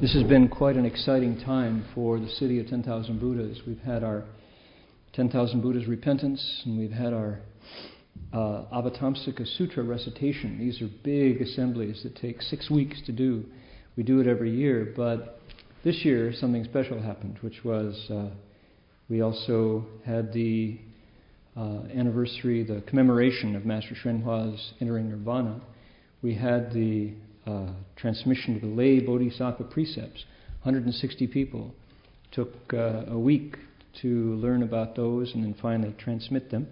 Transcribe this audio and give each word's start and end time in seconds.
This 0.00 0.14
has 0.14 0.22
been 0.22 0.48
quite 0.48 0.76
an 0.76 0.86
exciting 0.86 1.38
time 1.40 1.84
for 1.94 2.18
the 2.18 2.26
city 2.26 2.58
of 2.58 2.68
10,000 2.68 3.20
Buddhas. 3.20 3.60
We've 3.66 3.80
had 3.80 4.02
our 4.02 4.24
10,000 5.12 5.60
Buddhas 5.60 5.86
repentance, 5.86 6.62
and 6.64 6.78
we've 6.78 6.90
had 6.90 7.12
our 7.12 7.40
uh, 8.32 8.64
Avatamsaka 8.72 9.46
Sutra 9.58 9.82
recitation. 9.82 10.58
These 10.58 10.80
are 10.80 10.88
big 11.04 11.42
assemblies 11.42 12.02
that 12.02 12.16
take 12.16 12.40
six 12.40 12.70
weeks 12.70 13.02
to 13.04 13.12
do. 13.12 13.44
We 13.94 14.02
do 14.02 14.20
it 14.20 14.26
every 14.26 14.56
year, 14.56 14.94
but 14.96 15.42
this 15.84 16.02
year 16.02 16.32
something 16.32 16.64
special 16.64 16.98
happened, 17.02 17.36
which 17.42 17.62
was 17.62 17.94
uh, 18.10 18.30
we 19.10 19.20
also 19.20 19.84
had 20.06 20.32
the 20.32 20.78
uh, 21.58 21.80
anniversary, 21.94 22.62
the 22.62 22.82
commemoration 22.86 23.54
of 23.54 23.66
Master 23.66 23.94
Hsuan 24.02 24.58
entering 24.80 25.10
Nirvana. 25.10 25.60
We 26.22 26.34
had 26.36 26.72
the 26.72 27.12
uh, 27.46 27.72
transmission 27.96 28.56
of 28.56 28.62
the 28.62 28.68
lay 28.68 29.00
Bodhisattva 29.00 29.64
precepts. 29.64 30.24
160 30.62 31.26
people 31.28 31.74
took 32.32 32.52
uh, 32.72 33.04
a 33.08 33.18
week 33.18 33.56
to 34.02 34.08
learn 34.08 34.62
about 34.62 34.94
those 34.94 35.32
and 35.34 35.42
then 35.42 35.54
finally 35.60 35.94
transmit 35.98 36.50
them. 36.50 36.68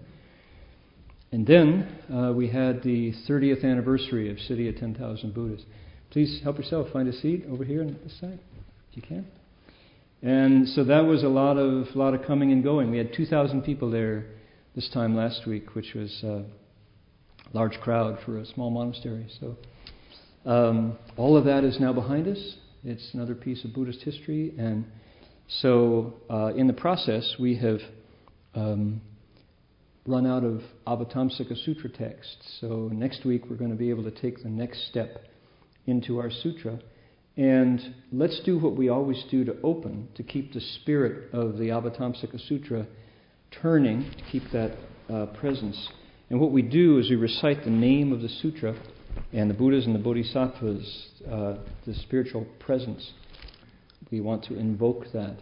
And 1.30 1.46
then 1.46 1.88
uh, 2.12 2.32
we 2.32 2.48
had 2.48 2.82
the 2.82 3.12
30th 3.28 3.64
anniversary 3.64 4.30
of 4.30 4.38
City 4.40 4.68
of 4.68 4.76
10,000 4.76 5.34
Buddhas. 5.34 5.62
Please 6.10 6.40
help 6.42 6.56
yourself. 6.56 6.88
Find 6.92 7.08
a 7.08 7.12
seat 7.12 7.44
over 7.50 7.64
here 7.64 7.82
on 7.82 7.98
this 8.02 8.18
side, 8.18 8.38
if 8.90 8.96
you 8.96 9.02
can. 9.02 9.26
And 10.22 10.68
so 10.68 10.84
that 10.84 11.04
was 11.04 11.22
a 11.22 11.28
lot 11.28 11.58
of 11.58 11.94
lot 11.94 12.14
of 12.14 12.24
coming 12.26 12.50
and 12.50 12.64
going. 12.64 12.90
We 12.90 12.98
had 12.98 13.12
2,000 13.12 13.62
people 13.62 13.90
there 13.90 14.26
this 14.74 14.88
time 14.92 15.14
last 15.14 15.46
week, 15.46 15.74
which 15.74 15.94
was 15.94 16.22
a 16.24 16.44
large 17.52 17.78
crowd 17.80 18.18
for 18.24 18.38
a 18.38 18.46
small 18.46 18.70
monastery. 18.70 19.28
So 19.38 19.56
um, 20.48 20.98
all 21.18 21.36
of 21.36 21.44
that 21.44 21.62
is 21.62 21.78
now 21.78 21.92
behind 21.92 22.26
us. 22.26 22.56
It's 22.82 23.12
another 23.12 23.34
piece 23.34 23.64
of 23.66 23.74
Buddhist 23.74 24.00
history. 24.00 24.54
And 24.56 24.86
so, 25.60 26.14
uh, 26.30 26.52
in 26.56 26.66
the 26.66 26.72
process, 26.72 27.36
we 27.38 27.56
have 27.56 27.80
um, 28.54 29.02
run 30.06 30.26
out 30.26 30.44
of 30.44 30.62
Avatamsaka 30.86 31.54
Sutra 31.64 31.90
texts. 31.90 32.58
So, 32.62 32.88
next 32.90 33.26
week, 33.26 33.42
we're 33.50 33.56
going 33.56 33.72
to 33.72 33.76
be 33.76 33.90
able 33.90 34.04
to 34.04 34.10
take 34.10 34.42
the 34.42 34.48
next 34.48 34.88
step 34.88 35.26
into 35.86 36.18
our 36.18 36.30
sutra. 36.30 36.80
And 37.36 37.94
let's 38.10 38.40
do 38.40 38.58
what 38.58 38.74
we 38.74 38.88
always 38.88 39.22
do 39.30 39.44
to 39.44 39.54
open, 39.62 40.08
to 40.14 40.22
keep 40.22 40.54
the 40.54 40.60
spirit 40.60 41.32
of 41.34 41.58
the 41.58 41.68
Avatamsaka 41.68 42.40
Sutra 42.48 42.86
turning, 43.50 44.10
to 44.16 44.24
keep 44.32 44.44
that 44.52 44.78
uh, 45.12 45.26
presence. 45.26 45.88
And 46.30 46.40
what 46.40 46.52
we 46.52 46.62
do 46.62 46.98
is 46.98 47.10
we 47.10 47.16
recite 47.16 47.64
the 47.64 47.70
name 47.70 48.12
of 48.12 48.22
the 48.22 48.28
sutra 48.28 48.74
and 49.32 49.50
the 49.50 49.54
Buddhas 49.54 49.86
and 49.86 49.94
the 49.94 50.00
Bodhisattvas, 50.00 51.08
uh, 51.30 51.54
the 51.86 51.94
spiritual 51.94 52.46
presence. 52.58 53.12
We 54.10 54.20
want 54.20 54.44
to 54.44 54.58
invoke 54.58 55.12
that. 55.12 55.36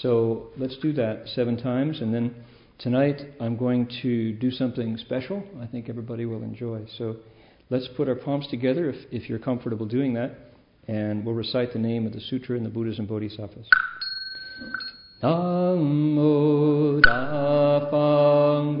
So 0.00 0.48
let's 0.56 0.76
do 0.78 0.92
that 0.94 1.28
seven 1.28 1.56
times, 1.56 2.00
and 2.00 2.12
then 2.14 2.34
tonight 2.78 3.20
I'm 3.40 3.56
going 3.56 3.88
to 4.02 4.32
do 4.32 4.50
something 4.50 4.96
special. 4.98 5.42
I 5.60 5.66
think 5.66 5.88
everybody 5.88 6.24
will 6.26 6.42
enjoy. 6.42 6.86
So 6.98 7.16
let's 7.70 7.88
put 7.96 8.08
our 8.08 8.14
palms 8.14 8.46
together 8.48 8.90
if, 8.90 8.96
if 9.10 9.28
you're 9.28 9.38
comfortable 9.38 9.86
doing 9.86 10.14
that, 10.14 10.36
and 10.88 11.24
we'll 11.24 11.34
recite 11.34 11.72
the 11.72 11.78
name 11.78 12.06
of 12.06 12.12
the 12.12 12.20
sutra 12.20 12.56
and 12.56 12.64
the 12.66 12.70
Buddhas 12.70 12.98
and 12.98 13.08
Bodhisattvas. 13.08 13.66
Namo 15.22 17.00
Dapang 17.00 18.80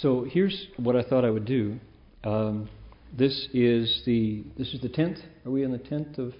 So 0.00 0.24
here's 0.24 0.68
what 0.78 0.96
I 0.96 1.02
thought 1.02 1.26
I 1.26 1.30
would 1.30 1.44
do. 1.44 1.78
Um, 2.24 2.70
this 3.18 3.48
is 3.52 4.02
the 4.06 4.44
this 4.56 4.72
is 4.72 4.80
the 4.80 4.88
tenth. 4.88 5.18
Are 5.44 5.50
we 5.50 5.62
on 5.62 5.72
the 5.72 5.78
tenth 5.78 6.16
of 6.16 6.32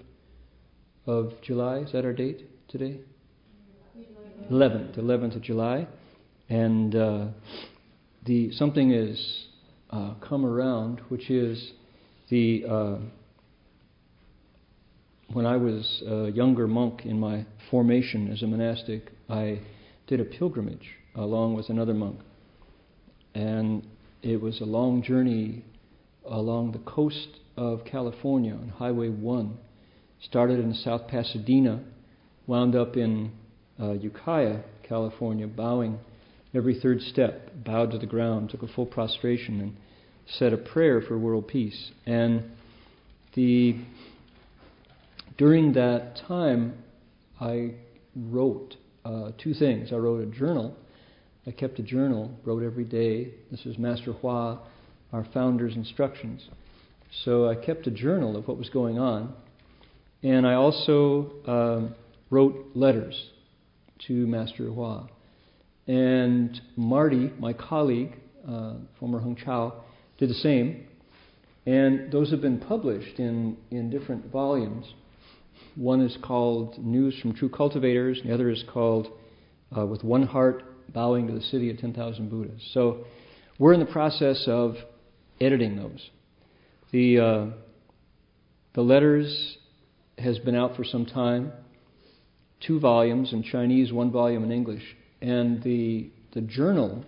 of 1.07 1.35
July? 1.43 1.81
Is 1.81 1.93
that 1.93 2.07
our 2.07 2.15
date 2.15 2.49
today? 2.69 3.01
Eleventh, 4.49 4.97
eleventh 4.97 5.35
of 5.35 5.43
July, 5.43 5.87
and 6.49 6.97
uh, 6.97 7.27
the 8.25 8.51
something 8.53 8.93
is 8.93 9.49
uh, 9.91 10.15
come 10.27 10.47
around, 10.47 11.01
which 11.11 11.29
is 11.29 11.73
the 12.31 12.65
uh, 12.67 12.97
when 15.35 15.45
I 15.45 15.59
was 15.59 16.03
a 16.09 16.31
younger 16.31 16.67
monk 16.67 17.05
in 17.05 17.21
my 17.21 17.45
formation 17.71 18.33
as 18.33 18.43
a 18.43 18.47
monastic, 18.47 19.13
I 19.29 19.61
did 20.07 20.19
a 20.19 20.25
pilgrimage 20.25 20.95
along 21.15 21.57
with 21.57 21.69
another 21.69 21.93
monk 21.93 22.21
it 24.31 24.41
was 24.41 24.61
a 24.61 24.65
long 24.65 25.03
journey 25.03 25.65
along 26.25 26.71
the 26.73 26.79
coast 26.79 27.29
of 27.57 27.85
California 27.85 28.53
on 28.53 28.69
Highway 28.69 29.09
1. 29.09 29.59
Started 30.23 30.61
in 30.61 30.73
South 30.75 31.09
Pasadena, 31.09 31.83
wound 32.47 32.77
up 32.77 32.97
in 32.97 33.33
uh, 33.81 33.93
Ukiah, 33.93 34.61
California, 34.89 35.49
bowing 35.49 35.99
every 36.55 36.79
third 36.79 37.01
step, 37.01 37.51
bowed 37.65 37.91
to 37.91 37.99
the 37.99 38.07
ground, 38.07 38.51
took 38.51 38.63
a 38.63 38.69
full 38.69 38.87
prostration, 38.87 39.61
and 39.61 39.77
said 40.39 40.53
a 40.53 40.57
prayer 40.57 41.01
for 41.01 41.19
world 41.19 41.49
peace. 41.49 41.91
And 42.07 42.45
the 43.35 43.79
during 45.39 45.73
that 45.73 46.21
time, 46.29 46.75
I 47.41 47.75
wrote 48.15 48.77
uh, 49.05 49.31
two 49.43 49.55
things. 49.55 49.93
I 49.93 49.97
wrote 49.97 50.23
a 50.23 50.27
journal 50.27 50.77
I 51.47 51.53
kept 51.53 51.79
a 51.79 51.83
journal, 51.83 52.31
wrote 52.45 52.63
every 52.63 52.85
day. 52.85 53.33
This 53.51 53.65
is 53.65 53.79
Master 53.79 54.13
Hua, 54.13 54.59
our 55.11 55.27
founder's 55.33 55.75
instructions. 55.75 56.47
So 57.25 57.49
I 57.49 57.55
kept 57.55 57.87
a 57.87 57.91
journal 57.91 58.37
of 58.37 58.47
what 58.47 58.59
was 58.59 58.69
going 58.69 58.99
on. 58.99 59.33
And 60.23 60.47
I 60.47 60.53
also 60.55 61.33
um, 61.47 61.95
wrote 62.29 62.73
letters 62.75 63.31
to 64.07 64.13
Master 64.27 64.67
Hua. 64.67 65.09
And 65.87 66.61
Marty, 66.77 67.33
my 67.39 67.55
colleague, 67.55 68.19
uh, 68.47 68.75
former 68.99 69.21
Heng 69.21 69.37
Chau, 69.43 69.73
did 70.19 70.29
the 70.29 70.35
same. 70.35 70.89
And 71.65 72.13
those 72.13 72.31
have 72.33 72.43
been 72.43 72.61
published 72.61 73.19
in, 73.19 73.57
in 73.71 73.89
different 73.89 74.31
volumes. 74.31 74.85
One 75.75 76.03
is 76.03 76.19
called 76.23 76.77
News 76.77 77.19
from 77.19 77.35
True 77.35 77.49
Cultivators, 77.49 78.21
and 78.21 78.29
the 78.29 78.35
other 78.35 78.51
is 78.51 78.63
called 78.71 79.09
uh, 79.77 79.87
With 79.87 80.05
One 80.05 80.25
Heart 80.25 80.65
Bowing 80.93 81.27
to 81.27 81.33
the 81.33 81.41
City 81.41 81.71
of 81.71 81.79
10,000 81.79 82.29
Buddhas. 82.29 82.61
So 82.73 83.05
we're 83.59 83.73
in 83.73 83.81
the 83.81 83.87
process 83.87 84.45
of 84.47 84.77
editing 85.41 85.77
those. 85.77 86.11
The, 86.93 87.19
uh, 87.19 87.47
the 88.75 88.83
letters 88.83 89.57
has 90.19 90.39
been 90.39 90.55
out 90.55 90.77
for 90.77 90.85
some 90.85 91.07
time, 91.07 91.53
two 92.67 92.81
volumes 92.81 93.33
in 93.33 93.43
Chinese, 93.43 93.93
one 93.93 94.11
volume 94.11 94.45
in 94.45 94.53
English. 94.53 94.83
And 95.21 95.63
the, 95.63 96.11
the 96.35 96.41
journal 96.41 97.05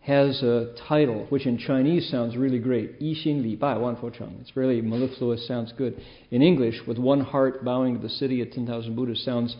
has 0.00 0.42
a 0.42 0.74
title 0.86 1.26
which 1.30 1.46
in 1.46 1.56
Chinese 1.56 2.10
sounds 2.10 2.36
really 2.36 2.58
great. 2.58 3.00
Yi 3.00 3.14
Xin 3.24 3.42
Li 3.42 3.56
Bai 3.56 3.78
Wan 3.78 3.96
Fo 3.96 4.10
Cheng. 4.10 4.36
It's 4.40 4.54
really 4.54 4.82
mellifluous, 4.82 5.46
sounds 5.48 5.72
good. 5.78 6.00
In 6.30 6.42
English, 6.42 6.74
with 6.86 6.98
one 6.98 7.20
heart 7.20 7.64
bowing 7.64 7.94
to 7.94 8.02
the 8.02 8.10
city 8.10 8.42
of 8.42 8.50
10,000 8.50 8.94
Buddhas 8.94 9.24
sounds 9.24 9.56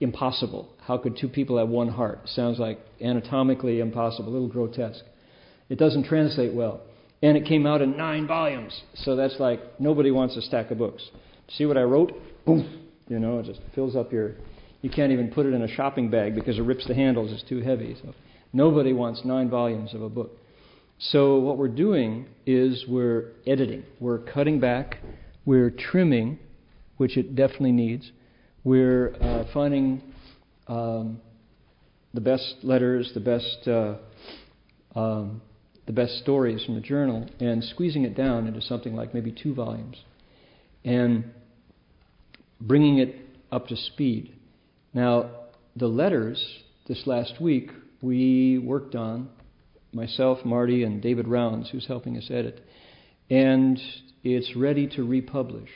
impossible. 0.00 0.68
How 0.88 0.96
could 0.96 1.18
two 1.18 1.28
people 1.28 1.58
have 1.58 1.68
one 1.68 1.88
heart? 1.88 2.20
Sounds 2.24 2.58
like 2.58 2.80
anatomically 3.00 3.80
impossible, 3.80 4.30
a 4.30 4.32
little 4.32 4.48
grotesque. 4.48 5.04
It 5.68 5.78
doesn't 5.78 6.04
translate 6.04 6.54
well. 6.54 6.80
And 7.22 7.36
it 7.36 7.44
came 7.44 7.66
out 7.66 7.82
in 7.82 7.96
nine 7.96 8.26
volumes. 8.26 8.82
So 8.94 9.14
that's 9.14 9.36
like 9.38 9.60
nobody 9.78 10.10
wants 10.10 10.36
a 10.36 10.42
stack 10.42 10.70
of 10.70 10.78
books. 10.78 11.02
See 11.50 11.66
what 11.66 11.76
I 11.76 11.82
wrote? 11.82 12.12
Boom. 12.46 12.86
You 13.06 13.18
know, 13.18 13.38
it 13.38 13.44
just 13.44 13.60
fills 13.74 13.96
up 13.96 14.12
your. 14.12 14.36
You 14.80 14.88
can't 14.88 15.12
even 15.12 15.30
put 15.30 15.44
it 15.44 15.52
in 15.52 15.62
a 15.62 15.68
shopping 15.68 16.08
bag 16.08 16.34
because 16.34 16.58
it 16.58 16.62
rips 16.62 16.86
the 16.86 16.94
handles. 16.94 17.32
It's 17.32 17.46
too 17.48 17.60
heavy. 17.60 17.96
So 18.02 18.14
Nobody 18.52 18.94
wants 18.94 19.22
nine 19.24 19.50
volumes 19.50 19.92
of 19.92 20.02
a 20.02 20.08
book. 20.08 20.38
So, 20.98 21.38
what 21.38 21.58
we're 21.58 21.68
doing 21.68 22.26
is 22.46 22.84
we're 22.88 23.32
editing, 23.46 23.84
we're 24.00 24.18
cutting 24.18 24.58
back, 24.58 24.98
we're 25.44 25.70
trimming, 25.70 26.38
which 26.96 27.16
it 27.16 27.36
definitely 27.36 27.72
needs. 27.72 28.10
We're 28.64 29.14
uh, 29.20 29.44
finding 29.52 30.02
um, 30.68 31.20
the 32.14 32.20
best 32.20 32.56
letters, 32.62 33.10
the 33.14 33.20
best, 33.20 33.66
uh, 33.66 33.96
um, 34.94 35.40
the 35.86 35.92
best 35.92 36.18
stories 36.18 36.64
from 36.64 36.74
the 36.74 36.80
journal, 36.80 37.28
and 37.40 37.64
squeezing 37.64 38.04
it 38.04 38.16
down 38.16 38.46
into 38.46 38.60
something 38.60 38.94
like 38.94 39.14
maybe 39.14 39.32
two 39.32 39.54
volumes, 39.54 39.96
and 40.84 41.24
bringing 42.60 42.98
it 42.98 43.16
up 43.50 43.68
to 43.68 43.76
speed. 43.76 44.34
Now, 44.94 45.30
the 45.76 45.86
letters 45.86 46.44
this 46.86 47.06
last 47.06 47.40
week 47.40 47.70
we 48.02 48.58
worked 48.58 48.94
on, 48.94 49.28
myself, 49.92 50.44
Marty, 50.44 50.82
and 50.84 51.02
David 51.02 51.28
Rounds, 51.28 51.70
who's 51.70 51.86
helping 51.86 52.16
us 52.16 52.30
edit. 52.30 52.62
And 53.30 53.78
it's 54.22 54.54
ready 54.56 54.86
to 54.96 55.04
republish. 55.04 55.70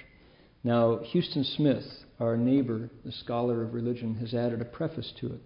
Now, 0.65 1.01
Huston 1.13 1.45
Smith, 1.45 1.85
our 2.23 2.37
neighbor, 2.37 2.89
the 3.05 3.13
scholar 3.13 3.63
of 3.63 3.75
religion, 3.75 4.15
has 4.15 4.33
added 4.33 4.61
a 4.61 4.65
preface 4.65 5.13
to 5.21 5.27
it, 5.27 5.41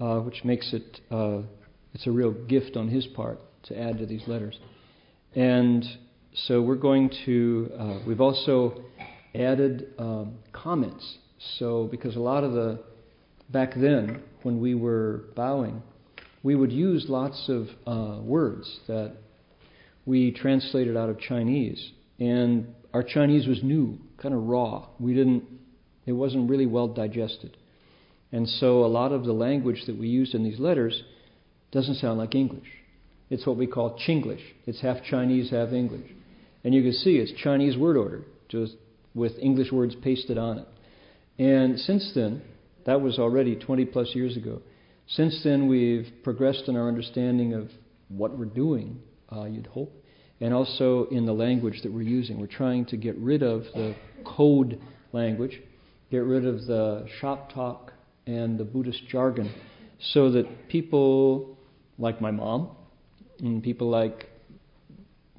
uh, 0.00 0.18
which 0.20 0.44
makes 0.44 0.72
it 0.72 1.00
uh, 1.10 1.42
it's 1.94 2.06
a 2.06 2.10
real 2.10 2.32
gift 2.32 2.76
on 2.76 2.88
his 2.88 3.06
part 3.06 3.38
to 3.64 3.78
add 3.78 3.98
to 3.98 4.06
these 4.06 4.26
letters. 4.26 4.58
And 5.34 5.84
so 6.34 6.60
we're 6.60 6.74
going 6.74 7.10
to 7.26 7.70
uh, 7.78 7.98
we've 8.06 8.20
also 8.20 8.82
added 9.34 9.94
um, 9.98 10.38
comments. 10.52 11.18
So 11.58 11.88
because 11.90 12.16
a 12.16 12.20
lot 12.20 12.42
of 12.42 12.52
the 12.52 12.82
back 13.50 13.74
then 13.74 14.22
when 14.42 14.60
we 14.60 14.74
were 14.74 15.24
bowing, 15.36 15.82
we 16.42 16.56
would 16.56 16.72
use 16.72 17.06
lots 17.08 17.48
of 17.48 17.68
uh, 17.86 18.20
words 18.20 18.80
that 18.88 19.16
we 20.04 20.32
translated 20.32 20.96
out 20.96 21.08
of 21.08 21.20
Chinese, 21.20 21.92
and 22.18 22.74
our 22.92 23.04
Chinese 23.04 23.46
was 23.46 23.62
new, 23.62 23.98
kind 24.20 24.34
of 24.34 24.42
raw. 24.42 24.88
We 24.98 25.14
didn't, 25.14 25.44
it 26.06 26.12
wasn't 26.12 26.50
really 26.50 26.66
well 26.66 26.88
digested, 26.88 27.56
and 28.30 28.48
so 28.48 28.84
a 28.84 28.86
lot 28.86 29.12
of 29.12 29.24
the 29.24 29.32
language 29.32 29.84
that 29.86 29.98
we 29.98 30.08
used 30.08 30.34
in 30.34 30.44
these 30.44 30.58
letters 30.58 31.02
doesn't 31.70 31.96
sound 31.96 32.18
like 32.18 32.34
English. 32.34 32.68
It's 33.30 33.46
what 33.46 33.56
we 33.56 33.66
call 33.66 33.98
Chinglish. 34.06 34.42
It's 34.66 34.80
half 34.82 34.98
Chinese, 35.04 35.50
half 35.50 35.72
English, 35.72 36.10
and 36.64 36.74
you 36.74 36.82
can 36.82 36.92
see 36.92 37.16
it's 37.16 37.32
Chinese 37.42 37.76
word 37.76 37.96
order, 37.96 38.22
just 38.48 38.74
with 39.14 39.32
English 39.40 39.72
words 39.72 39.94
pasted 40.02 40.38
on 40.38 40.58
it. 40.58 40.68
And 41.38 41.78
since 41.78 42.12
then, 42.14 42.42
that 42.86 43.00
was 43.00 43.18
already 43.18 43.56
20 43.56 43.84
plus 43.86 44.14
years 44.14 44.36
ago. 44.36 44.60
Since 45.08 45.42
then, 45.44 45.68
we've 45.68 46.06
progressed 46.22 46.64
in 46.68 46.76
our 46.76 46.88
understanding 46.88 47.54
of 47.54 47.70
what 48.08 48.36
we're 48.36 48.44
doing, 48.44 49.00
uh, 49.34 49.44
you'd 49.44 49.66
hope, 49.66 49.92
and 50.40 50.52
also 50.52 51.06
in 51.10 51.26
the 51.26 51.32
language 51.32 51.80
that 51.82 51.92
we're 51.92 52.02
using. 52.02 52.40
We're 52.40 52.46
trying 52.46 52.86
to 52.86 52.96
get 52.96 53.16
rid 53.16 53.42
of 53.42 53.62
the 53.74 53.94
code 54.24 54.80
language, 55.12 55.60
get 56.12 56.18
rid 56.18 56.44
of 56.44 56.66
the 56.66 57.06
shop 57.20 57.50
talk 57.54 57.90
and 58.26 58.58
the 58.58 58.64
Buddhist 58.64 59.00
jargon, 59.08 59.50
so 60.12 60.30
that 60.32 60.68
people 60.68 61.56
like 61.98 62.20
my 62.20 62.30
mom, 62.30 62.68
and 63.40 63.62
people 63.62 63.88
like 63.88 64.28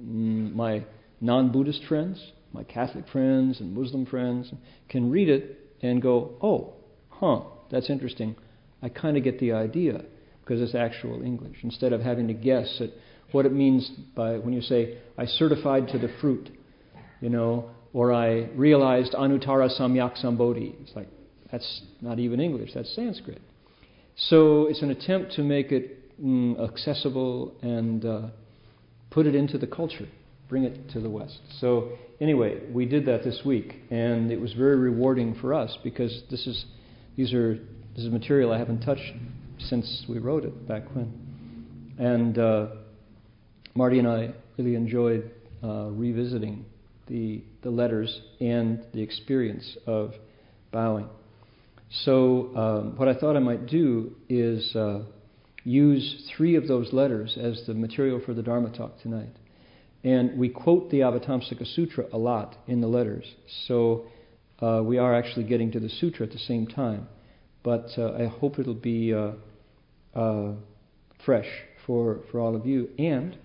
mm, 0.02 0.52
my 0.54 0.84
non 1.22 1.52
Buddhist 1.52 1.84
friends, 1.88 2.20
my 2.54 2.64
Catholic 2.64 3.08
friends 3.10 3.62
and 3.62 3.76
Muslim 3.76 4.08
friends, 4.08 4.52
can 4.90 5.12
read 5.12 5.30
it 5.30 5.60
and 5.84 6.02
go, 6.02 6.32
oh, 6.42 6.74
huh, 7.10 7.42
that's 7.70 7.92
interesting. 7.92 8.36
I 8.82 8.90
kind 8.90 9.16
of 9.16 9.24
get 9.24 9.40
the 9.40 9.52
idea 9.52 10.04
because 10.44 10.60
it's 10.60 10.74
actual 10.74 11.22
English 11.22 11.58
instead 11.62 11.94
of 11.94 12.02
having 12.02 12.28
to 12.30 12.34
guess 12.34 12.82
at 12.82 12.90
what 13.32 13.46
it 13.46 13.54
means 13.54 13.92
by 14.16 14.40
when 14.40 14.54
you 14.54 14.62
say 14.62 14.98
I 15.20 15.28
certified 15.28 15.90
to 15.90 16.00
the 16.00 16.10
fruit, 16.20 16.50
you 17.22 17.30
know, 17.30 17.70
or 17.94 18.12
I 18.12 18.50
realized 18.56 19.14
anuttara 19.14 19.70
samyak 19.80 20.22
sambodhi. 20.24 20.74
It's 20.82 20.96
like 20.96 21.08
that's 21.52 21.82
not 22.02 22.20
even 22.20 22.40
English, 22.40 22.72
that's 22.74 22.94
Sanskrit. 22.96 23.42
So 24.16 24.68
it's 24.68 24.82
an 24.82 24.90
attempt 24.90 25.34
to 25.34 25.44
make 25.44 25.72
it 25.72 26.20
mm, 26.22 26.60
accessible 26.60 27.54
and 27.62 28.04
uh, 28.04 28.22
put 29.12 29.28
it 29.28 29.36
into 29.36 29.58
the 29.58 29.68
culture, 29.68 30.08
bring 30.50 30.64
it 30.64 30.90
to 30.92 31.00
the 31.00 31.10
West. 31.10 31.40
So 31.60 31.94
anyway, 32.20 32.60
we 32.72 32.86
did 32.86 33.06
that 33.06 33.24
this 33.24 33.42
week, 33.46 33.76
and 33.92 34.32
it 34.32 34.42
was 34.42 34.54
very 34.54 34.78
rewarding 34.78 35.36
for 35.36 35.54
us 35.54 35.78
because 35.84 36.24
this 36.32 36.48
is 36.48 36.66
these 37.16 37.34
are 37.34 37.56
this 37.96 38.06
is 38.06 38.12
material 38.12 38.52
I 38.52 38.58
haven't 38.58 38.82
touched 38.82 39.14
since 39.60 40.06
we 40.10 40.18
wrote 40.18 40.46
it 40.46 40.68
back 40.68 40.84
when. 40.96 41.14
And 42.00 42.38
uh, 42.40 42.68
Marty 43.76 44.00
and 44.00 44.08
I 44.08 44.34
really 44.58 44.74
enjoyed 44.74 45.32
uh, 45.64 45.90
revisiting 45.92 46.66
the, 47.14 47.44
the 47.62 47.70
letters 47.70 48.22
and 48.42 48.84
the 48.94 49.02
experience 49.02 49.78
of 49.88 50.12
bowing. 50.74 51.08
So, 52.04 52.52
um, 52.58 52.98
what 52.98 53.08
I 53.08 53.14
thought 53.14 53.38
I 53.38 53.40
might 53.40 53.68
do 53.68 54.16
is 54.28 54.76
uh, 54.76 55.04
use 55.64 56.30
three 56.36 56.56
of 56.56 56.68
those 56.68 56.92
letters 56.92 57.38
as 57.40 57.64
the 57.68 57.74
material 57.74 58.20
for 58.26 58.34
the 58.34 58.44
Dharma 58.44 58.76
talk 58.76 59.00
tonight. 59.02 59.36
And 60.04 60.38
we 60.38 60.50
quote 60.50 60.90
the 60.90 61.00
Avatamsaka 61.00 61.66
Sutra 61.74 62.08
a 62.12 62.18
lot 62.18 62.58
in 62.68 62.82
the 62.82 62.88
letters. 62.88 63.26
So, 63.68 64.08
uh, 64.60 64.82
we 64.84 64.98
are 64.98 65.16
actually 65.16 65.46
getting 65.46 65.72
to 65.72 65.80
the 65.80 65.90
sutra 65.90 66.26
at 66.26 66.34
the 66.34 66.40
same 66.40 66.68
time 66.68 67.08
but 67.64 67.88
uh, 67.98 68.12
I 68.14 68.28
hope 68.28 68.60
it'll 68.60 68.74
be 68.74 69.14
uh, 69.14 69.32
uh, 70.14 70.52
fresh 71.26 71.48
for, 71.88 72.20
for 72.30 72.40
all 72.40 72.56
of 72.56 72.66
you. 72.66 72.90
And 73.00 73.38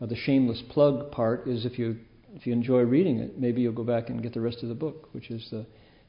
uh, 0.00 0.06
the 0.06 0.16
shameless 0.16 0.62
plug 0.70 1.12
part 1.12 1.46
is 1.46 1.64
if 1.64 1.78
you 1.78 1.98
if 2.34 2.46
you 2.46 2.52
enjoy 2.52 2.80
reading 2.80 3.18
it, 3.18 3.38
maybe 3.38 3.60
you'll 3.60 3.72
go 3.72 3.84
back 3.84 4.08
and 4.08 4.22
get 4.22 4.34
the 4.34 4.40
rest 4.40 4.62
of 4.62 4.68
the 4.68 4.74
book, 4.74 5.08
which 5.12 5.30
is 5.30 5.52
uh, 5.52 5.62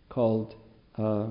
called 0.09 0.55
uh, 0.97 1.27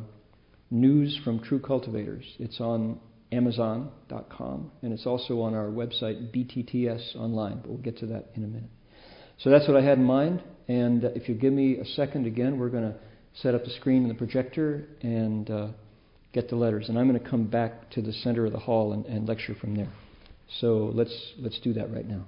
News 0.71 1.19
from 1.25 1.41
True 1.41 1.61
Cultivators. 1.61 2.25
It's 2.39 2.61
on 2.61 3.01
Amazon.com 3.33 4.73
and 4.83 4.93
it's 4.93 5.07
also 5.07 5.41
on 5.41 5.55
our 5.55 5.67
website 5.67 6.35
BTTS 6.35 7.17
online. 7.17 7.61
But 7.61 7.69
we'll 7.69 7.79
get 7.79 7.99
to 7.99 8.07
that 8.07 8.31
in 8.35 8.45
a 8.45 8.49
minute. 8.49 8.71
So 9.39 9.51
that's 9.51 9.67
what 9.69 9.77
I 9.77 9.83
had 9.83 9.99
in 9.99 10.05
mind. 10.05 10.43
And 10.69 11.05
if 11.05 11.29
you 11.29 11.35
give 11.35 11.53
me 11.53 11.79
a 11.79 11.85
second 11.85 12.27
again, 12.27 12.59
we're 12.59 12.69
going 12.69 12.93
to 12.93 12.97
set 13.35 13.55
up 13.55 13.65
the 13.65 13.71
screen 13.71 14.03
and 14.03 14.11
the 14.11 14.15
projector 14.15 14.87
and 15.03 15.49
get 16.33 16.49
the 16.49 16.57
letters. 16.57 16.89
And 16.89 16.99
I'm 16.99 17.09
going 17.09 17.23
to 17.23 17.29
come 17.29 17.47
back 17.47 17.91
to 17.93 18.03
the 18.03 18.13
center 18.13 18.47
of 18.47 18.53
the 18.53 18.59
hall 18.59 18.93
and, 18.93 19.07
and 19.07 19.27
lecture 19.29 19.55
from 19.55 19.77
there. 19.77 19.91
So 20.61 20.91
let's, 20.95 21.15
let's 21.39 21.59
do 21.61 21.73
that 21.75 21.93
right 21.93 22.07
now. 22.07 22.27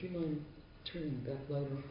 Would 0.00 0.10
you 0.12 0.18
mind 0.18 0.44
turning 0.84 1.24
that 1.24 1.50
light 1.52 1.62
on? 1.62 1.82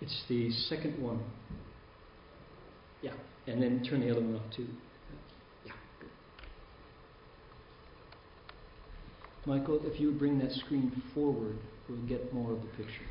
It's 0.00 0.24
the 0.28 0.50
second 0.50 1.00
one. 1.00 1.20
Yeah, 3.02 3.12
and 3.46 3.62
then 3.62 3.84
turn 3.88 4.00
the 4.00 4.10
other 4.10 4.20
one 4.20 4.34
off 4.34 4.56
too. 4.56 4.66
Yeah, 5.66 5.72
good. 6.00 6.10
Michael, 9.46 9.80
if 9.84 10.00
you 10.00 10.08
would 10.08 10.18
bring 10.18 10.38
that 10.40 10.50
screen 10.52 10.90
forward, 11.14 11.58
we'll 11.90 12.08
get 12.08 12.32
more 12.32 12.52
of 12.52 12.60
the 12.62 12.68
picture. 12.68 13.06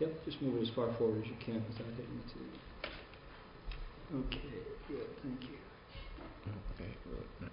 Yep, 0.00 0.24
just 0.26 0.42
move 0.42 0.56
it 0.56 0.62
as 0.62 0.74
far 0.74 0.92
forward 0.98 1.22
as 1.22 1.28
you 1.28 1.36
can 1.42 1.54
without 1.54 1.86
hitting 1.96 2.20
the 2.26 2.32
tube. 2.32 2.60
Okay, 4.26 4.38
good, 4.88 5.06
thank 5.22 5.42
you. 5.42 5.56
Okay, 6.74 6.90
good. 7.04 7.24
Now. 7.40 7.48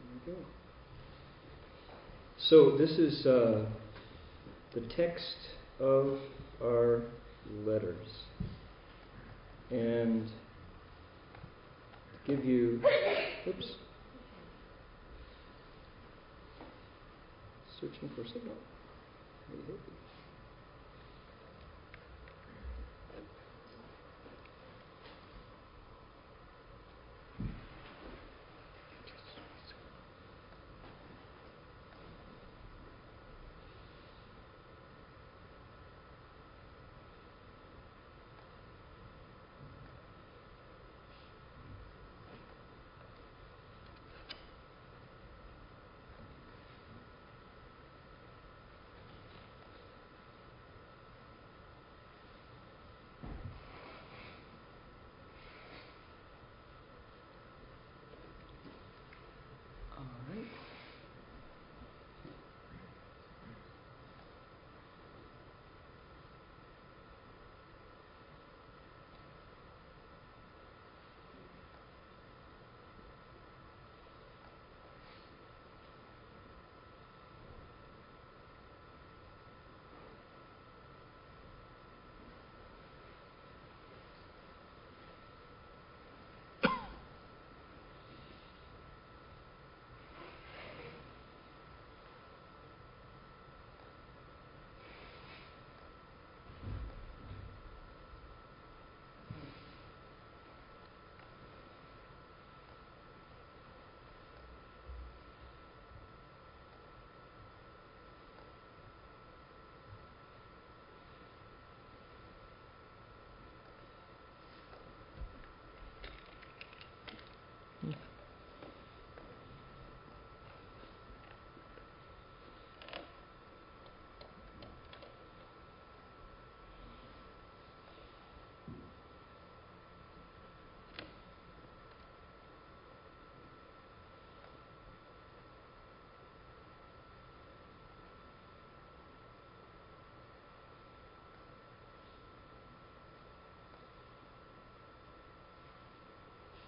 There 0.00 0.10
we 0.26 0.32
go. 0.32 0.38
So 2.38 2.76
this 2.78 2.92
is 2.92 3.26
uh, 3.26 3.66
the 4.78 4.94
text 4.94 5.36
of 5.80 6.18
our 6.62 7.02
letters. 7.64 8.06
And 9.70 10.28
give 12.26 12.44
you, 12.44 12.80
oops, 13.46 13.72
searching 17.80 18.10
for 18.14 18.24
signal. 18.24 18.54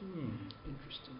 Hmm, 0.01 0.49
interesting. 0.65 1.19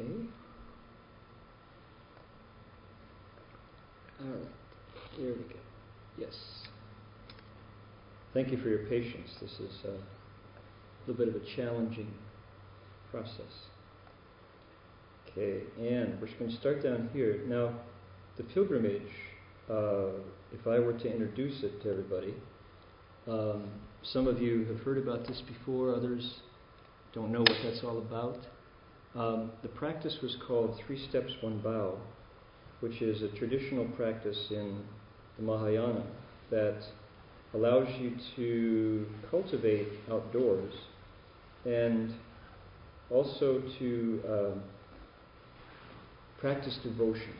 Okay. 0.00 0.12
All 4.20 4.28
right. 4.28 4.48
Here 5.16 5.34
we 5.34 5.42
go. 5.42 5.60
Yes. 6.18 6.34
Thank 8.32 8.50
you 8.50 8.58
for 8.58 8.68
your 8.68 8.86
patience. 8.86 9.30
This 9.40 9.50
is 9.50 9.72
a 9.84 9.96
little 11.06 11.24
bit 11.24 11.34
of 11.34 11.42
a 11.42 11.56
challenging 11.56 12.12
process. 13.10 13.52
Okay, 15.28 15.62
and 15.78 16.20
we're 16.20 16.26
just 16.26 16.38
going 16.38 16.50
to 16.50 16.56
start 16.56 16.82
down 16.82 17.08
here. 17.12 17.42
Now, 17.46 17.74
the 18.36 18.42
pilgrimage, 18.42 19.02
uh, 19.68 20.10
if 20.52 20.66
I 20.66 20.78
were 20.78 20.92
to 20.92 21.12
introduce 21.12 21.62
it 21.62 21.82
to 21.82 21.90
everybody, 21.90 22.34
um, 23.28 23.68
some 24.02 24.26
of 24.26 24.40
you 24.40 24.64
have 24.66 24.80
heard 24.80 24.98
about 24.98 25.26
this 25.26 25.42
before, 25.46 25.94
others 25.94 26.40
don't 27.12 27.32
know 27.32 27.40
what 27.40 27.56
that's 27.64 27.82
all 27.84 27.98
about. 27.98 28.38
Um, 29.16 29.50
the 29.62 29.68
practice 29.68 30.18
was 30.22 30.36
called 30.46 30.80
Three 30.86 31.08
Steps, 31.08 31.32
One 31.40 31.58
Bow, 31.58 31.98
which 32.78 33.02
is 33.02 33.22
a 33.22 33.28
traditional 33.36 33.86
practice 33.96 34.46
in 34.50 34.84
the 35.36 35.42
Mahayana 35.42 36.04
that 36.50 36.80
allows 37.52 37.88
you 37.98 38.16
to 38.36 39.06
cultivate 39.28 39.88
outdoors 40.08 40.72
and 41.64 42.14
also 43.10 43.60
to 43.80 44.22
um, 44.28 44.62
practice 46.38 46.78
devotion. 46.84 47.34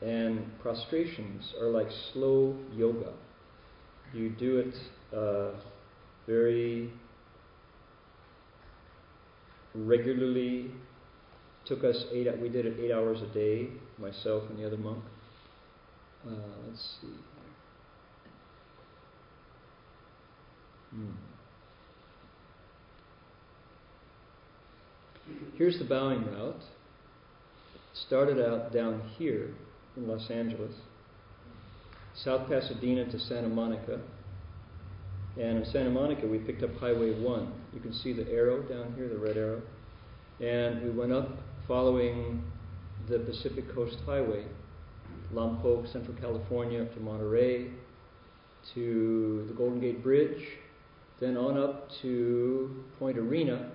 And 0.00 0.58
prostrations 0.60 1.52
are 1.60 1.68
like 1.68 1.88
slow 2.14 2.56
yoga. 2.74 3.12
You 4.14 4.30
do 4.30 4.58
it 4.58 4.74
uh, 5.14 5.50
very 6.26 6.90
regularly 9.74 10.70
took 11.66 11.84
us 11.84 12.04
eight 12.12 12.26
we 12.40 12.48
did 12.48 12.66
it 12.66 12.78
eight 12.80 12.92
hours 12.92 13.20
a 13.22 13.34
day 13.34 13.68
myself 13.98 14.42
and 14.50 14.58
the 14.58 14.66
other 14.66 14.76
monk 14.76 15.02
Uh, 16.26 16.30
let's 16.66 16.96
see. 17.00 17.08
Hmm. 20.90 21.10
Here's 25.56 25.78
the 25.78 25.84
bowing 25.84 26.24
route. 26.26 26.62
Started 28.06 28.44
out 28.44 28.72
down 28.72 29.02
here 29.18 29.50
in 29.96 30.08
Los 30.08 30.28
Angeles, 30.30 30.72
South 32.16 32.48
Pasadena 32.48 33.10
to 33.10 33.18
Santa 33.18 33.48
Monica. 33.48 34.00
And 35.36 35.58
in 35.58 35.64
Santa 35.66 35.90
Monica, 35.90 36.26
we 36.26 36.38
picked 36.38 36.62
up 36.62 36.74
Highway 36.76 37.12
1. 37.20 37.52
You 37.72 37.80
can 37.80 37.92
see 37.92 38.12
the 38.12 38.28
arrow 38.30 38.62
down 38.62 38.94
here, 38.96 39.08
the 39.08 39.18
red 39.18 39.36
arrow. 39.36 39.62
And 40.40 40.82
we 40.82 40.90
went 40.90 41.12
up 41.12 41.28
following 41.66 42.42
the 43.08 43.18
Pacific 43.18 43.74
Coast 43.74 43.96
Highway, 44.06 44.44
Lompoc, 45.32 45.90
Central 45.92 46.16
California, 46.16 46.82
up 46.82 46.94
to 46.94 47.00
Monterey, 47.00 47.70
to 48.74 49.44
the 49.48 49.54
Golden 49.54 49.80
Gate 49.80 50.02
Bridge, 50.02 50.42
then 51.20 51.36
on 51.36 51.58
up 51.58 51.88
to 52.02 52.84
Point 52.98 53.18
Arena. 53.18 53.70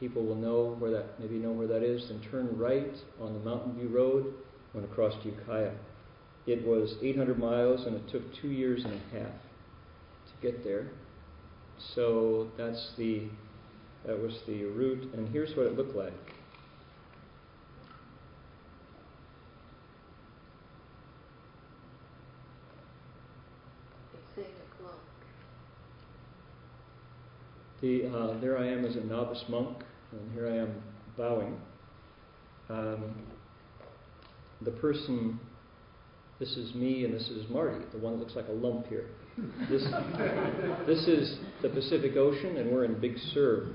People 0.00 0.24
will 0.24 0.36
know 0.36 0.76
where 0.78 0.90
that, 0.90 1.18
maybe 1.18 1.36
know 1.36 1.50
where 1.50 1.66
that 1.66 1.82
is. 1.82 2.08
Then 2.08 2.20
turn 2.30 2.56
right 2.56 2.94
on 3.20 3.32
the 3.32 3.40
Mountain 3.40 3.74
View 3.74 3.88
Road, 3.88 4.32
went 4.74 4.90
across 4.90 5.14
to 5.22 5.30
Ukiah. 5.30 5.72
It 6.46 6.66
was 6.66 6.94
800 7.02 7.38
miles, 7.38 7.84
and 7.86 7.96
it 7.96 8.08
took 8.08 8.22
two 8.40 8.48
years 8.48 8.84
and 8.84 8.94
a 8.94 9.18
half 9.18 9.32
to 9.32 10.42
get 10.42 10.62
there. 10.62 10.88
So 11.94 12.48
that's 12.56 12.92
the 12.96 13.28
that 14.06 14.18
was 14.18 14.38
the 14.46 14.64
route, 14.64 15.12
and 15.12 15.28
here's 15.28 15.54
what 15.56 15.66
it 15.66 15.76
looked 15.76 15.96
like. 15.96 16.37
The, 27.80 28.06
uh, 28.06 28.40
there 28.40 28.58
I 28.58 28.66
am 28.66 28.84
as 28.84 28.96
a 28.96 29.04
novice 29.04 29.44
monk, 29.48 29.78
and 30.10 30.32
here 30.32 30.48
I 30.48 30.56
am 30.56 30.82
bowing. 31.16 31.56
Um, 32.68 33.14
the 34.62 34.72
person, 34.72 35.38
this 36.40 36.56
is 36.56 36.74
me, 36.74 37.04
and 37.04 37.14
this 37.14 37.28
is 37.28 37.48
Marty, 37.48 37.84
the 37.92 37.98
one 37.98 38.14
that 38.14 38.18
looks 38.18 38.34
like 38.34 38.48
a 38.48 38.52
lump 38.52 38.88
here. 38.88 39.06
This, 39.70 39.84
this 40.86 41.06
is 41.06 41.38
the 41.62 41.68
Pacific 41.68 42.16
Ocean, 42.16 42.56
and 42.56 42.72
we're 42.72 42.84
in 42.84 43.00
Big 43.00 43.16
Sur. 43.32 43.68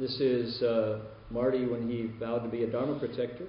This 0.00 0.18
is 0.20 0.60
uh, 0.62 0.98
Marty 1.30 1.64
when 1.64 1.88
he 1.88 2.10
vowed 2.18 2.42
to 2.42 2.48
be 2.48 2.64
a 2.64 2.66
Dharma 2.66 2.98
protector. 2.98 3.46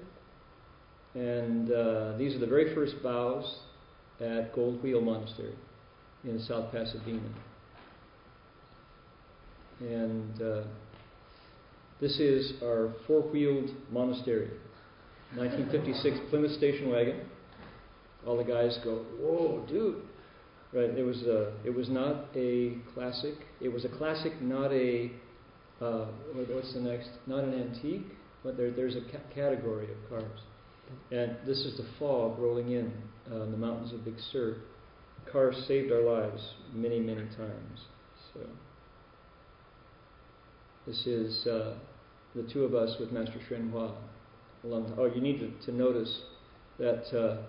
And 1.14 1.72
uh, 1.72 2.16
these 2.16 2.36
are 2.36 2.38
the 2.38 2.46
very 2.46 2.72
first 2.76 3.02
bows 3.02 3.58
at 4.20 4.54
Gold 4.54 4.80
Wheel 4.84 5.00
Monastery 5.00 5.54
in 6.22 6.38
South 6.38 6.70
Pasadena. 6.70 7.20
And 9.80 10.42
uh, 10.42 10.62
this 12.00 12.18
is 12.18 12.54
our 12.62 12.92
four 13.06 13.22
wheeled 13.22 13.70
monastery. 13.90 14.50
1956 15.36 16.30
Plymouth 16.30 16.52
station 16.52 16.90
wagon. 16.90 17.20
All 18.26 18.36
the 18.36 18.44
guys 18.44 18.78
go, 18.82 19.04
Whoa, 19.20 19.64
dude. 19.68 20.02
Right, 20.72 20.90
it 20.90 21.02
was, 21.02 21.22
a, 21.22 21.54
it 21.64 21.74
was 21.74 21.88
not 21.88 22.26
a 22.36 22.76
classic. 22.92 23.34
It 23.60 23.72
was 23.72 23.86
a 23.86 23.88
classic, 23.88 24.40
not 24.42 24.70
a, 24.70 25.10
uh, 25.80 26.06
what's 26.34 26.74
the 26.74 26.80
next? 26.80 27.08
Not 27.26 27.44
an 27.44 27.54
antique, 27.54 28.06
but 28.44 28.58
there, 28.58 28.70
there's 28.70 28.94
a 28.94 29.00
ca- 29.00 29.34
category 29.34 29.88
of 29.90 30.08
cars. 30.10 30.40
And 31.10 31.36
this 31.46 31.58
is 31.58 31.78
the 31.78 31.86
fog 31.98 32.38
rolling 32.38 32.72
in 32.72 32.92
uh, 33.30 33.40
on 33.40 33.50
the 33.50 33.56
mountains 33.56 33.94
of 33.94 34.04
Big 34.04 34.16
Sur. 34.30 34.56
Cars 35.32 35.56
saved 35.66 35.90
our 35.90 36.02
lives 36.02 36.42
many, 36.74 37.00
many 37.00 37.24
times. 37.36 37.80
So. 38.34 38.40
This 40.88 41.06
is 41.06 41.46
uh, 41.46 41.74
the 42.34 42.44
two 42.44 42.64
of 42.64 42.74
us 42.74 42.96
with 42.98 43.12
Master 43.12 43.38
Hsuan 43.46 43.70
Hua. 43.70 43.92
Oh, 44.96 45.04
you 45.14 45.20
need 45.20 45.38
to, 45.38 45.66
to 45.66 45.76
notice 45.76 46.22
that 46.78 47.14
uh, 47.14 47.42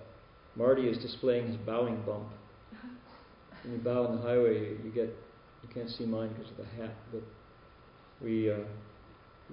Marty 0.58 0.89
is 0.89 0.97
displaying 0.97 1.47
his 1.47 1.56
bowing 1.56 2.02
bump. 2.06 2.28
When 3.63 3.71
you 3.75 3.80
bow 3.80 4.08
on 4.08 4.17
the 4.17 4.21
highway, 4.23 4.71
you 4.84 4.91
get 4.93 5.15
you 5.63 5.69
can't 5.73 5.89
see 5.89 6.06
mine 6.06 6.34
because 6.34 6.52
of 6.52 6.58
the 6.58 6.65
hat, 6.84 6.93
but 7.13 7.23
we 8.21 8.52
uh, 8.52 8.58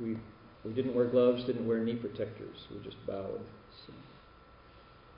we 0.02 0.16
we 0.64 0.72
didn't 0.72 0.92
wear 0.96 1.06
gloves, 1.06 1.44
didn't 1.44 1.68
wear 1.68 1.78
knee 1.78 1.94
protectors. 1.94 2.56
We 2.72 2.82
just 2.82 2.96
bowed. 3.06 3.40
So 3.86 3.92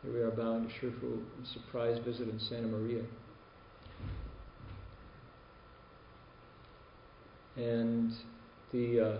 here 0.03 0.13
we 0.13 0.21
are 0.21 0.31
bowing 0.31 0.69
to 0.69 0.75
Shifu, 0.75 1.23
surprise 1.55 1.99
visit 2.05 2.29
in 2.29 2.39
Santa 2.39 2.69
Maria. 2.69 3.03
And 7.57 8.13
the 8.73 9.01
uh, 9.01 9.19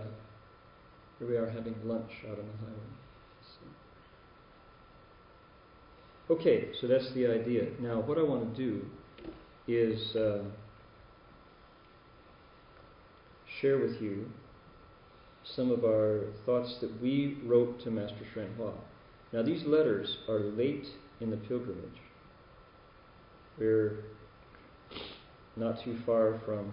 here 1.19 1.27
we 1.27 1.35
are 1.35 1.49
having 1.49 1.75
lunch 1.83 2.11
out 2.25 2.39
on 2.39 2.45
the 2.45 2.57
highway. 2.65 2.89
So. 6.27 6.33
Okay, 6.35 6.69
so 6.79 6.87
that's 6.87 7.11
the 7.13 7.27
idea. 7.27 7.67
Now, 7.79 7.99
what 7.99 8.17
I 8.17 8.23
want 8.23 8.55
to 8.55 8.61
do 8.61 8.85
is 9.67 10.15
uh, 10.15 10.43
share 13.59 13.79
with 13.79 14.01
you 14.01 14.29
some 15.43 15.71
of 15.71 15.83
our 15.83 16.25
thoughts 16.45 16.77
that 16.81 17.01
we 17.01 17.37
wrote 17.45 17.81
to 17.83 17.91
Master 17.91 18.25
Hsuan 18.33 18.55
Hua. 18.55 18.73
Now, 19.33 19.41
these 19.41 19.63
letters 19.65 20.17
are 20.27 20.39
late 20.39 20.87
in 21.19 21.31
the 21.31 21.37
pilgrimage. 21.37 22.01
We're 23.57 24.05
not 25.57 25.83
too 25.83 25.97
far 26.05 26.39
from 26.45 26.71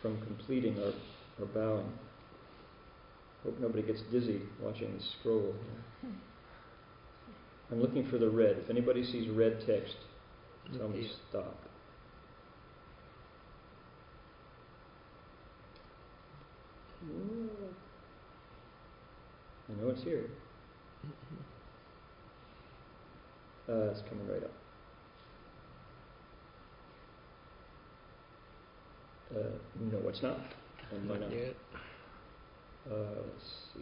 from 0.00 0.20
completing 0.22 0.78
our, 0.78 0.92
our 1.40 1.46
bowing. 1.46 1.92
Hope 3.44 3.58
nobody 3.60 3.82
gets 3.82 4.00
dizzy 4.10 4.40
watching 4.60 4.96
the 4.96 5.02
scroll 5.20 5.54
here. 6.02 6.10
I'm 7.70 7.80
looking 7.80 8.08
for 8.08 8.18
the 8.18 8.28
red. 8.28 8.56
If 8.58 8.70
anybody 8.70 9.04
sees 9.04 9.28
red 9.28 9.62
text, 9.66 9.96
tell 10.78 10.88
me 10.88 11.08
stop. 11.30 11.56
I 19.68 19.82
know 19.82 19.90
it's 19.90 20.02
here. 20.02 20.24
Uh, 23.68 23.90
it's 23.90 24.00
coming 24.08 24.24
right 24.28 24.44
up. 24.44 24.52
Uh, 29.34 29.58
no, 29.90 30.08
it's 30.08 30.22
not. 30.22 30.38
And 30.92 31.08
why 31.08 31.18
Not 31.18 31.32
yet. 31.32 31.56
Uh, 32.90 32.94
let's 32.94 33.44
see. 33.74 33.80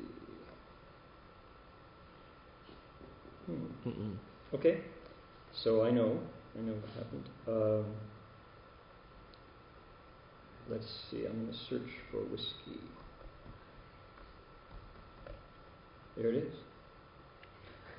Hmm. 3.47 4.13
Okay, 4.55 4.81
so 5.53 5.85
I 5.85 5.91
know, 5.91 6.19
I 6.57 6.63
know 6.63 6.73
what 6.73 6.91
happened. 6.97 7.29
Um, 7.47 7.85
let's 10.71 10.87
see, 11.11 11.27
I'm 11.27 11.43
going 11.43 11.53
to 11.53 11.59
search 11.69 11.91
for 12.11 12.19
whiskey. 12.21 12.81
There 16.17 16.31
it 16.31 16.37
is. 16.37 16.55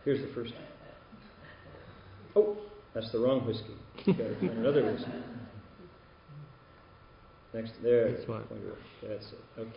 Here's 0.03 0.21
the 0.21 0.33
first 0.33 0.53
one. 0.53 0.63
Oh, 2.35 2.57
that's 2.93 3.11
the 3.11 3.19
wrong 3.19 3.45
whiskey. 3.45 3.75
Got 4.05 4.17
to 4.17 4.35
find 4.39 4.57
another 4.57 4.83
whiskey. 4.91 5.11
Next, 7.55 7.71
there. 7.81 8.09
One. 8.27 8.43
That's 9.01 9.25
it. 9.31 9.59
Okay. 9.61 9.69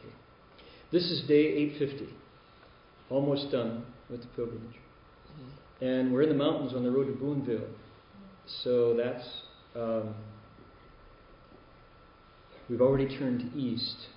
This 0.90 1.04
is 1.04 1.22
day 1.28 1.46
850. 1.78 2.12
Almost 3.08 3.52
done 3.52 3.84
with 4.10 4.22
the 4.22 4.26
pilgrimage. 4.28 4.74
And 5.80 6.12
we're 6.12 6.22
in 6.22 6.28
the 6.28 6.34
mountains 6.34 6.74
on 6.74 6.82
the 6.82 6.90
road 6.90 7.06
to 7.06 7.12
Boonville. 7.12 7.68
So 8.64 8.96
that's, 8.96 9.24
um, 9.76 10.12
we've 12.68 12.80
already 12.80 13.16
turned 13.16 13.54
east. 13.54 14.08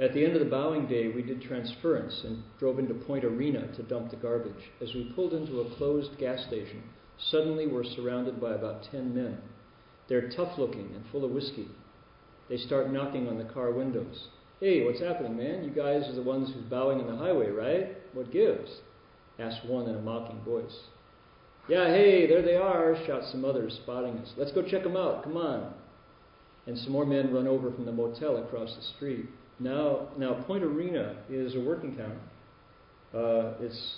At 0.00 0.14
the 0.14 0.24
end 0.24 0.34
of 0.34 0.40
the 0.40 0.50
bowing 0.50 0.88
day, 0.88 1.12
we 1.14 1.22
did 1.22 1.42
transference 1.42 2.22
and 2.24 2.42
drove 2.58 2.80
into 2.80 2.94
Point 2.94 3.24
Arena 3.24 3.68
to 3.76 3.84
dump 3.84 4.10
the 4.10 4.16
garbage. 4.16 4.72
As 4.82 4.92
we 4.94 5.12
pulled 5.14 5.32
into 5.32 5.60
a 5.60 5.76
closed 5.76 6.18
gas 6.18 6.44
station, 6.48 6.82
suddenly 7.30 7.68
we're 7.68 7.84
surrounded 7.84 8.40
by 8.40 8.54
about 8.54 8.88
10 8.90 9.14
men. 9.14 9.38
They're 10.08 10.28
tough 10.30 10.58
looking 10.58 10.90
and 10.92 11.04
full 11.12 11.24
of 11.24 11.30
whiskey. 11.30 11.68
They 12.48 12.56
start 12.58 12.92
knocking 12.92 13.28
on 13.28 13.38
the 13.38 13.44
car 13.44 13.70
windows. 13.70 14.28
Hey, 14.60 14.84
what's 14.84 15.00
happening, 15.00 15.36
man? 15.36 15.64
You 15.64 15.70
guys 15.70 16.08
are 16.08 16.14
the 16.14 16.22
ones 16.22 16.50
who's 16.52 16.64
bowing 16.64 17.00
in 17.00 17.06
the 17.06 17.16
highway, 17.16 17.50
right? 17.50 17.96
What 18.12 18.32
gives? 18.32 18.70
asked 19.38 19.66
one 19.66 19.88
in 19.88 19.96
a 19.96 20.00
mocking 20.00 20.40
voice. 20.44 20.76
Yeah, 21.68 21.86
hey, 21.86 22.26
there 22.26 22.42
they 22.42 22.56
are, 22.56 22.94
shout 23.06 23.22
some 23.32 23.44
others, 23.44 23.78
spotting 23.82 24.18
us. 24.18 24.32
Let's 24.36 24.52
go 24.52 24.62
check 24.62 24.82
them 24.82 24.96
out, 24.96 25.24
come 25.24 25.36
on. 25.36 25.72
And 26.66 26.78
some 26.78 26.92
more 26.92 27.06
men 27.06 27.32
run 27.32 27.48
over 27.48 27.72
from 27.72 27.84
the 27.84 27.92
motel 27.92 28.36
across 28.36 28.74
the 28.76 28.82
street. 28.96 29.26
Now, 29.58 30.08
now 30.18 30.34
Point 30.46 30.62
Arena 30.62 31.16
is 31.30 31.54
a 31.54 31.60
working 31.60 31.96
town. 31.96 32.18
Uh, 33.14 33.54
it's 33.60 33.96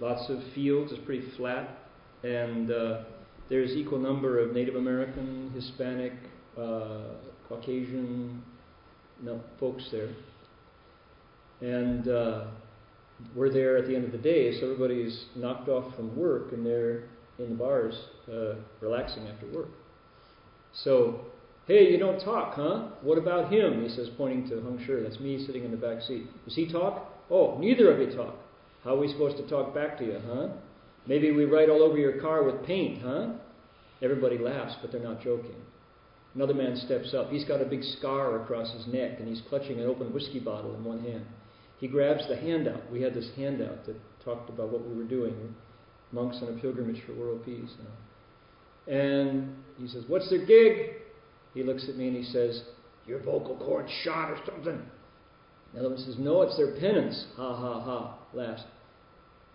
lots 0.00 0.28
of 0.30 0.38
fields. 0.54 0.92
It's 0.92 1.04
pretty 1.04 1.28
flat, 1.36 1.78
and 2.22 2.70
uh, 2.70 3.02
there's 3.48 3.70
equal 3.72 3.98
number 3.98 4.38
of 4.38 4.52
Native 4.52 4.76
American, 4.76 5.50
Hispanic, 5.54 6.12
uh, 6.56 7.14
Caucasian 7.48 8.42
folks 9.58 9.88
there. 9.90 10.10
And 11.60 12.08
uh, 12.08 12.44
we're 13.34 13.52
there 13.52 13.76
at 13.76 13.86
the 13.86 13.96
end 13.96 14.04
of 14.04 14.12
the 14.12 14.18
day, 14.18 14.58
so 14.60 14.66
everybody's 14.66 15.24
knocked 15.34 15.68
off 15.68 15.94
from 15.96 16.16
work 16.16 16.52
and 16.52 16.64
they're 16.64 17.04
in 17.38 17.50
the 17.50 17.54
bars 17.54 17.94
uh, 18.32 18.54
relaxing 18.80 19.26
after 19.26 19.46
work. 19.52 19.68
So, 20.84 21.20
hey, 21.66 21.90
you 21.90 21.98
don't 21.98 22.20
talk, 22.20 22.54
huh? 22.54 22.88
What 23.02 23.18
about 23.18 23.52
him? 23.52 23.82
He 23.82 23.88
says, 23.88 24.08
pointing 24.16 24.48
to 24.50 24.56
Heng 24.56 24.82
Sure. 24.86 25.02
That's 25.02 25.18
me 25.18 25.44
sitting 25.46 25.64
in 25.64 25.70
the 25.70 25.76
back 25.76 26.02
seat. 26.02 26.26
Does 26.44 26.54
he 26.54 26.70
talk? 26.70 27.12
Oh, 27.30 27.58
neither 27.58 27.92
of 27.92 28.00
you 28.00 28.16
talk. 28.16 28.34
How 28.84 28.94
are 28.94 28.98
we 28.98 29.08
supposed 29.08 29.36
to 29.38 29.48
talk 29.48 29.74
back 29.74 29.98
to 29.98 30.04
you, 30.04 30.20
huh? 30.26 30.48
Maybe 31.06 31.30
we 31.30 31.44
write 31.44 31.68
all 31.68 31.82
over 31.82 31.96
your 31.96 32.20
car 32.20 32.44
with 32.44 32.64
paint, 32.66 33.02
huh? 33.02 33.30
Everybody 34.02 34.38
laughs, 34.38 34.74
but 34.80 34.92
they're 34.92 35.02
not 35.02 35.22
joking. 35.22 35.56
Another 36.38 36.54
man 36.54 36.76
steps 36.76 37.14
up. 37.14 37.30
He's 37.30 37.44
got 37.44 37.60
a 37.60 37.64
big 37.64 37.82
scar 37.82 38.40
across 38.40 38.72
his 38.72 38.86
neck, 38.86 39.18
and 39.18 39.26
he's 39.26 39.42
clutching 39.48 39.80
an 39.80 39.86
open 39.86 40.14
whiskey 40.14 40.38
bottle 40.38 40.72
in 40.72 40.84
one 40.84 41.02
hand. 41.02 41.26
He 41.80 41.88
grabs 41.88 42.28
the 42.28 42.36
handout. 42.36 42.88
We 42.92 43.02
had 43.02 43.12
this 43.12 43.28
handout 43.34 43.84
that 43.86 43.96
talked 44.24 44.48
about 44.48 44.68
what 44.68 44.86
we 44.86 44.96
were 44.96 45.02
doing, 45.02 45.56
monks 46.12 46.38
on 46.40 46.56
a 46.56 46.60
pilgrimage 46.60 47.02
for 47.04 47.14
world 47.14 47.44
peace. 47.44 47.72
And 48.86 49.56
he 49.78 49.88
says, 49.88 50.04
What's 50.06 50.30
their 50.30 50.46
gig? 50.46 50.90
He 51.54 51.64
looks 51.64 51.88
at 51.88 51.96
me 51.96 52.06
and 52.06 52.16
he 52.16 52.22
says, 52.22 52.62
Your 53.04 53.18
vocal 53.18 53.56
cord 53.56 53.86
shot 54.04 54.30
or 54.30 54.38
something. 54.46 54.80
Another 55.72 55.88
one 55.88 55.98
says, 55.98 56.14
No, 56.20 56.42
it's 56.42 56.56
their 56.56 56.78
penance. 56.78 57.26
Ha 57.34 57.56
ha 57.56 57.80
ha. 57.80 58.18
Laughs. 58.32 58.62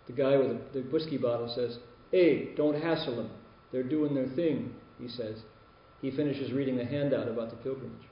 The 0.06 0.12
guy 0.12 0.36
with 0.36 0.74
the, 0.74 0.82
the 0.82 0.88
whiskey 0.90 1.16
bottle 1.16 1.50
says, 1.56 1.78
Hey, 2.10 2.54
don't 2.56 2.78
hassle 2.78 3.16
them. 3.16 3.30
They're 3.72 3.82
doing 3.82 4.14
their 4.14 4.28
thing, 4.36 4.74
he 5.00 5.08
says. 5.08 5.38
He 6.04 6.10
finishes 6.10 6.52
reading 6.52 6.76
the 6.76 6.84
handout 6.84 7.28
about 7.28 7.48
the 7.48 7.56
pilgrimage. 7.56 8.06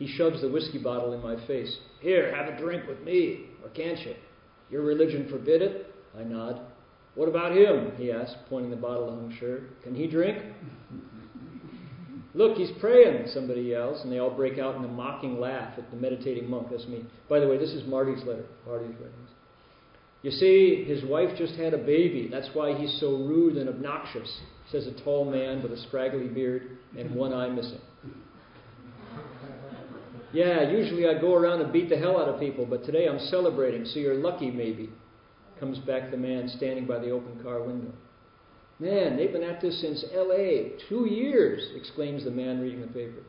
He 0.00 0.08
shoves 0.08 0.40
the 0.40 0.48
whiskey 0.48 0.78
bottle 0.78 1.12
in 1.12 1.22
my 1.22 1.36
face. 1.46 1.78
Here, 2.00 2.34
have 2.34 2.52
a 2.52 2.58
drink 2.58 2.88
with 2.88 3.00
me, 3.02 3.44
or 3.62 3.70
can't 3.70 4.00
you? 4.00 4.16
Your 4.68 4.82
religion 4.82 5.28
forbid 5.30 5.62
it? 5.62 5.94
I 6.18 6.24
nod. 6.24 6.60
What 7.14 7.28
about 7.28 7.56
him? 7.56 7.92
he 7.96 8.10
asks, 8.10 8.34
pointing 8.48 8.72
the 8.72 8.76
bottle 8.76 9.14
Heng 9.14 9.36
Sure. 9.38 9.60
Can 9.84 9.94
he 9.94 10.08
drink? 10.08 10.42
Look, 12.34 12.56
he's 12.56 12.72
praying, 12.80 13.28
somebody 13.28 13.60
yells, 13.60 14.02
and 14.02 14.10
they 14.10 14.18
all 14.18 14.34
break 14.34 14.58
out 14.58 14.74
in 14.74 14.84
a 14.84 14.88
mocking 14.88 15.38
laugh 15.38 15.74
at 15.78 15.88
the 15.92 15.96
meditating 15.96 16.50
monk. 16.50 16.66
That's 16.68 16.88
me. 16.88 17.04
By 17.28 17.38
the 17.38 17.46
way, 17.46 17.58
this 17.58 17.70
is 17.70 17.86
Marty's 17.86 18.24
letter. 18.24 18.46
Marty's 18.66 18.90
writing 18.94 19.22
this. 19.24 19.34
You 20.22 20.32
see, 20.32 20.82
his 20.84 21.04
wife 21.04 21.38
just 21.38 21.54
had 21.54 21.74
a 21.74 21.78
baby. 21.78 22.26
That's 22.28 22.48
why 22.54 22.76
he's 22.76 22.98
so 22.98 23.18
rude 23.18 23.56
and 23.56 23.68
obnoxious, 23.68 24.40
says 24.70 24.86
a 24.86 25.04
tall 25.04 25.30
man 25.30 25.62
with 25.62 25.72
a 25.72 25.82
scraggly 25.88 26.28
beard 26.28 26.78
and 26.98 27.14
one 27.14 27.32
eye 27.32 27.48
missing. 27.48 27.80
Yeah, 30.32 30.70
usually 30.70 31.08
I 31.08 31.20
go 31.20 31.34
around 31.34 31.60
and 31.60 31.72
beat 31.72 31.88
the 31.88 31.96
hell 31.96 32.20
out 32.20 32.28
of 32.28 32.38
people, 32.38 32.64
but 32.64 32.84
today 32.84 33.08
I'm 33.08 33.18
celebrating, 33.18 33.84
so 33.84 33.98
you're 33.98 34.14
lucky 34.14 34.50
maybe. 34.50 34.90
Comes 35.58 35.78
back 35.78 36.10
the 36.10 36.16
man 36.16 36.48
standing 36.56 36.86
by 36.86 36.98
the 36.98 37.10
open 37.10 37.42
car 37.42 37.62
window. 37.62 37.92
Man, 38.78 39.16
they've 39.16 39.32
been 39.32 39.42
at 39.42 39.60
this 39.60 39.78
since 39.80 40.04
LA. 40.14 40.76
Two 40.88 41.06
years, 41.06 41.62
exclaims 41.76 42.24
the 42.24 42.30
man 42.30 42.60
reading 42.60 42.80
the 42.80 42.86
paper. 42.86 43.22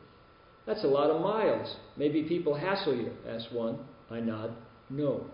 That's 0.64 0.84
a 0.84 0.88
lot 0.88 1.10
of 1.10 1.20
miles. 1.20 1.76
Maybe 1.96 2.22
people 2.22 2.54
hassle 2.54 2.94
you, 2.94 3.10
asks 3.28 3.52
one. 3.52 3.78
I 4.10 4.20
nod. 4.20 4.54
No. 4.88 5.26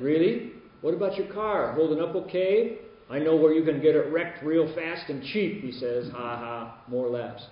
Really? 0.00 0.52
What 0.82 0.94
about 0.94 1.16
your 1.16 1.32
car? 1.32 1.72
Holding 1.72 2.00
up 2.00 2.14
okay? 2.14 2.78
I 3.10 3.18
know 3.18 3.34
where 3.34 3.52
you 3.52 3.64
can 3.64 3.82
get 3.82 3.96
it 3.96 4.12
wrecked 4.12 4.44
real 4.44 4.72
fast 4.74 5.10
and 5.10 5.22
cheap, 5.24 5.62
he 5.62 5.72
says. 5.72 6.10
Ha 6.12 6.36
ha. 6.36 6.78
More 6.86 7.08
laughs. 7.08 7.44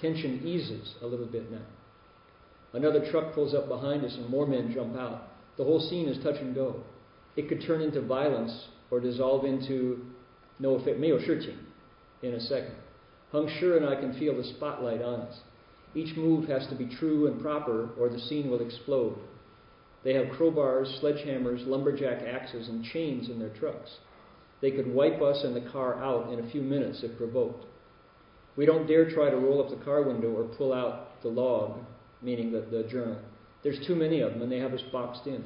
Tension 0.00 0.40
eases 0.44 0.94
a 1.02 1.06
little 1.06 1.26
bit 1.26 1.50
now. 1.52 1.62
Another 2.72 3.08
truck 3.12 3.32
pulls 3.32 3.54
up 3.54 3.68
behind 3.68 4.04
us 4.04 4.14
and 4.16 4.28
more 4.28 4.46
men 4.46 4.72
jump 4.74 4.96
out. 4.96 5.28
The 5.56 5.62
whole 5.62 5.78
scene 5.78 6.08
is 6.08 6.22
touch 6.24 6.40
and 6.40 6.52
go. 6.54 6.82
It 7.36 7.48
could 7.48 7.62
turn 7.64 7.80
into 7.80 8.02
violence 8.02 8.66
or 8.90 8.98
dissolve 8.98 9.44
into 9.44 10.04
no 10.58 10.74
effect, 10.74 11.00
team 11.00 11.66
in 12.22 12.34
a 12.34 12.40
second. 12.40 12.74
Heng 13.30 13.48
Sure 13.60 13.76
and 13.76 13.86
I 13.86 14.00
can 14.00 14.18
feel 14.18 14.36
the 14.36 14.44
spotlight 14.56 15.02
on 15.02 15.20
us. 15.20 15.38
Each 15.94 16.16
move 16.16 16.48
has 16.48 16.66
to 16.68 16.74
be 16.74 16.86
true 16.86 17.28
and 17.28 17.40
proper 17.40 17.90
or 17.98 18.08
the 18.08 18.18
scene 18.18 18.50
will 18.50 18.60
explode. 18.60 19.16
They 20.02 20.14
have 20.14 20.26
crowbars, 20.26 21.00
sledgehammers, 21.00 21.66
lumberjack 21.66 22.22
axes, 22.22 22.68
and 22.68 22.84
chains 22.84 23.30
in 23.30 23.38
their 23.38 23.56
trucks. 23.56 23.90
They 24.64 24.70
could 24.70 24.94
wipe 24.94 25.20
us 25.20 25.44
and 25.44 25.54
the 25.54 25.70
car 25.70 26.02
out 26.02 26.32
in 26.32 26.38
a 26.38 26.50
few 26.50 26.62
minutes 26.62 27.02
if 27.02 27.18
provoked. 27.18 27.66
We 28.56 28.64
don't 28.64 28.86
dare 28.86 29.10
try 29.10 29.28
to 29.28 29.36
roll 29.36 29.62
up 29.62 29.68
the 29.68 29.84
car 29.84 30.02
window 30.04 30.28
or 30.28 30.44
pull 30.56 30.72
out 30.72 31.20
the 31.20 31.28
log, 31.28 31.80
meaning 32.22 32.50
the, 32.50 32.62
the 32.74 32.88
journal. 32.88 33.18
There's 33.62 33.86
too 33.86 33.94
many 33.94 34.22
of 34.22 34.32
them, 34.32 34.40
and 34.40 34.50
they 34.50 34.60
have 34.60 34.72
us 34.72 34.80
boxed 34.90 35.26
in. 35.26 35.44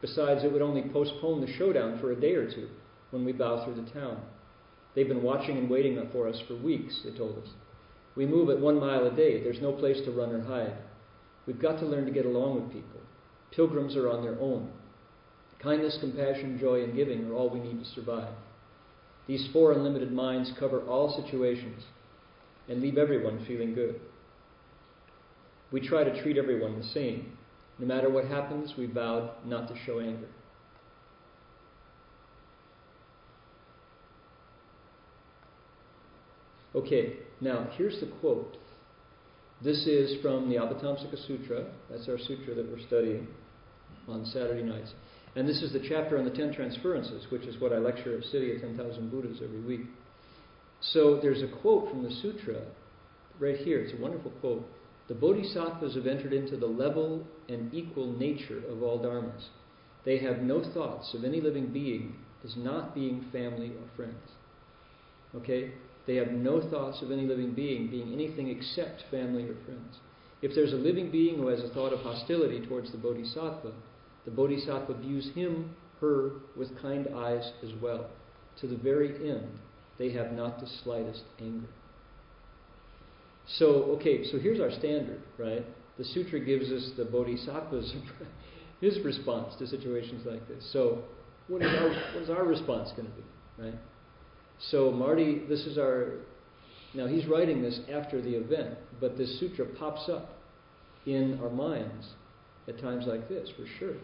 Besides, 0.00 0.42
it 0.42 0.50
would 0.50 0.62
only 0.62 0.88
postpone 0.90 1.42
the 1.42 1.52
showdown 1.58 1.98
for 2.00 2.12
a 2.12 2.18
day 2.18 2.32
or 2.32 2.50
two 2.50 2.70
when 3.10 3.26
we 3.26 3.32
bow 3.32 3.62
through 3.62 3.74
the 3.74 3.90
town. 3.90 4.22
They've 4.94 5.06
been 5.06 5.22
watching 5.22 5.58
and 5.58 5.68
waiting 5.68 6.02
for 6.10 6.26
us 6.26 6.40
for 6.48 6.56
weeks, 6.56 6.98
they 7.04 7.10
told 7.10 7.36
us. 7.36 7.50
We 8.16 8.24
move 8.24 8.48
at 8.48 8.58
one 8.58 8.80
mile 8.80 9.04
a 9.04 9.14
day. 9.14 9.42
There's 9.42 9.60
no 9.60 9.72
place 9.72 10.00
to 10.06 10.12
run 10.12 10.32
or 10.32 10.40
hide. 10.40 10.78
We've 11.46 11.60
got 11.60 11.78
to 11.80 11.84
learn 11.84 12.06
to 12.06 12.10
get 12.10 12.24
along 12.24 12.54
with 12.54 12.72
people. 12.72 13.00
Pilgrims 13.54 13.96
are 13.96 14.08
on 14.08 14.22
their 14.22 14.40
own. 14.40 14.70
Kindness, 15.62 15.98
compassion, 16.00 16.58
joy, 16.58 16.84
and 16.84 16.96
giving 16.96 17.26
are 17.26 17.34
all 17.34 17.50
we 17.50 17.60
need 17.60 17.84
to 17.84 17.90
survive. 17.90 18.32
These 19.26 19.48
four 19.52 19.72
unlimited 19.72 20.12
minds 20.12 20.52
cover 20.58 20.80
all 20.82 21.20
situations 21.22 21.82
and 22.68 22.80
leave 22.80 22.98
everyone 22.98 23.44
feeling 23.46 23.74
good. 23.74 24.00
We 25.72 25.86
try 25.86 26.04
to 26.04 26.22
treat 26.22 26.38
everyone 26.38 26.78
the 26.78 26.84
same. 26.84 27.36
No 27.78 27.86
matter 27.86 28.08
what 28.08 28.26
happens, 28.26 28.74
we 28.78 28.86
vowed 28.86 29.30
not 29.44 29.68
to 29.68 29.74
show 29.84 30.00
anger. 30.00 30.28
Okay, 36.74 37.14
now 37.40 37.68
here's 37.76 37.98
the 38.00 38.06
quote. 38.20 38.56
This 39.64 39.86
is 39.86 40.20
from 40.20 40.50
the 40.50 40.56
Avatamsaka 40.56 41.26
Sutra. 41.26 41.64
That's 41.90 42.08
our 42.08 42.18
sutra 42.18 42.54
that 42.54 42.70
we're 42.70 42.86
studying 42.86 43.26
on 44.06 44.26
Saturday 44.26 44.62
nights. 44.62 44.92
And 45.36 45.46
this 45.46 45.62
is 45.62 45.72
the 45.72 45.86
chapter 45.86 46.18
on 46.18 46.24
the 46.24 46.30
ten 46.30 46.52
transferences, 46.54 47.26
which 47.30 47.42
is 47.42 47.60
what 47.60 47.72
I 47.72 47.76
lecture 47.76 48.16
at 48.16 48.24
City 48.24 48.54
of 48.54 48.62
10,000 48.62 49.10
Buddhas 49.10 49.40
every 49.44 49.60
week. 49.60 49.86
So 50.80 51.20
there's 51.20 51.42
a 51.42 51.60
quote 51.60 51.90
from 51.90 52.02
the 52.02 52.10
sutra 52.10 52.62
right 53.38 53.58
here. 53.58 53.80
It's 53.80 53.98
a 53.98 54.02
wonderful 54.02 54.30
quote. 54.40 54.66
The 55.08 55.14
bodhisattvas 55.14 55.94
have 55.94 56.06
entered 56.06 56.32
into 56.32 56.56
the 56.56 56.66
level 56.66 57.24
and 57.48 57.72
equal 57.72 58.10
nature 58.12 58.62
of 58.68 58.82
all 58.82 58.98
dharmas. 58.98 59.44
They 60.06 60.18
have 60.18 60.38
no 60.38 60.64
thoughts 60.72 61.14
of 61.14 61.22
any 61.22 61.40
living 61.40 61.72
being 61.72 62.16
as 62.42 62.54
not 62.56 62.94
being 62.94 63.26
family 63.30 63.68
or 63.68 63.94
friends. 63.94 64.30
Okay? 65.34 65.72
They 66.06 66.16
have 66.16 66.28
no 66.28 66.62
thoughts 66.70 67.02
of 67.02 67.10
any 67.10 67.26
living 67.26 67.52
being 67.52 67.90
being 67.90 68.12
anything 68.12 68.48
except 68.48 69.04
family 69.10 69.44
or 69.44 69.56
friends. 69.66 69.98
If 70.40 70.54
there's 70.54 70.72
a 70.72 70.76
living 70.76 71.10
being 71.10 71.36
who 71.36 71.48
has 71.48 71.60
a 71.60 71.68
thought 71.74 71.92
of 71.92 72.00
hostility 72.00 72.64
towards 72.66 72.92
the 72.92 72.98
bodhisattva, 72.98 73.72
the 74.26 74.30
bodhisattva 74.30 74.94
views 75.00 75.30
him, 75.34 75.74
her, 76.00 76.32
with 76.56 76.78
kind 76.82 77.08
eyes 77.16 77.50
as 77.62 77.70
well. 77.80 78.10
To 78.60 78.66
the 78.66 78.76
very 78.76 79.30
end, 79.30 79.48
they 79.98 80.12
have 80.12 80.32
not 80.32 80.60
the 80.60 80.66
slightest 80.82 81.22
anger. 81.40 81.68
So, 83.46 83.66
okay, 83.96 84.24
so 84.30 84.38
here's 84.38 84.60
our 84.60 84.72
standard, 84.72 85.22
right? 85.38 85.64
The 85.96 86.04
sutra 86.04 86.40
gives 86.40 86.70
us 86.70 86.90
the 86.96 87.04
bodhisattva's 87.04 87.94
his 88.80 88.98
response 89.04 89.54
to 89.58 89.66
situations 89.66 90.26
like 90.26 90.46
this. 90.48 90.68
So, 90.72 91.04
what 91.48 91.62
is 91.62 91.68
our 91.68 91.88
what 91.88 92.22
is 92.24 92.30
our 92.30 92.44
response 92.44 92.90
going 92.96 93.08
to 93.08 93.14
be, 93.14 93.22
right? 93.58 93.78
So 94.70 94.90
Marty, 94.90 95.42
this 95.48 95.60
is 95.60 95.78
our 95.78 96.14
now 96.94 97.06
he's 97.06 97.26
writing 97.26 97.62
this 97.62 97.78
after 97.90 98.20
the 98.20 98.34
event, 98.34 98.76
but 99.00 99.16
this 99.16 99.38
sutra 99.38 99.66
pops 99.78 100.08
up 100.08 100.38
in 101.06 101.38
our 101.42 101.50
minds 101.50 102.08
at 102.68 102.80
times 102.80 103.06
like 103.06 103.28
this, 103.28 103.48
for 103.56 103.66
sure. 103.78 103.94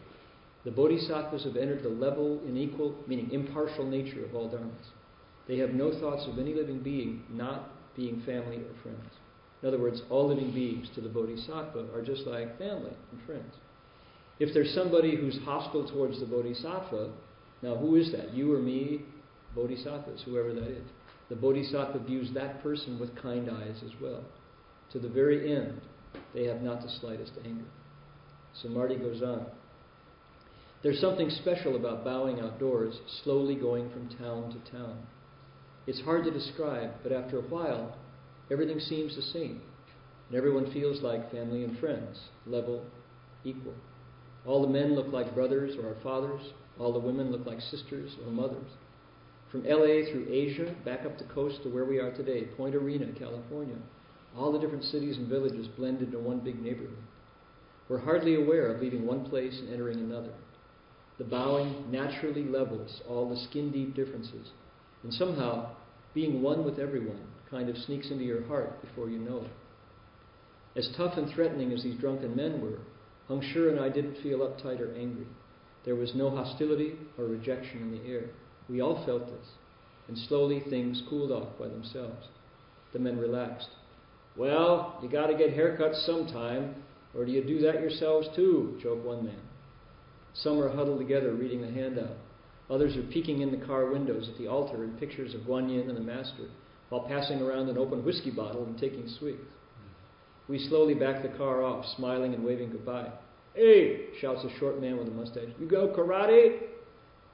The 0.65 0.71
bodhisattvas 0.71 1.45
have 1.45 1.57
entered 1.57 1.83
the 1.83 1.89
level 1.89 2.41
in 2.47 2.57
equal, 2.57 2.95
meaning 3.07 3.31
impartial 3.33 3.85
nature 3.85 4.25
of 4.25 4.35
all 4.35 4.49
dharmas. 4.49 4.91
They 5.49 5.59
have 5.59 5.71
no 5.71 5.91
thoughts 5.99 6.27
of 6.29 6.39
any 6.39 6.55
living 6.55 6.81
being 6.81 7.25
not 7.31 7.71
being 7.97 8.23
family 8.25 8.59
or 8.59 8.83
friends. 8.83 9.11
In 9.63 9.69
other 9.69 9.79
words, 9.79 10.03
all 10.09 10.29
living 10.29 10.53
beings 10.53 10.89
to 10.95 11.01
the 11.01 11.09
bodhisattva 11.09 11.87
are 11.95 12.03
just 12.03 12.27
like 12.27 12.59
family 12.59 12.93
and 13.11 13.27
friends. 13.27 13.55
If 14.39 14.55
there's 14.55 14.75
somebody 14.75 15.17
who's 15.17 15.39
hostile 15.45 15.89
towards 15.89 16.21
the 16.21 16.27
bodhisattva, 16.27 17.13
now 17.63 17.77
who 17.77 17.97
is 17.97 18.11
that? 18.13 18.33
You 18.33 18.55
or 18.55 18.59
me? 18.59 19.03
Bodhisattvas, 19.55 20.23
whoever 20.25 20.53
that 20.55 20.69
is. 20.69 20.87
The 21.29 21.37
bodhisattva 21.37 22.01
views 22.01 22.31
that 22.35 22.63
person 22.63 22.99
with 22.99 23.15
kind 23.21 23.51
eyes 23.51 23.83
as 23.85 23.93
well. 24.01 24.25
To 24.93 24.99
the 24.99 25.09
very 25.09 25.55
end, 25.55 25.81
they 26.35 26.45
have 26.45 26.63
not 26.63 26.83
the 26.83 26.89
slightest 27.01 27.33
anger. 27.45 27.65
So 28.61 28.69
Marty 28.69 28.97
goes 28.97 29.23
on. 29.23 29.47
There's 30.83 31.01
something 31.01 31.31
special 31.31 31.77
about 31.77 32.05
bowing 32.05 32.41
outdoors, 32.41 32.99
slowly 33.23 33.55
going 33.55 33.89
from 33.91 34.09
town 34.19 34.51
to 34.53 34.73
town. 34.73 34.99
It's 35.87 36.01
hard 36.01 36.25
to 36.25 36.31
describe, 36.31 36.91
but 37.03 37.13
after 37.13 37.39
a 37.39 37.43
while, 37.43 37.97
everything 38.51 38.81
seems 38.81 39.15
the 39.15 39.23
same, 39.23 39.63
and 40.29 40.37
everyone 40.37 40.73
feels 40.73 41.01
like 41.03 41.31
family 41.31 41.65
and 41.65 41.79
friends, 41.79 42.19
level, 42.47 42.85
equal. 43.45 43.75
All 44.45 44.63
the 44.63 44.69
men 44.69 44.95
look 44.95 45.13
like 45.13 45.35
brothers 45.35 45.77
or 45.77 45.89
our 45.89 46.03
fathers, 46.03 46.43
all 46.79 46.93
the 46.93 46.99
women 46.99 47.31
look 47.31 47.47
like 47.47 47.61
sisters 47.61 48.17
or 48.25 48.33
mothers. 48.33 48.71
From 49.53 49.65
LA 49.65 50.11
through 50.11 50.27
Asia, 50.31 50.75
back 50.85 51.05
up 51.05 51.19
the 51.19 51.33
coast 51.33 51.63
to 51.63 51.69
where 51.69 51.85
we 51.85 51.99
are 51.99 52.11
today, 52.13 52.45
Point 52.57 52.75
Arena, 52.75 53.07
California, 53.19 53.77
all 54.37 54.51
the 54.51 54.59
different 54.59 54.85
cities 54.85 55.19
and 55.19 55.29
villages 55.29 55.69
blend 55.77 56.01
into 56.01 56.19
one 56.19 56.41
big 56.41 56.61
neighborhood. 56.61 56.97
We're 57.93 57.99
hardly 57.99 58.37
aware 58.37 58.69
of 58.69 58.81
leaving 58.81 59.07
one 59.07 59.27
place 59.27 59.55
and 59.61 59.71
entering 59.71 59.99
another. 59.99 60.33
The 61.19 61.25
bowing 61.25 61.91
naturally 61.91 62.45
levels 62.45 63.03
all 63.07 63.29
the 63.29 63.37
skin 63.51 63.71
deep 63.71 63.95
differences, 63.95 64.49
and 65.03 65.13
somehow 65.13 65.73
being 66.15 66.41
one 66.41 66.65
with 66.65 66.79
everyone 66.79 67.21
kind 67.51 67.69
of 67.69 67.77
sneaks 67.77 68.11
into 68.11 68.25
your 68.25 68.47
heart 68.47 68.81
before 68.81 69.11
you 69.11 69.19
know 69.19 69.43
it. 69.45 69.51
As 70.75 70.89
tough 70.97 71.19
and 71.19 71.31
threatening 71.35 71.71
as 71.71 71.83
these 71.83 72.01
drunken 72.01 72.35
men 72.35 72.63
were, 72.63 72.79
Heng 73.29 73.43
Sure 73.53 73.69
and 73.69 73.79
I 73.79 73.91
didn't 73.91 74.23
feel 74.23 74.39
uptight 74.39 74.81
or 74.81 74.95
angry. 74.95 75.27
There 75.85 75.95
was 75.95 76.15
no 76.15 76.31
hostility 76.31 76.95
or 77.19 77.27
rejection 77.27 77.83
in 77.83 77.91
the 77.91 78.11
air. 78.11 78.31
We 78.71 78.81
all 78.81 79.05
felt 79.05 79.27
this, 79.27 79.49
and 80.09 80.17
slowly 80.17 80.61
things 80.71 81.03
cooled 81.11 81.31
off 81.31 81.59
by 81.59 81.69
themselves. 81.69 82.27
The 82.95 83.01
men 83.01 83.19
relaxed. 83.19 83.69
Well, 84.35 84.99
you 85.03 85.11
got 85.11 85.27
to 85.27 85.37
get 85.37 85.55
haircuts 85.55 86.07
sometime, 86.07 86.77
or 87.15 87.25
do 87.25 87.33
you 87.33 87.43
do 87.43 87.61
that 87.61 87.81
yourselves 87.81 88.29
too? 88.35 88.79
joked 88.83 89.05
one 89.05 89.25
man. 89.25 89.41
Some 90.35 90.61
are 90.61 90.75
huddled 90.75 90.99
together 90.99 91.35
reading 91.35 91.61
the 91.61 91.71
handout. 91.71 92.17
Others 92.71 92.97
are 92.97 93.03
peeking 93.03 93.43
in 93.43 93.51
the 93.51 93.67
car 93.67 93.91
windows 93.91 94.29
at 94.33 94.39
the 94.39 94.49
altar 94.49 94.85
and 94.85 94.99
pictures 94.99 95.35
of 95.35 95.43
Guan 95.43 95.71
Yin 95.71 95.89
and 95.89 95.97
the 95.97 96.03
Master, 96.03 96.49
while 96.89 97.07
passing 97.07 97.43
around 97.43 97.69
an 97.69 97.77
open 97.77 98.05
whiskey 98.05 98.31
bottle 98.31 98.65
and 98.65 98.79
taking 98.79 99.07
swigs. 99.19 99.45
We 100.49 100.59
slowly 100.59 100.95
back 100.95 101.23
the 101.23 101.37
car 101.37 101.63
off, 101.63 101.85
smiling 101.97 102.35
and 102.35 102.45
waving 102.45 102.71
goodbye. 102.71 103.11
Hey, 103.55 104.07
shouts 104.21 104.45
a 104.45 104.59
short 104.59 104.81
man 104.81 104.97
with 104.97 105.09
a 105.09 105.11
mustache. 105.11 105.51
You 105.61 105.69
go 105.69 105.95
karate? 105.97 106.61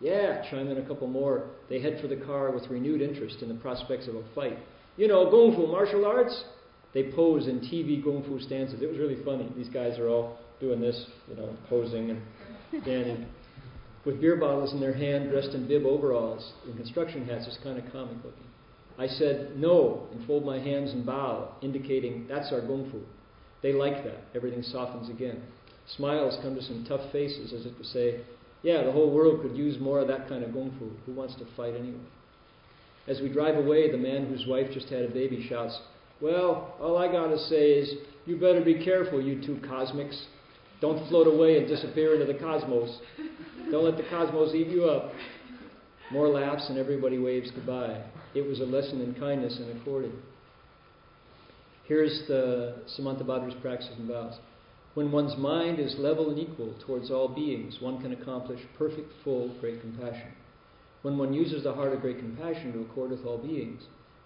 Yeah, 0.00 0.48
chime 0.50 0.68
in 0.68 0.78
a 0.78 0.86
couple 0.86 1.06
more. 1.06 1.50
They 1.68 1.80
head 1.80 2.00
for 2.00 2.08
the 2.08 2.16
car 2.16 2.50
with 2.50 2.68
renewed 2.68 3.00
interest 3.00 3.42
in 3.42 3.48
the 3.48 3.54
prospects 3.54 4.08
of 4.08 4.14
a 4.14 4.22
fight. 4.34 4.58
You 4.96 5.08
know, 5.08 5.30
Kung 5.30 5.54
Fu 5.54 5.66
martial 5.66 6.04
arts? 6.04 6.44
They 6.94 7.12
pose 7.12 7.46
in 7.46 7.60
TV 7.60 8.02
Kung 8.02 8.24
Fu 8.24 8.40
stances. 8.40 8.80
It 8.82 8.88
was 8.88 8.98
really 8.98 9.22
funny. 9.24 9.48
These 9.56 9.68
guys 9.68 9.98
are 9.98 10.08
all 10.08 10.38
doing 10.60 10.80
this, 10.80 11.06
you 11.28 11.36
know, 11.36 11.54
posing 11.68 12.10
and 12.10 12.22
standing 12.82 13.26
with 14.04 14.20
beer 14.20 14.36
bottles 14.36 14.72
in 14.72 14.80
their 14.80 14.94
hand, 14.94 15.30
dressed 15.30 15.50
in 15.50 15.68
bib 15.68 15.84
overalls 15.84 16.52
and 16.64 16.76
construction 16.76 17.26
hats. 17.26 17.46
It's 17.46 17.58
kind 17.62 17.78
of 17.78 17.84
comic 17.92 18.16
looking. 18.16 18.44
I 18.98 19.06
said 19.06 19.56
no 19.56 20.08
and 20.12 20.26
fold 20.26 20.44
my 20.44 20.58
hands 20.58 20.92
and 20.92 21.04
bow, 21.04 21.54
indicating 21.62 22.26
that's 22.28 22.52
our 22.52 22.60
Kung 22.60 22.90
Fu. 22.90 23.00
They 23.62 23.72
like 23.72 24.04
that. 24.04 24.20
Everything 24.34 24.62
softens 24.62 25.10
again. 25.10 25.42
Smiles 25.96 26.38
come 26.42 26.54
to 26.54 26.62
some 26.62 26.84
tough 26.88 27.12
faces 27.12 27.52
as 27.52 27.66
if 27.66 27.76
to 27.78 27.84
say, 27.84 28.20
yeah, 28.62 28.82
the 28.82 28.92
whole 28.92 29.10
world 29.10 29.42
could 29.42 29.56
use 29.56 29.78
more 29.78 30.00
of 30.00 30.08
that 30.08 30.28
kind 30.28 30.42
of 30.42 30.52
Kung 30.52 30.74
Fu. 30.78 30.90
Who 31.06 31.16
wants 31.16 31.34
to 31.36 31.46
fight 31.56 31.74
anyway? 31.74 31.98
As 33.06 33.20
we 33.20 33.28
drive 33.28 33.56
away, 33.56 33.90
the 33.90 33.98
man 33.98 34.26
whose 34.26 34.46
wife 34.46 34.66
just 34.72 34.88
had 34.88 35.02
a 35.02 35.08
baby 35.08 35.46
shouts, 35.48 35.78
Well, 36.20 36.74
all 36.80 36.98
I 36.98 37.10
gotta 37.10 37.38
say 37.38 37.70
is, 37.70 37.94
you 38.26 38.36
better 38.36 38.60
be 38.60 38.84
careful, 38.84 39.22
you 39.22 39.40
two 39.44 39.60
cosmics. 39.66 40.26
Don't 40.80 41.08
float 41.08 41.26
away 41.26 41.58
and 41.58 41.66
disappear 41.66 42.14
into 42.14 42.30
the 42.30 42.38
cosmos. 42.38 42.98
Don't 43.70 43.84
let 43.84 43.96
the 43.96 44.08
cosmos 44.10 44.54
eat 44.54 44.68
you 44.68 44.84
up. 44.84 45.12
More 46.10 46.28
laughs 46.28 46.68
and 46.68 46.78
everybody 46.78 47.18
waves 47.18 47.50
goodbye. 47.50 48.02
It 48.34 48.46
was 48.46 48.60
a 48.60 48.64
lesson 48.64 49.00
in 49.00 49.14
kindness 49.14 49.58
and 49.58 49.80
according. 49.80 50.12
Here's 51.84 52.26
the 52.28 52.76
Samantabhadra's 52.98 53.54
practices 53.62 53.94
and 53.98 54.08
vows. 54.08 54.38
When 54.94 55.12
one's 55.12 55.36
mind 55.36 55.78
is 55.78 55.94
level 55.98 56.30
and 56.30 56.38
equal 56.38 56.74
towards 56.86 57.10
all 57.10 57.28
beings, 57.28 57.78
one 57.80 58.00
can 58.02 58.12
accomplish 58.12 58.60
perfect, 58.76 59.12
full, 59.22 59.54
great 59.60 59.80
compassion. 59.80 60.32
When 61.02 61.16
one 61.16 61.32
uses 61.32 61.62
the 61.62 61.72
heart 61.72 61.92
of 61.92 62.00
great 62.00 62.18
compassion 62.18 62.72
to 62.72 62.80
accord 62.80 63.10
with 63.10 63.24
all 63.24 63.38
beings, 63.38 63.82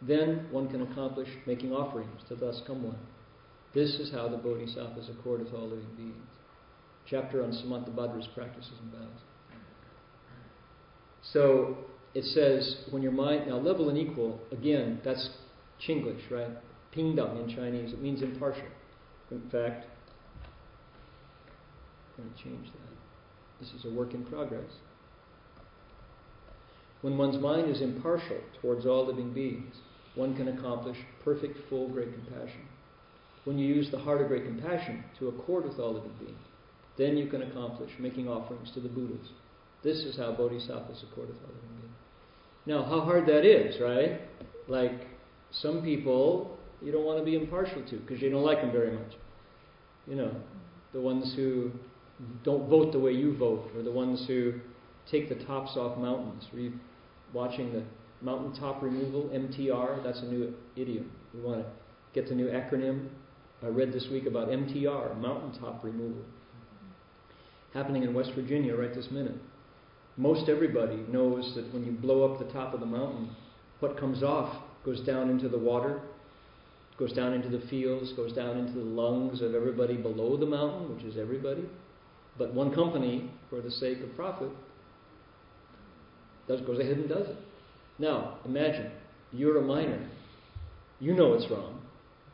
then 0.06 0.46
one 0.50 0.68
can 0.68 0.82
accomplish 0.82 1.28
making 1.46 1.72
offerings 1.72 2.20
to 2.28 2.34
thus 2.34 2.60
come 2.66 2.82
one. 2.82 2.98
This 3.74 3.94
is 3.94 4.12
how 4.12 4.28
the 4.28 4.36
Bodhisattvas 4.36 5.08
accord 5.08 5.44
with 5.44 5.54
all 5.54 5.68
living 5.68 5.94
beings. 5.96 6.28
Chapter 7.08 7.42
on 7.42 7.52
Samantabhadra's 7.52 8.28
practices 8.34 8.72
and 8.82 8.92
vows. 8.92 9.20
So 11.22 11.76
it 12.14 12.24
says, 12.24 12.84
when 12.90 13.02
your 13.02 13.12
mind, 13.12 13.46
now 13.48 13.56
level 13.56 13.88
and 13.88 13.96
equal, 13.96 14.40
again, 14.50 15.00
that's 15.04 15.30
Chinglish, 15.86 16.30
right? 16.30 16.50
Pingdang 16.94 17.48
in 17.48 17.56
Chinese, 17.56 17.92
it 17.92 18.02
means 18.02 18.22
impartial. 18.22 18.66
In 19.30 19.48
fact, 19.50 19.86
I'm 22.18 22.24
going 22.24 22.34
to 22.36 22.42
change 22.42 22.66
that. 22.66 23.60
This 23.60 23.72
is 23.72 23.84
a 23.86 23.90
work 23.90 24.12
in 24.12 24.24
progress. 24.24 24.70
When 27.00 27.16
one's 27.16 27.40
mind 27.40 27.70
is 27.70 27.80
impartial 27.80 28.38
towards 28.60 28.84
all 28.84 29.06
living 29.06 29.32
beings, 29.32 29.74
one 30.14 30.36
can 30.36 30.48
accomplish 30.48 30.96
perfect, 31.24 31.58
full, 31.68 31.88
great 31.88 32.12
compassion. 32.12 32.62
When 33.44 33.58
you 33.58 33.74
use 33.74 33.90
the 33.90 33.98
heart 33.98 34.20
of 34.20 34.28
great 34.28 34.44
compassion 34.44 35.04
to 35.18 35.28
accord 35.28 35.64
with 35.64 35.78
all 35.78 35.94
living 35.94 36.12
beings, 36.18 36.38
then 36.96 37.16
you 37.16 37.28
can 37.28 37.42
accomplish 37.42 37.90
making 37.98 38.28
offerings 38.28 38.70
to 38.74 38.80
the 38.80 38.88
Buddhas. 38.88 39.26
This 39.82 39.98
is 39.98 40.16
how 40.16 40.32
bodhisattvas 40.32 41.02
accord 41.10 41.28
with 41.28 41.38
all 41.38 41.48
living 41.48 41.80
beings. 41.80 41.94
Now, 42.66 42.84
how 42.84 43.00
hard 43.00 43.26
that 43.26 43.44
is, 43.44 43.80
right? 43.80 44.20
Like, 44.68 45.06
some 45.50 45.82
people 45.82 46.56
you 46.80 46.92
don't 46.92 47.04
want 47.04 47.18
to 47.18 47.24
be 47.24 47.36
impartial 47.36 47.82
to 47.88 47.96
because 47.96 48.20
you 48.20 48.30
don't 48.30 48.44
like 48.44 48.60
them 48.60 48.72
very 48.72 48.92
much. 48.92 49.12
You 50.06 50.16
know, 50.16 50.34
the 50.92 51.00
ones 51.00 51.32
who 51.36 51.70
don't 52.44 52.68
vote 52.68 52.92
the 52.92 52.98
way 52.98 53.12
you 53.12 53.36
vote, 53.36 53.70
or 53.76 53.82
the 53.82 53.90
ones 53.90 54.24
who 54.26 54.54
take 55.10 55.28
the 55.28 55.44
tops 55.46 55.76
off 55.76 55.98
mountains. 55.98 56.46
Were 56.52 56.60
you 56.60 56.72
watching 57.32 57.72
the 57.72 57.82
mountaintop 58.22 58.82
removal, 58.82 59.30
MTR? 59.34 60.02
That's 60.04 60.20
a 60.20 60.26
new 60.26 60.54
idiom. 60.76 61.10
We 61.34 61.40
want 61.40 61.60
to 61.60 61.66
get 62.14 62.28
the 62.28 62.34
new 62.34 62.46
acronym. 62.46 63.08
I 63.62 63.66
read 63.68 63.92
this 63.92 64.08
week 64.10 64.26
about 64.26 64.48
MTR, 64.48 65.20
mountaintop 65.20 65.84
removal, 65.84 66.22
happening 67.72 68.02
in 68.02 68.12
West 68.12 68.32
Virginia 68.34 68.74
right 68.74 68.94
this 68.94 69.08
minute. 69.10 69.36
Most 70.16 70.48
everybody 70.48 71.04
knows 71.08 71.54
that 71.54 71.72
when 71.72 71.84
you 71.84 71.92
blow 71.92 72.30
up 72.30 72.38
the 72.38 72.52
top 72.52 72.74
of 72.74 72.80
the 72.80 72.86
mountain, 72.86 73.30
what 73.80 73.98
comes 73.98 74.22
off 74.22 74.62
goes 74.84 75.00
down 75.00 75.30
into 75.30 75.48
the 75.48 75.58
water, 75.58 76.00
goes 76.98 77.12
down 77.12 77.32
into 77.32 77.48
the 77.48 77.64
fields, 77.68 78.12
goes 78.12 78.32
down 78.32 78.58
into 78.58 78.72
the 78.72 78.84
lungs 78.84 79.40
of 79.40 79.54
everybody 79.54 79.96
below 79.96 80.36
the 80.36 80.46
mountain, 80.46 80.94
which 80.94 81.04
is 81.04 81.16
everybody. 81.16 81.64
But 82.36 82.52
one 82.52 82.74
company, 82.74 83.30
for 83.48 83.60
the 83.60 83.70
sake 83.70 84.00
of 84.02 84.14
profit, 84.16 84.50
does, 86.48 86.60
goes 86.62 86.78
ahead 86.78 86.96
and 86.96 87.08
does 87.08 87.28
it. 87.28 87.36
Now, 88.02 88.38
imagine 88.44 88.90
you're 89.32 89.58
a 89.58 89.62
miner. 89.62 90.04
You 90.98 91.14
know 91.14 91.34
it's 91.34 91.48
wrong, 91.48 91.80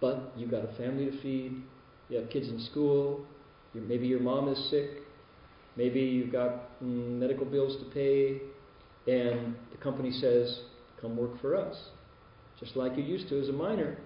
but 0.01 0.33
you've 0.35 0.51
got 0.51 0.65
a 0.65 0.73
family 0.79 1.11
to 1.11 1.21
feed, 1.21 1.63
you 2.09 2.17
have 2.17 2.31
kids 2.31 2.49
in 2.49 2.59
school, 2.71 3.27
maybe 3.75 4.07
your 4.07 4.21
mom 4.21 4.49
is 4.49 4.71
sick, 4.71 5.03
maybe 5.77 6.01
you've 6.01 6.33
got 6.33 6.81
mm, 6.83 7.19
medical 7.19 7.45
bills 7.45 7.77
to 7.81 7.91
pay, 7.91 8.41
and 9.13 9.57
the 9.71 9.77
company 9.83 10.11
says, 10.11 10.61
Come 11.03 11.19
work 11.19 11.39
for 11.43 11.55
us. 11.55 11.77
Just 12.59 12.75
like 12.75 12.97
you 12.97 13.05
used 13.05 13.29
to 13.29 13.39
as 13.39 13.51
a 13.51 13.53
miner, 13.53 13.99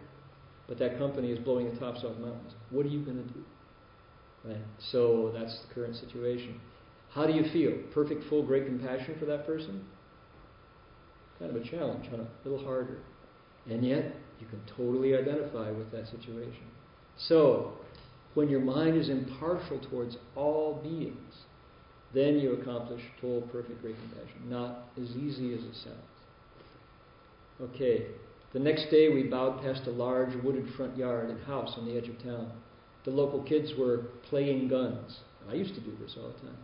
but 0.67 0.81
that 0.81 0.99
company 0.99 1.31
is 1.31 1.39
blowing 1.39 1.73
the 1.73 1.79
tops 1.79 2.01
off 2.05 2.19
mountains. 2.19 2.55
What 2.71 2.87
are 2.87 2.91
you 2.91 3.05
going 3.05 3.19
to 3.19 3.33
do? 3.33 3.45
Right? 4.45 4.65
So 4.91 5.31
that's 5.33 5.57
the 5.69 5.75
current 5.75 5.95
situation. 5.95 6.61
How 7.11 7.25
do 7.25 7.33
you 7.33 7.45
feel? 7.53 7.73
Perfect, 7.95 8.25
full, 8.29 8.43
great 8.43 8.67
compassion 8.67 9.15
for 9.21 9.27
that 9.27 9.47
person? 9.47 9.85
Kind 11.43 11.57
of 11.57 11.63
a 11.63 11.69
challenge, 11.69 12.07
huh? 12.09 12.19
A 12.19 12.49
little 12.49 12.65
harder. 12.65 12.99
And 13.69 13.85
yet, 13.85 14.15
you 14.41 14.47
can 14.47 14.61
totally 14.77 15.17
identify 15.17 15.73
with 15.73 15.91
that 15.91 16.07
situation. 16.07 16.63
So, 17.19 17.73
when 18.35 18.49
your 18.49 18.61
mind 18.61 18.97
is 18.97 19.09
impartial 19.09 19.81
towards 19.91 20.17
all 20.37 20.81
beings, 20.81 21.35
then 22.15 22.39
you 22.39 22.53
accomplish 22.53 23.03
total 23.21 23.43
perfect, 23.43 23.83
great 23.83 23.97
compassion. 23.97 24.49
Not 24.49 24.85
as 24.97 25.11
easy 25.17 25.53
as 25.53 25.65
it 25.65 25.75
sounds. 25.83 25.99
Okay, 27.75 28.07
the 28.53 28.61
next 28.61 28.91
day 28.93 29.09
we 29.09 29.25
bowed 29.25 29.63
past 29.63 29.89
a 29.89 29.91
large 29.91 30.35
wooded 30.45 30.73
front 30.77 30.97
yard 30.97 31.29
and 31.29 31.43
house 31.43 31.75
on 31.77 31.87
the 31.87 31.97
edge 31.97 32.09
of 32.09 32.23
town. 32.23 32.53
The 33.05 33.11
local 33.11 33.43
kids 33.43 33.73
were 33.77 34.05
playing 34.31 34.69
guns. 34.69 35.19
I 35.51 35.55
used 35.55 35.75
to 35.75 35.81
do 35.81 35.93
this 36.01 36.17
all 36.17 36.29
the 36.29 36.47
time. 36.47 36.57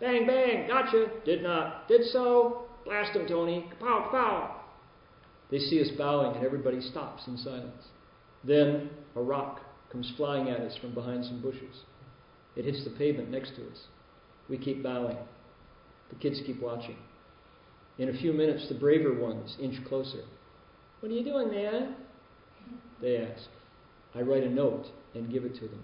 Bang, 0.00 0.26
bang, 0.26 0.66
gotcha. 0.66 1.06
Did 1.24 1.44
not. 1.44 1.86
Did 1.86 2.04
so. 2.06 2.64
Blast 2.84 3.16
him, 3.16 3.26
Tony. 3.26 3.70
Kapow, 3.80 4.10
kapow. 4.10 4.50
They 5.50 5.58
see 5.58 5.80
us 5.80 5.88
bowing 5.96 6.36
and 6.36 6.44
everybody 6.44 6.80
stops 6.80 7.22
in 7.26 7.36
silence. 7.38 7.82
Then 8.44 8.90
a 9.16 9.22
rock 9.22 9.60
comes 9.90 10.12
flying 10.16 10.48
at 10.48 10.60
us 10.60 10.76
from 10.80 10.94
behind 10.94 11.24
some 11.24 11.40
bushes. 11.40 11.82
It 12.56 12.64
hits 12.64 12.84
the 12.84 12.90
pavement 12.90 13.30
next 13.30 13.54
to 13.56 13.62
us. 13.62 13.84
We 14.48 14.58
keep 14.58 14.82
bowing. 14.82 15.16
The 16.10 16.16
kids 16.16 16.40
keep 16.44 16.60
watching. 16.60 16.96
In 17.98 18.08
a 18.08 18.18
few 18.18 18.32
minutes, 18.32 18.68
the 18.68 18.74
braver 18.74 19.14
ones 19.14 19.56
inch 19.60 19.76
closer. 19.86 20.22
What 21.00 21.10
are 21.10 21.14
you 21.14 21.24
doing, 21.24 21.50
man? 21.50 21.96
They 23.00 23.18
ask. 23.18 23.48
I 24.14 24.20
write 24.20 24.42
a 24.42 24.50
note 24.50 24.86
and 25.14 25.30
give 25.30 25.44
it 25.44 25.54
to 25.54 25.68
them. 25.68 25.82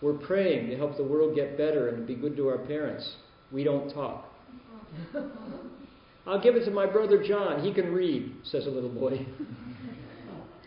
We're 0.00 0.14
praying 0.14 0.70
to 0.70 0.76
help 0.76 0.96
the 0.96 1.04
world 1.04 1.34
get 1.34 1.56
better 1.56 1.88
and 1.88 1.98
to 1.98 2.04
be 2.04 2.14
good 2.14 2.36
to 2.36 2.48
our 2.48 2.58
parents. 2.58 3.16
We 3.52 3.64
don't 3.64 3.92
talk. 3.92 4.28
I'll 6.26 6.40
give 6.40 6.56
it 6.56 6.64
to 6.64 6.70
my 6.70 6.86
brother 6.86 7.22
John. 7.22 7.62
He 7.62 7.72
can 7.72 7.92
read, 7.92 8.32
says 8.44 8.66
a 8.66 8.70
little 8.70 8.88
boy. 8.88 9.26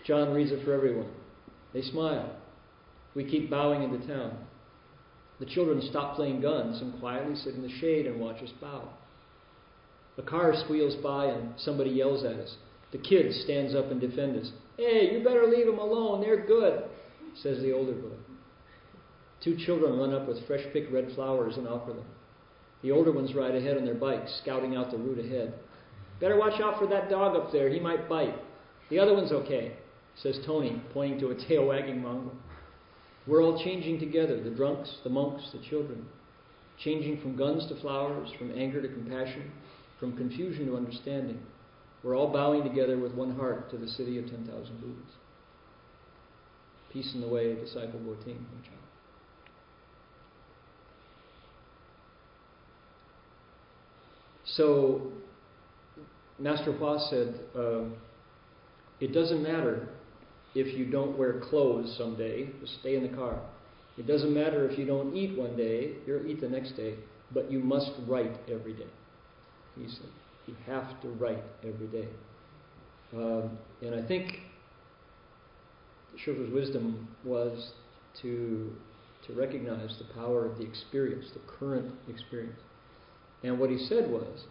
John 0.05 0.31
reads 0.31 0.51
it 0.51 0.63
for 0.63 0.73
everyone. 0.73 1.09
They 1.73 1.81
smile. 1.81 2.35
We 3.15 3.29
keep 3.29 3.49
bowing 3.49 3.83
into 3.83 4.05
town. 4.07 4.37
The 5.39 5.45
children 5.45 5.81
stop 5.89 6.15
playing 6.15 6.41
guns 6.41 6.81
and 6.81 6.99
quietly 6.99 7.35
sit 7.35 7.55
in 7.55 7.61
the 7.61 7.79
shade 7.79 8.05
and 8.05 8.19
watch 8.19 8.41
us 8.41 8.51
bow. 8.61 8.89
A 10.17 10.21
car 10.21 10.53
squeals 10.63 10.95
by 10.95 11.25
and 11.25 11.53
somebody 11.57 11.91
yells 11.91 12.23
at 12.23 12.33
us. 12.33 12.55
The 12.91 12.97
kid 12.97 13.33
stands 13.43 13.75
up 13.75 13.91
and 13.91 13.99
defends 13.99 14.47
us. 14.47 14.53
Hey, 14.77 15.11
you 15.11 15.23
better 15.23 15.45
leave 15.47 15.65
them 15.65 15.77
alone. 15.79 16.21
They're 16.21 16.45
good, 16.45 16.83
says 17.41 17.61
the 17.61 17.73
older 17.73 17.93
boy. 17.93 18.15
Two 19.43 19.57
children 19.65 19.99
run 19.99 20.13
up 20.13 20.27
with 20.27 20.45
fresh 20.47 20.65
picked 20.73 20.91
red 20.91 21.11
flowers 21.13 21.57
and 21.57 21.67
offer 21.67 21.93
them. 21.93 22.05
The 22.83 22.91
older 22.91 23.11
ones 23.11 23.33
ride 23.33 23.55
ahead 23.55 23.77
on 23.77 23.85
their 23.85 23.95
bikes, 23.95 24.39
scouting 24.43 24.75
out 24.75 24.91
the 24.91 24.97
route 24.97 25.19
ahead. 25.19 25.53
Better 26.19 26.37
watch 26.37 26.59
out 26.61 26.79
for 26.79 26.87
that 26.87 27.09
dog 27.09 27.35
up 27.35 27.51
there. 27.51 27.69
He 27.69 27.79
might 27.79 28.09
bite. 28.09 28.35
The 28.89 28.99
other 28.99 29.13
one's 29.13 29.31
okay, 29.31 29.73
says 30.15 30.39
Tony, 30.45 30.81
pointing 30.93 31.19
to 31.19 31.31
a 31.31 31.35
tail 31.47 31.65
wagging 31.65 32.01
mongrel. 32.01 32.35
We're 33.25 33.43
all 33.43 33.61
changing 33.63 33.99
together 33.99 34.41
the 34.41 34.49
drunks, 34.49 34.89
the 35.03 35.09
monks, 35.09 35.43
the 35.51 35.59
children. 35.69 36.05
Changing 36.83 37.19
from 37.21 37.35
guns 37.35 37.67
to 37.67 37.75
flowers, 37.81 38.29
from 38.37 38.57
anger 38.57 38.81
to 38.81 38.87
compassion, 38.87 39.51
from 39.99 40.15
confusion 40.15 40.67
to 40.67 40.77
understanding. 40.77 41.39
We're 42.03 42.15
all 42.15 42.31
bowing 42.31 42.63
together 42.63 42.97
with 42.97 43.13
one 43.13 43.35
heart 43.35 43.69
to 43.71 43.77
the 43.77 43.87
city 43.87 44.19
of 44.19 44.29
10,000 44.29 44.45
Buddhas. 44.79 45.11
Peace 46.93 47.11
in 47.15 47.21
the 47.21 47.27
way, 47.27 47.55
disciple 47.55 47.99
Boting. 47.99 48.37
So, 54.57 55.11
Master 56.39 56.73
Hua 56.73 56.99
said, 57.11 57.39
uh, 57.55 57.83
it 58.99 59.13
doesn't 59.13 59.43
matter 59.43 59.87
if 60.55 60.75
you 60.75 60.85
don't 60.85 61.15
wear 61.15 61.39
clothes 61.39 61.95
someday, 61.95 62.49
just 62.59 62.79
stay 62.79 62.95
in 62.95 63.03
the 63.03 63.15
car. 63.15 63.39
It 63.99 64.07
doesn't 64.07 64.33
matter 64.33 64.67
if 64.67 64.77
you 64.79 64.85
don't 64.85 65.15
eat 65.15 65.37
one 65.37 65.55
day, 65.55 65.93
you'll 66.07 66.25
eat 66.25 66.41
the 66.41 66.49
next 66.49 66.71
day, 66.71 66.95
but 67.31 67.51
you 67.51 67.59
must 67.59 67.91
write 68.07 68.35
every 68.51 68.73
day. 68.73 68.87
He 69.75 69.87
said, 69.87 70.09
you 70.47 70.55
have 70.65 70.99
to 71.03 71.09
write 71.09 71.43
every 71.63 71.87
day. 71.87 72.07
Um, 73.13 73.57
and 73.83 73.93
I 73.93 74.07
think 74.07 74.39
Shifu's 76.25 76.51
wisdom 76.51 77.07
was 77.23 77.73
to, 78.23 78.71
to 79.27 79.33
recognize 79.33 79.95
the 79.99 80.11
power 80.15 80.45
of 80.45 80.57
the 80.57 80.63
experience, 80.63 81.27
the 81.33 81.41
current 81.59 81.93
experience. 82.09 82.59
And 83.47 83.59
what 83.59 83.69
he 83.69 83.77
said 83.77 84.09
was, 84.09 84.43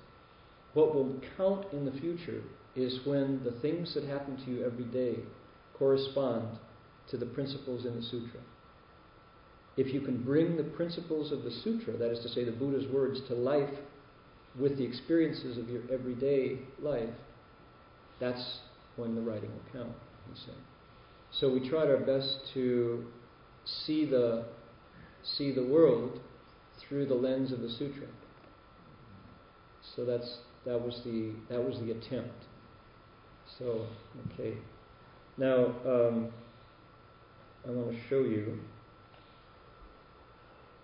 what 0.73 0.95
will 0.95 1.21
count 1.37 1.67
in 1.73 1.85
the 1.85 1.93
future 2.01 2.43
is 2.75 3.01
when 3.05 3.43
the 3.45 3.53
things 3.61 3.95
that 3.95 4.05
happen 4.05 4.37
to 4.45 4.51
you 4.51 4.65
every 4.65 4.85
day 4.85 5.17
correspond 5.79 6.59
to 7.11 7.17
the 7.17 7.27
principles 7.27 7.85
in 7.85 7.95
the 7.95 8.03
sutra. 8.03 8.41
If 9.77 9.93
you 9.93 10.01
can 10.01 10.23
bring 10.23 10.57
the 10.57 10.65
principles 10.65 11.31
of 11.31 11.43
the 11.43 11.51
sutra, 11.51 11.97
that 11.99 12.11
is 12.11 12.21
to 12.21 12.29
say, 12.31 12.45
the 12.45 12.53
Buddha's 12.53 12.91
words, 12.91 13.21
to 13.29 13.35
life 13.35 13.69
with 14.59 14.79
the 14.79 14.85
experiences 14.85 15.59
of 15.59 15.69
your 15.69 15.83
everyday 15.93 16.59
life, 16.81 17.11
that's 18.19 18.61
when 18.97 19.15
the 19.15 19.21
writing 19.21 19.51
will 19.51 19.83
count, 19.83 19.97
he 20.33 20.41
said. 20.47 20.55
So 21.33 21.53
we 21.53 21.69
tried 21.69 21.89
our 21.89 21.99
best 21.99 22.39
to 22.55 23.05
see 23.85 24.07
the, 24.07 24.47
see 25.23 25.53
the 25.53 25.65
world 25.65 26.19
through 26.89 27.07
the 27.07 27.15
lens 27.15 27.53
of 27.53 27.61
the 27.61 27.69
sutra. 27.69 28.07
So 29.97 30.05
that's, 30.05 30.39
that, 30.67 30.79
was 30.79 31.01
the, 31.05 31.33
that 31.49 31.63
was 31.63 31.81
the 31.81 31.93
attempt. 31.93 32.45
So, 33.59 33.87
okay. 34.33 34.59
Now, 35.39 35.75
um, 35.87 36.29
I 37.67 37.71
want 37.71 37.91
to 37.91 37.99
show 38.09 38.21
you, 38.21 38.59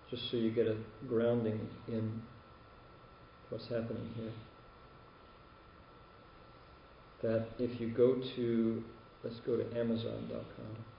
just 0.09 0.29
so 0.31 0.37
you 0.37 0.51
get 0.51 0.67
a 0.67 0.75
grounding 1.07 1.67
in 1.87 2.21
what's 3.49 3.67
happening 3.67 4.09
here. 4.15 4.31
That 7.21 7.45
if 7.59 7.79
you 7.79 7.89
go 7.89 8.15
to, 8.35 8.83
let's 9.23 9.39
go 9.45 9.55
to 9.55 9.79
Amazon.com. 9.79 10.92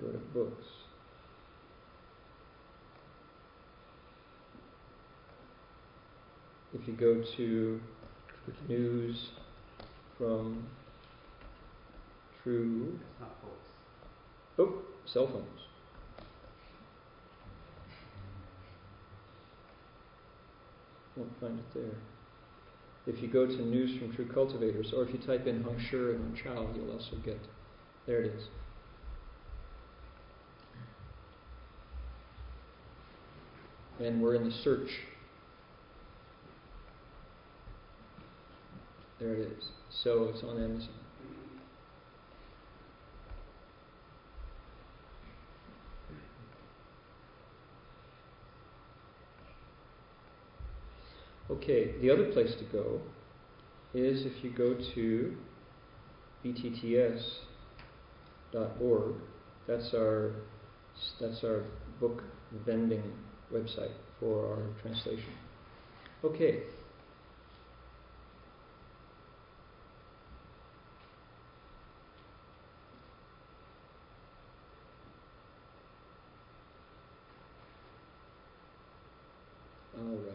go 0.00 0.12
to 0.12 0.18
books. 0.18 0.66
If 6.72 6.88
you 6.88 6.94
go 6.94 7.22
to 7.36 7.80
news 8.68 9.30
from 10.18 10.66
True. 12.42 12.98
Oh, 14.58 14.82
cell 15.06 15.26
phones. 15.26 15.46
Won't 21.16 21.40
find 21.40 21.58
it 21.58 21.64
there. 21.74 21.96
If 23.06 23.22
you 23.22 23.28
go 23.28 23.46
to 23.46 23.62
news 23.62 23.98
from 23.98 24.14
True 24.14 24.26
Cultivators, 24.26 24.92
or 24.94 25.04
if 25.04 25.12
you 25.12 25.18
type 25.26 25.46
in 25.46 25.62
Heng 25.62 25.80
Sure 25.90 26.12
and 26.14 26.36
Chau, 26.36 26.68
you'll 26.74 26.92
also 26.92 27.16
get. 27.24 27.40
There 28.06 28.20
it 28.20 28.34
is. 28.34 28.48
And 34.00 34.20
we're 34.20 34.34
in 34.34 34.44
the 34.44 34.54
search. 34.62 34.90
There 39.20 39.34
it 39.34 39.52
is. 39.56 39.64
So 40.02 40.30
it's 40.34 40.42
on 40.42 40.62
Amazon. 40.62 40.88
Okay, 51.50 51.92
the 52.00 52.10
other 52.10 52.32
place 52.32 52.54
to 52.58 52.64
go 52.64 53.00
is 53.92 54.26
if 54.26 54.42
you 54.42 54.50
go 54.50 54.74
to 54.94 55.36
btts.org. 56.44 57.14
That's 59.66 59.94
our 59.94 60.32
that's 61.20 61.44
our 61.44 61.64
book 62.00 62.22
vending 62.66 63.02
website 63.52 63.92
for 64.20 64.46
our 64.46 64.62
translation. 64.82 65.32
Okay. 66.24 66.62
All 79.96 80.02
right. 80.02 80.34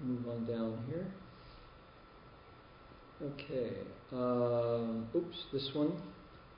Move 0.00 0.28
on 0.28 0.44
down 0.44 0.78
here. 0.88 1.06
Okay. 3.22 3.70
Oops, 4.12 4.45
this 5.52 5.70
one. 5.74 6.00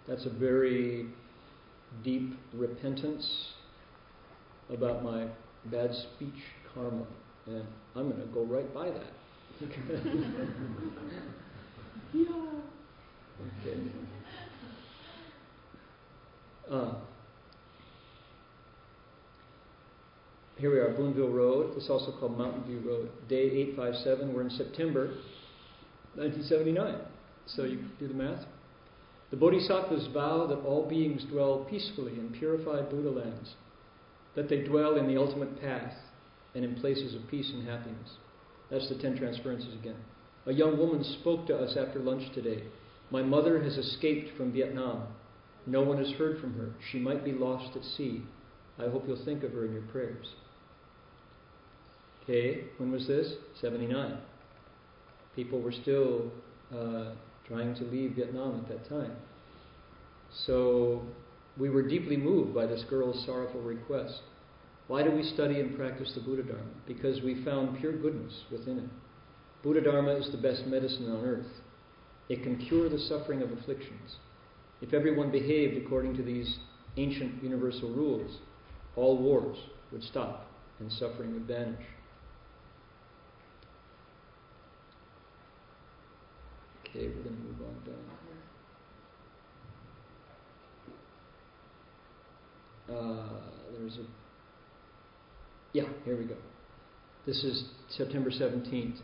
That's 0.07 0.27
a 0.27 0.31
very 0.31 1.07
deep 2.05 2.35
repentance 2.55 3.53
about 4.71 5.03
my 5.03 5.27
bad 5.67 5.91
speech 5.93 6.35
karma. 6.75 7.07
And 7.47 7.65
I'm 7.95 8.11
going 8.11 8.21
to 8.21 8.33
go 8.33 8.45
right 8.45 8.73
by 8.75 8.91
that. 8.91 9.13
yeah. 12.15 12.25
Okay. 13.63 13.79
Uh, 16.69 16.95
here 20.57 20.73
we 20.73 20.79
are, 20.81 20.89
Boonville 20.89 21.31
Road. 21.31 21.75
It's 21.77 21.89
also 21.89 22.11
called 22.19 22.37
Mountain 22.37 22.65
View 22.65 22.81
Road. 22.81 23.11
Day 23.29 23.49
857. 23.77 24.35
We're 24.35 24.43
in 24.43 24.51
September 24.51 25.07
1979. 26.17 26.97
So 27.47 27.63
you 27.63 27.85
do 28.01 28.09
the 28.09 28.15
math. 28.15 28.45
The 29.31 29.37
Bodhisattvas 29.37 30.09
vow 30.15 30.47
that 30.47 30.65
all 30.65 30.89
beings 30.89 31.25
dwell 31.25 31.67
peacefully 31.69 32.13
in 32.13 32.31
purified 32.31 32.89
Buddha 32.89 33.11
lands, 33.11 33.55
that 34.35 34.49
they 34.49 34.63
dwell 34.63 34.97
in 34.97 35.07
the 35.07 35.21
ultimate 35.21 35.61
path, 35.61 35.93
and 36.55 36.65
in 36.65 36.77
places 36.77 37.15
of 37.15 37.29
peace 37.31 37.51
and 37.53 37.69
happiness. 37.69 38.11
That's 38.71 38.89
the 38.89 38.97
ten 38.97 39.17
transferences 39.17 39.75
again. 39.75 39.97
A 40.47 40.53
young 40.53 40.79
woman 40.79 41.05
spoke 41.21 41.47
to 41.47 41.57
us 41.57 41.77
after 41.77 41.99
lunch 41.99 42.33
today. 42.35 42.63
My 43.11 43.23
mother 43.23 43.63
has 43.63 43.77
escaped 43.77 44.37
from 44.37 44.53
Vietnam. 44.53 45.09
No 45.67 45.83
one 45.83 45.99
has 45.99 46.11
heard 46.13 46.41
from 46.41 46.55
her. 46.55 46.71
She 46.91 46.99
might 46.99 47.25
be 47.25 47.33
lost 47.33 47.77
at 47.77 47.85
sea. 47.85 48.23
I 48.79 48.89
hope 48.89 49.05
you'll 49.07 49.25
think 49.25 49.43
of 49.43 49.53
her 49.53 49.67
in 49.67 49.73
your 49.73 49.83
prayers. 49.83 50.27
Okay, 52.23 52.65
when 52.79 52.91
was 52.91 53.07
this? 53.07 53.35
79. 53.61 54.19
People 55.35 55.61
were 55.61 55.73
still 55.73 56.31
uh, 56.75 57.13
trying 57.49 57.75
to 57.77 57.85
leave 57.85 58.13
Vietnam 58.13 58.63
at 58.63 58.69
that 58.69 58.89
time. 58.89 59.13
So 60.47 61.03
we 61.59 61.71
were 61.71 61.83
deeply 61.83 62.17
moved 62.17 62.55
by 62.55 62.67
this 62.67 62.85
girl's 62.89 63.25
sorrowful 63.25 63.63
request. 63.63 64.21
Why 64.87 65.03
do 65.03 65.11
we 65.11 65.23
study 65.23 65.61
and 65.61 65.77
practice 65.77 66.13
the 66.15 66.21
Buddha 66.21 66.43
Dharma? 66.43 66.71
Because 66.87 67.23
we 67.23 67.45
found 67.45 67.79
pure 67.79 67.93
goodness 67.93 68.45
within 68.51 68.79
it. 68.79 68.89
Buddha 69.63 69.81
Dharma 69.81 70.13
is 70.13 70.31
the 70.31 70.39
best 70.39 70.67
medicine 70.67 71.11
on 71.11 71.25
earth. 71.25 71.47
It 72.29 72.43
can 72.43 72.57
cure 72.57 72.89
the 72.89 72.99
suffering 72.99 73.43
of 73.43 73.51
afflictions. 73.53 74.17
If 74.81 74.95
everyone 74.95 75.31
behaved 75.31 75.77
according 75.85 76.17
to 76.17 76.23
these 76.23 76.59
ancient 76.97 77.43
universal 77.43 77.91
rules, 77.91 78.39
all 78.97 79.19
wars 79.19 79.57
would 79.93 80.03
stop 80.03 80.47
and 80.79 80.93
suffering 80.93 81.33
would 81.35 81.47
vanish. 81.47 81.85
Okay, 86.91 87.09
we're 87.09 87.23
going 87.23 87.37
to 87.37 87.43
move 87.43 87.61
on 87.69 87.75
down. 87.85 88.09
Uh, 92.97 93.41
there's 93.79 93.99
a. 93.99 94.07
Yeah, 95.75 95.85
here 96.07 96.17
we 96.17 96.25
go. 96.25 96.37
This 97.27 97.45
is 97.45 97.65
September 97.91 98.31
17th. 98.31 99.01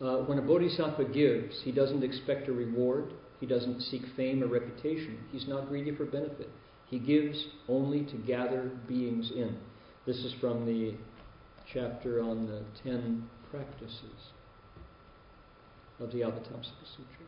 Uh, 0.00 0.24
when 0.24 0.38
a 0.38 0.42
bodhisattva 0.42 1.04
gives, 1.04 1.60
he 1.62 1.70
doesn't 1.70 2.02
expect 2.02 2.48
a 2.48 2.52
reward, 2.52 3.12
he 3.40 3.46
doesn't 3.46 3.82
seek 3.82 4.00
fame 4.16 4.42
or 4.42 4.46
reputation, 4.46 5.18
he's 5.30 5.46
not 5.46 5.68
greedy 5.68 5.94
for 5.94 6.06
benefit. 6.06 6.48
He 6.86 6.98
gives 6.98 7.44
only 7.68 8.06
to 8.06 8.16
gather 8.26 8.70
beings 8.88 9.30
in. 9.36 9.58
This 10.06 10.16
is 10.16 10.34
from 10.40 10.64
the 10.64 10.94
chapter 11.70 12.22
on 12.22 12.46
the 12.46 12.62
ten 12.82 13.28
practices 13.50 14.32
of 16.00 16.10
the 16.12 16.20
Avatamsaka 16.20 16.86
Sutra. 16.96 17.26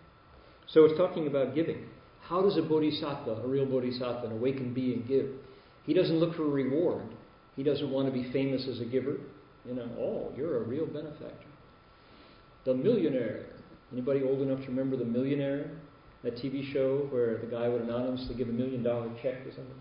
So 0.66 0.84
it's 0.84 0.96
talking 0.96 1.26
about 1.26 1.54
giving. 1.54 1.86
How 2.22 2.40
does 2.42 2.56
a 2.56 2.62
bodhisattva, 2.62 3.42
a 3.44 3.46
real 3.46 3.66
bodhisattva, 3.66 4.26
an 4.26 4.32
awakened 4.32 4.74
being, 4.74 5.04
give? 5.06 5.26
He 5.84 5.94
doesn't 5.94 6.18
look 6.18 6.34
for 6.36 6.44
a 6.44 6.48
reward. 6.48 7.04
He 7.56 7.62
doesn't 7.62 7.90
want 7.90 8.06
to 8.06 8.12
be 8.12 8.32
famous 8.32 8.66
as 8.68 8.80
a 8.80 8.84
giver. 8.84 9.16
You 9.66 9.74
know, 9.74 9.88
oh, 9.98 10.32
you're 10.36 10.58
a 10.58 10.62
real 10.62 10.86
benefactor. 10.86 11.46
The 12.64 12.74
Millionaire. 12.74 13.46
Anybody 13.92 14.22
old 14.22 14.40
enough 14.40 14.60
to 14.60 14.66
remember 14.68 14.96
The 14.96 15.04
Millionaire? 15.04 15.70
That 16.22 16.36
TV 16.36 16.72
show 16.72 17.08
where 17.10 17.38
the 17.38 17.46
guy 17.46 17.68
would 17.68 17.82
anonymously 17.82 18.36
give 18.36 18.48
a 18.48 18.52
million 18.52 18.82
dollar 18.84 19.08
check 19.22 19.44
to 19.44 19.50
somebody. 19.50 19.80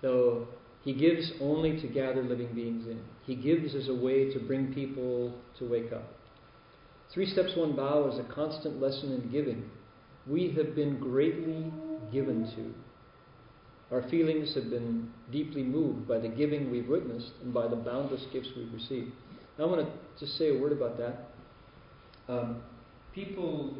So 0.00 0.48
he 0.84 0.92
gives 0.92 1.32
only 1.40 1.80
to 1.80 1.86
gather 1.86 2.22
living 2.22 2.52
beings 2.52 2.86
in. 2.88 3.00
He 3.24 3.36
gives 3.36 3.76
as 3.76 3.88
a 3.88 3.94
way 3.94 4.32
to 4.32 4.40
bring 4.40 4.74
people 4.74 5.32
to 5.60 5.68
wake 5.68 5.92
up. 5.92 6.02
Three 7.12 7.26
Steps 7.26 7.54
One 7.56 7.76
Bow 7.76 8.08
is 8.10 8.18
a 8.18 8.22
constant 8.32 8.80
lesson 8.80 9.12
in 9.12 9.30
giving. 9.30 9.70
We 10.26 10.50
have 10.52 10.74
been 10.74 10.98
greatly 10.98 11.70
given 12.10 12.50
to. 12.56 13.94
Our 13.94 14.08
feelings 14.08 14.54
have 14.54 14.70
been 14.70 15.10
deeply 15.30 15.62
moved 15.62 16.08
by 16.08 16.18
the 16.18 16.28
giving 16.28 16.70
we've 16.70 16.88
witnessed 16.88 17.32
and 17.42 17.52
by 17.52 17.68
the 17.68 17.76
boundless 17.76 18.24
gifts 18.32 18.48
we've 18.56 18.72
received. 18.72 19.12
Now, 19.58 19.64
I 19.64 19.66
want 19.66 19.86
to 19.86 19.92
just 20.18 20.38
say 20.38 20.56
a 20.56 20.58
word 20.58 20.72
about 20.72 20.96
that. 20.96 21.28
Um, 22.28 22.62
people 23.14 23.74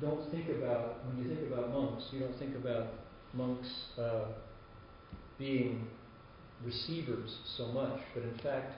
don't 0.00 0.30
think 0.30 0.48
about, 0.48 1.04
when 1.06 1.22
you 1.22 1.34
think 1.34 1.52
about 1.52 1.70
monks, 1.74 2.04
you 2.12 2.20
don't 2.20 2.38
think 2.38 2.56
about 2.56 2.86
monks 3.34 3.68
uh, 3.98 4.24
being 5.38 5.86
receivers 6.64 7.36
so 7.58 7.66
much, 7.66 8.00
but 8.14 8.22
in 8.22 8.38
fact, 8.38 8.72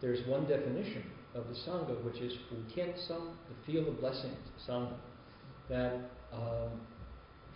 there's 0.00 0.24
one 0.28 0.46
definition 0.46 1.02
of 1.34 1.48
the 1.48 1.54
Sangha, 1.54 2.02
which 2.04 2.18
is 2.18 2.32
Fukian 2.50 2.94
Sang, 3.06 3.36
the 3.48 3.72
field 3.72 3.88
of 3.88 4.00
blessings, 4.00 4.36
Sangha. 4.68 4.94
That, 5.68 6.10
um, 6.32 6.70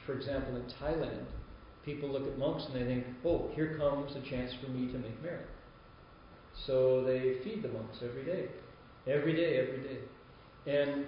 for 0.06 0.14
example, 0.14 0.56
in 0.56 0.62
Thailand, 0.80 1.24
people 1.84 2.08
look 2.08 2.26
at 2.26 2.38
monks 2.38 2.64
and 2.66 2.74
they 2.74 2.84
think, 2.84 3.06
oh, 3.24 3.50
here 3.54 3.76
comes 3.78 4.14
a 4.16 4.20
chance 4.28 4.52
for 4.62 4.70
me 4.70 4.90
to 4.92 4.98
make 4.98 5.22
merit. 5.22 5.46
So 6.66 7.04
they 7.04 7.38
feed 7.44 7.62
the 7.62 7.68
monks 7.68 7.98
every 8.02 8.24
day, 8.24 8.48
every 9.06 9.34
day, 9.34 9.58
every 9.58 9.82
day. 9.82 9.98
And 10.66 11.06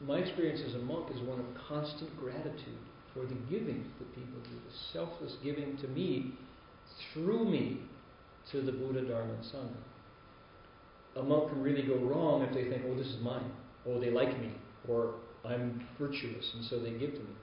my 0.00 0.18
experience 0.18 0.60
as 0.66 0.74
a 0.74 0.78
monk 0.78 1.10
is 1.14 1.20
one 1.22 1.40
of 1.40 1.46
constant 1.68 2.16
gratitude 2.18 2.78
for 3.14 3.20
the 3.20 3.34
giving 3.50 3.90
that 3.98 4.14
people 4.14 4.40
do, 4.44 4.50
the 4.50 4.76
selfless 4.92 5.36
giving 5.42 5.76
to 5.78 5.88
me 5.88 6.34
through 7.12 7.44
me 7.44 7.80
to 8.52 8.62
the 8.62 8.72
Buddha, 8.72 9.02
Dharma, 9.02 9.32
and 9.34 9.44
Sangha. 9.44 9.76
A 11.16 11.22
monk 11.22 11.50
can 11.50 11.62
really 11.62 11.82
go 11.82 11.96
wrong 11.96 12.42
if 12.42 12.54
they 12.54 12.68
think, 12.68 12.82
oh, 12.86 12.96
this 12.96 13.06
is 13.06 13.20
mine, 13.22 13.50
or 13.84 13.96
oh, 13.96 14.00
they 14.00 14.10
like 14.10 14.38
me, 14.40 14.52
or 14.88 15.14
I'm 15.44 15.86
virtuous, 15.98 16.50
and 16.54 16.64
so 16.64 16.78
they 16.78 16.92
give 16.92 17.12
to 17.12 17.18
me. 17.18 17.34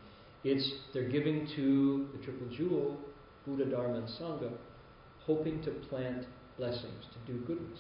It's 0.44 0.72
they're 0.94 1.10
giving 1.10 1.48
to 1.56 2.08
the 2.16 2.24
Triple 2.24 2.48
Jewel, 2.56 2.98
Buddha, 3.46 3.66
Dharma, 3.66 3.96
and 3.96 4.08
Sangha, 4.08 4.52
hoping 5.26 5.62
to 5.64 5.72
plant 5.90 6.26
blessings, 6.58 7.06
to 7.14 7.32
do 7.32 7.40
goodness. 7.46 7.80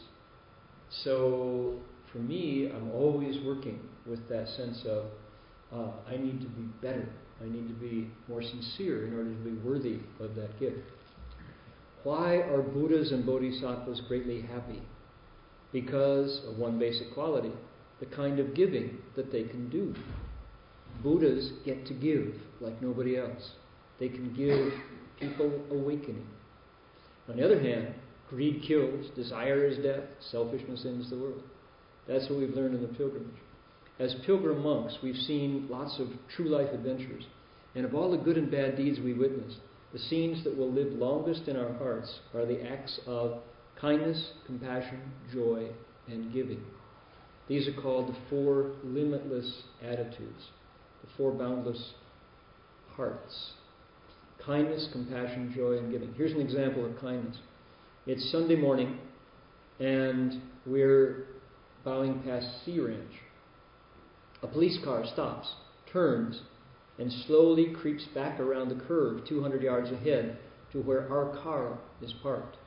So 1.03 1.79
for 2.11 2.19
me, 2.19 2.69
I'm 2.73 2.91
always 2.91 3.37
working 3.45 3.79
with 4.05 4.27
that 4.29 4.47
sense 4.49 4.83
of 4.85 5.05
uh, 5.73 5.91
I 6.07 6.17
need 6.17 6.41
to 6.41 6.47
be 6.47 6.63
better. 6.81 7.07
I 7.41 7.45
need 7.45 7.67
to 7.67 7.73
be 7.73 8.09
more 8.27 8.41
sincere 8.41 9.05
in 9.05 9.13
order 9.13 9.29
to 9.29 9.39
be 9.39 9.53
worthy 9.67 9.99
of 10.19 10.35
that 10.35 10.59
gift. 10.59 10.77
Why 12.03 12.37
are 12.37 12.61
Buddhas 12.61 13.11
and 13.11 13.25
Bodhisattvas 13.25 14.01
greatly 14.07 14.41
happy? 14.41 14.81
Because 15.73 16.41
of 16.47 16.57
one 16.57 16.79
basic 16.79 17.13
quality 17.13 17.51
the 17.99 18.05
kind 18.05 18.39
of 18.39 18.53
giving 18.53 18.97
that 19.15 19.31
they 19.31 19.43
can 19.43 19.69
do. 19.69 19.93
Buddhas 21.03 21.51
get 21.65 21.85
to 21.87 21.93
give 21.93 22.33
like 22.59 22.81
nobody 22.81 23.17
else, 23.17 23.51
they 23.99 24.09
can 24.09 24.33
give 24.33 24.73
people 25.19 25.61
awakening. 25.71 26.25
On 27.29 27.37
the 27.37 27.45
other 27.45 27.59
hand, 27.59 27.93
greed 28.29 28.63
kills, 28.67 29.09
desire 29.15 29.65
is 29.65 29.77
death, 29.79 30.03
selfishness 30.31 30.85
ends 30.85 31.09
the 31.09 31.17
world. 31.17 31.43
That's 32.07 32.29
what 32.29 32.39
we've 32.39 32.55
learned 32.55 32.75
in 32.75 32.81
the 32.81 32.87
pilgrimage. 32.87 33.41
As 33.99 34.15
pilgrim 34.25 34.63
monks, 34.63 34.97
we've 35.01 35.15
seen 35.15 35.67
lots 35.69 35.99
of 35.99 36.07
true 36.35 36.47
life 36.47 36.71
adventures. 36.71 37.25
And 37.75 37.85
of 37.85 37.95
all 37.95 38.11
the 38.11 38.17
good 38.17 38.37
and 38.37 38.49
bad 38.49 38.77
deeds 38.77 38.99
we 38.99 39.13
witnessed, 39.13 39.57
the 39.91 39.99
scenes 39.99 40.43
that 40.43 40.55
will 40.55 40.71
live 40.71 40.93
longest 40.93 41.47
in 41.47 41.57
our 41.57 41.73
hearts 41.73 42.19
are 42.33 42.45
the 42.45 42.61
acts 42.69 42.99
of 43.07 43.39
kindness, 43.79 44.31
compassion, 44.45 45.01
joy, 45.33 45.69
and 46.07 46.33
giving. 46.33 46.61
These 47.47 47.67
are 47.67 47.81
called 47.81 48.09
the 48.09 48.17
four 48.29 48.71
limitless 48.83 49.63
attitudes, 49.81 50.49
the 51.01 51.09
four 51.15 51.31
boundless 51.31 51.93
hearts. 52.95 53.51
Kindness, 54.45 54.89
compassion, 54.91 55.53
joy, 55.55 55.77
and 55.77 55.91
giving. 55.91 56.13
Here's 56.15 56.31
an 56.31 56.41
example 56.41 56.85
of 56.85 56.99
kindness. 56.99 57.37
It's 58.05 58.31
Sunday 58.31 58.55
morning, 58.55 58.97
and 59.79 60.41
we're 60.65 61.25
bowing 61.83 62.21
past 62.23 62.65
Sea 62.65 62.79
Ranch. 62.79 63.13
A 64.43 64.47
police 64.47 64.77
car 64.83 65.05
stops, 65.05 65.47
turns, 65.91 66.41
and 66.99 67.11
slowly 67.27 67.73
creeps 67.79 68.05
back 68.15 68.39
around 68.39 68.69
the 68.69 68.83
curve 68.85 69.27
200 69.27 69.61
yards 69.61 69.91
ahead 69.91 70.37
to 70.71 70.79
where 70.81 71.09
our 71.11 71.35
car 71.41 71.77
is 72.01 72.13
parked. 72.21 72.57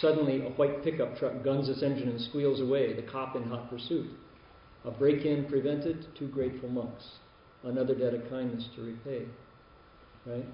Suddenly, 0.00 0.46
a 0.46 0.50
white 0.50 0.84
pickup 0.84 1.18
truck 1.18 1.42
guns 1.42 1.68
its 1.68 1.82
engine 1.82 2.08
and 2.08 2.20
squeals 2.20 2.60
away, 2.60 2.92
the 2.94 3.02
cop 3.02 3.36
in 3.36 3.44
hot 3.44 3.70
pursuit. 3.70 4.10
A 4.84 4.90
break 4.90 5.24
in 5.24 5.46
prevented, 5.46 6.06
two 6.16 6.28
grateful 6.28 6.68
monks. 6.68 7.04
Another 7.64 7.94
debt 7.94 8.14
of 8.14 8.28
kindness 8.30 8.68
to 8.76 8.82
repay. 8.82 9.26
Right? 10.24 10.46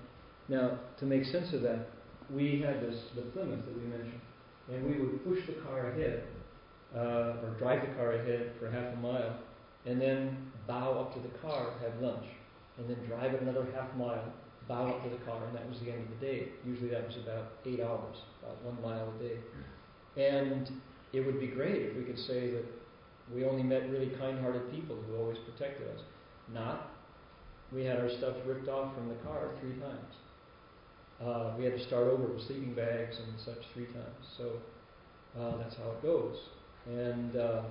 Now, 0.48 0.78
to 0.98 1.04
make 1.04 1.24
sense 1.24 1.52
of 1.52 1.62
that, 1.62 1.88
we 2.30 2.60
had 2.60 2.80
this 2.80 2.96
the 3.14 3.22
Plymouth 3.22 3.64
that 3.64 3.76
we 3.76 3.86
mentioned, 3.86 4.20
and 4.72 4.86
we 4.86 4.98
would 4.98 5.24
push 5.24 5.46
the 5.46 5.60
car 5.62 5.90
ahead 5.90 6.24
uh, 6.96 7.42
or 7.42 7.54
drive 7.58 7.86
the 7.86 7.94
car 7.94 8.12
ahead 8.12 8.52
for 8.58 8.70
half 8.70 8.94
a 8.94 8.96
mile, 8.96 9.36
and 9.86 10.00
then 10.00 10.50
bow 10.66 10.98
up 11.00 11.14
to 11.14 11.20
the 11.20 11.34
car, 11.38 11.72
have 11.82 12.00
lunch, 12.00 12.24
and 12.78 12.88
then 12.88 12.96
drive 13.06 13.34
it 13.34 13.42
another 13.42 13.66
half 13.74 13.94
mile, 13.96 14.32
bow 14.68 14.88
up 14.88 15.02
to 15.04 15.10
the 15.10 15.22
car, 15.24 15.44
and 15.46 15.54
that 15.56 15.68
was 15.68 15.78
the 15.80 15.90
end 15.90 16.02
of 16.04 16.20
the 16.20 16.26
day. 16.26 16.48
Usually 16.64 16.90
that 16.90 17.06
was 17.06 17.16
about 17.16 17.52
eight 17.66 17.80
hours, 17.80 18.16
about 18.42 18.62
one 18.62 18.80
mile 18.82 19.12
a 19.14 19.22
day. 19.22 19.38
And 20.16 20.70
it 21.12 21.20
would 21.20 21.40
be 21.40 21.48
great 21.48 21.82
if 21.82 21.96
we 21.96 22.02
could 22.04 22.18
say 22.18 22.50
that 22.50 22.64
we 23.34 23.44
only 23.44 23.62
met 23.62 23.90
really 23.90 24.10
kind 24.18 24.38
hearted 24.40 24.70
people 24.70 24.96
who 25.06 25.16
always 25.16 25.38
protected 25.38 25.88
us. 25.88 26.00
Not. 26.52 26.90
We 27.72 27.84
had 27.84 27.98
our 27.98 28.10
stuff 28.10 28.36
ripped 28.46 28.68
off 28.68 28.94
from 28.94 29.08
the 29.08 29.16
car 29.16 29.50
three 29.60 29.76
times. 29.80 30.14
Uh, 31.24 31.54
we 31.58 31.64
had 31.64 31.76
to 31.78 31.86
start 31.86 32.06
over 32.08 32.24
with 32.24 32.42
sleeping 32.46 32.74
bags 32.74 33.16
and 33.18 33.38
such 33.44 33.62
three 33.72 33.86
times. 33.86 34.26
So 34.36 34.60
Uh, 35.36 35.56
that's 35.58 35.76
how 35.76 35.90
it 35.90 36.02
goes. 36.02 36.36
And 36.86 37.36
uh, 37.36 37.62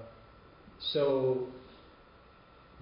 so 0.91 1.48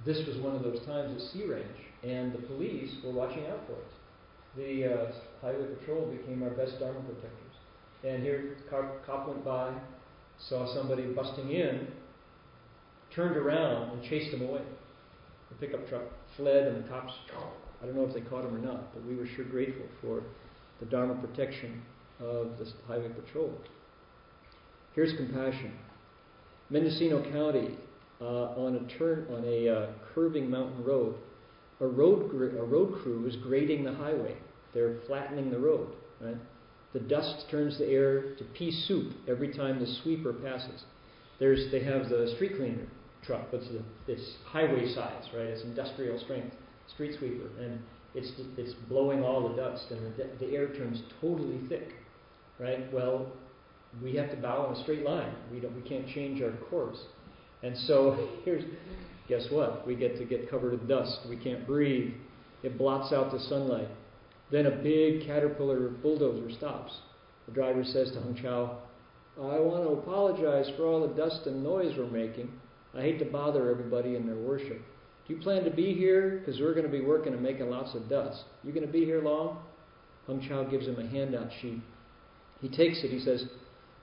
this 0.05 0.25
was 0.25 0.37
one 0.37 0.55
of 0.55 0.63
those 0.63 0.83
times 0.87 1.13
at 1.15 1.21
Sea 1.29 1.45
Ranch, 1.45 1.77
and 2.03 2.33
the 2.33 2.39
police 2.47 2.89
were 3.03 3.11
watching 3.11 3.45
out 3.45 3.59
for 3.67 3.73
us. 3.73 3.93
The 4.55 4.85
uh, 4.85 5.11
Highway 5.41 5.67
Patrol 5.79 6.11
became 6.11 6.43
our 6.43 6.49
best 6.49 6.79
Dharma 6.79 6.99
protectors. 7.01 7.55
And 8.03 8.23
here, 8.23 8.57
cop, 8.69 9.05
cop 9.05 9.27
went 9.27 9.45
by, 9.45 9.73
saw 10.49 10.73
somebody 10.73 11.03
busting 11.03 11.51
in, 11.51 11.87
turned 13.15 13.37
around 13.37 13.91
and 13.91 14.03
chased 14.03 14.31
them 14.31 14.41
away. 14.41 14.61
The 15.49 15.55
pickup 15.65 15.87
truck 15.87 16.03
fled, 16.35 16.67
and 16.67 16.83
the 16.83 16.89
cops, 16.89 17.13
I 17.81 17.85
don't 17.85 17.95
know 17.95 18.05
if 18.05 18.13
they 18.13 18.21
caught 18.21 18.45
him 18.45 18.55
or 18.55 18.59
not, 18.59 18.93
but 18.93 19.05
we 19.05 19.15
were 19.15 19.27
sure 19.35 19.45
grateful 19.45 19.85
for 20.01 20.23
the 20.79 20.85
Dharma 20.85 21.15
protection 21.15 21.81
of 22.19 22.57
the 22.57 22.67
Highway 22.87 23.09
Patrol. 23.09 23.53
Here's 24.93 25.15
compassion. 25.15 25.73
Mendocino 26.69 27.21
County, 27.31 27.77
uh, 28.21 28.55
on 28.55 28.75
a 28.75 28.97
turn 28.97 29.25
on 29.31 29.43
a 29.45 29.67
uh, 29.67 29.87
curving 30.13 30.49
mountain 30.49 30.83
road, 30.83 31.15
a 31.81 31.87
road 31.87 32.31
a 32.33 32.63
road 32.63 33.01
crew 33.01 33.25
is 33.27 33.35
grading 33.37 33.83
the 33.83 33.93
highway. 33.93 34.35
They're 34.73 34.99
flattening 35.07 35.51
the 35.51 35.59
road. 35.59 35.89
Right? 36.21 36.37
The 36.93 36.99
dust 36.99 37.45
turns 37.49 37.77
the 37.77 37.87
air 37.87 38.35
to 38.35 38.43
pea 38.53 38.71
soup 38.87 39.13
every 39.27 39.53
time 39.53 39.79
the 39.79 39.87
sweeper 40.03 40.33
passes. 40.33 40.83
There's 41.39 41.71
they 41.71 41.83
have 41.83 42.09
the 42.09 42.31
street 42.35 42.55
cleaner 42.57 42.87
truck, 43.25 43.47
but 43.51 43.61
it's, 43.61 43.83
it's 44.07 44.35
highway 44.45 44.93
size, 44.93 45.23
right? 45.33 45.45
It's 45.45 45.63
industrial 45.63 46.19
strength 46.19 46.55
street 46.93 47.17
sweeper, 47.17 47.47
and 47.59 47.79
it's 48.13 48.31
it's 48.57 48.73
blowing 48.87 49.23
all 49.23 49.49
the 49.49 49.55
dust, 49.55 49.85
and 49.89 50.15
the, 50.17 50.45
the 50.45 50.53
air 50.53 50.67
turns 50.67 51.01
totally 51.19 51.59
thick, 51.69 51.89
right? 52.59 52.91
Well, 52.93 53.31
we 54.03 54.15
have 54.15 54.29
to 54.31 54.37
bow 54.37 54.69
in 54.69 54.77
a 54.77 54.83
straight 54.83 55.03
line. 55.03 55.33
We 55.51 55.59
don't 55.59 55.75
we 55.75 55.87
can't 55.87 56.07
change 56.09 56.41
our 56.41 56.51
course, 56.69 56.99
and 57.63 57.77
so 57.77 58.29
here's 58.45 58.63
guess 59.31 59.47
what? 59.49 59.87
We 59.87 59.95
get 59.95 60.17
to 60.17 60.25
get 60.25 60.49
covered 60.49 60.73
in 60.73 60.85
dust. 60.89 61.19
We 61.29 61.37
can't 61.37 61.65
breathe. 61.65 62.13
It 62.63 62.77
blots 62.77 63.13
out 63.13 63.31
the 63.31 63.39
sunlight. 63.39 63.87
Then 64.51 64.65
a 64.65 64.71
big 64.71 65.25
caterpillar 65.25 65.87
bulldozer 65.87 66.53
stops. 66.57 66.91
The 67.47 67.53
driver 67.53 67.85
says 67.85 68.11
to 68.11 68.19
Heng 68.19 68.37
Chau, 68.41 68.79
I 69.37 69.57
want 69.61 69.85
to 69.85 69.93
apologize 69.93 70.69
for 70.75 70.85
all 70.85 71.07
the 71.07 71.15
dust 71.15 71.47
and 71.47 71.63
noise 71.63 71.95
we're 71.97 72.07
making. 72.07 72.51
I 72.93 73.03
hate 73.03 73.19
to 73.19 73.25
bother 73.25 73.71
everybody 73.71 74.17
in 74.17 74.27
their 74.27 74.35
worship. 74.35 74.81
Do 75.25 75.33
you 75.33 75.39
plan 75.39 75.63
to 75.63 75.71
be 75.71 75.93
here? 75.93 76.43
Because 76.43 76.59
we're 76.59 76.73
going 76.73 76.85
to 76.85 76.91
be 76.91 76.99
working 76.99 77.31
and 77.31 77.41
making 77.41 77.69
lots 77.69 77.95
of 77.95 78.09
dust. 78.09 78.43
You 78.65 78.73
going 78.73 78.85
to 78.85 78.91
be 78.91 79.05
here 79.05 79.23
long? 79.23 79.59
Heng 80.27 80.45
Chau 80.45 80.65
gives 80.65 80.87
him 80.87 80.99
a 80.99 81.07
handout 81.07 81.51
sheet. 81.61 81.81
He 82.59 82.67
takes 82.67 83.01
it. 83.01 83.11
He 83.11 83.21
says, 83.21 83.45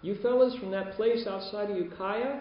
You 0.00 0.16
fellas 0.22 0.54
from 0.58 0.70
that 0.70 0.94
place 0.94 1.26
outside 1.28 1.70
of 1.70 1.76
Ukiah? 1.76 2.40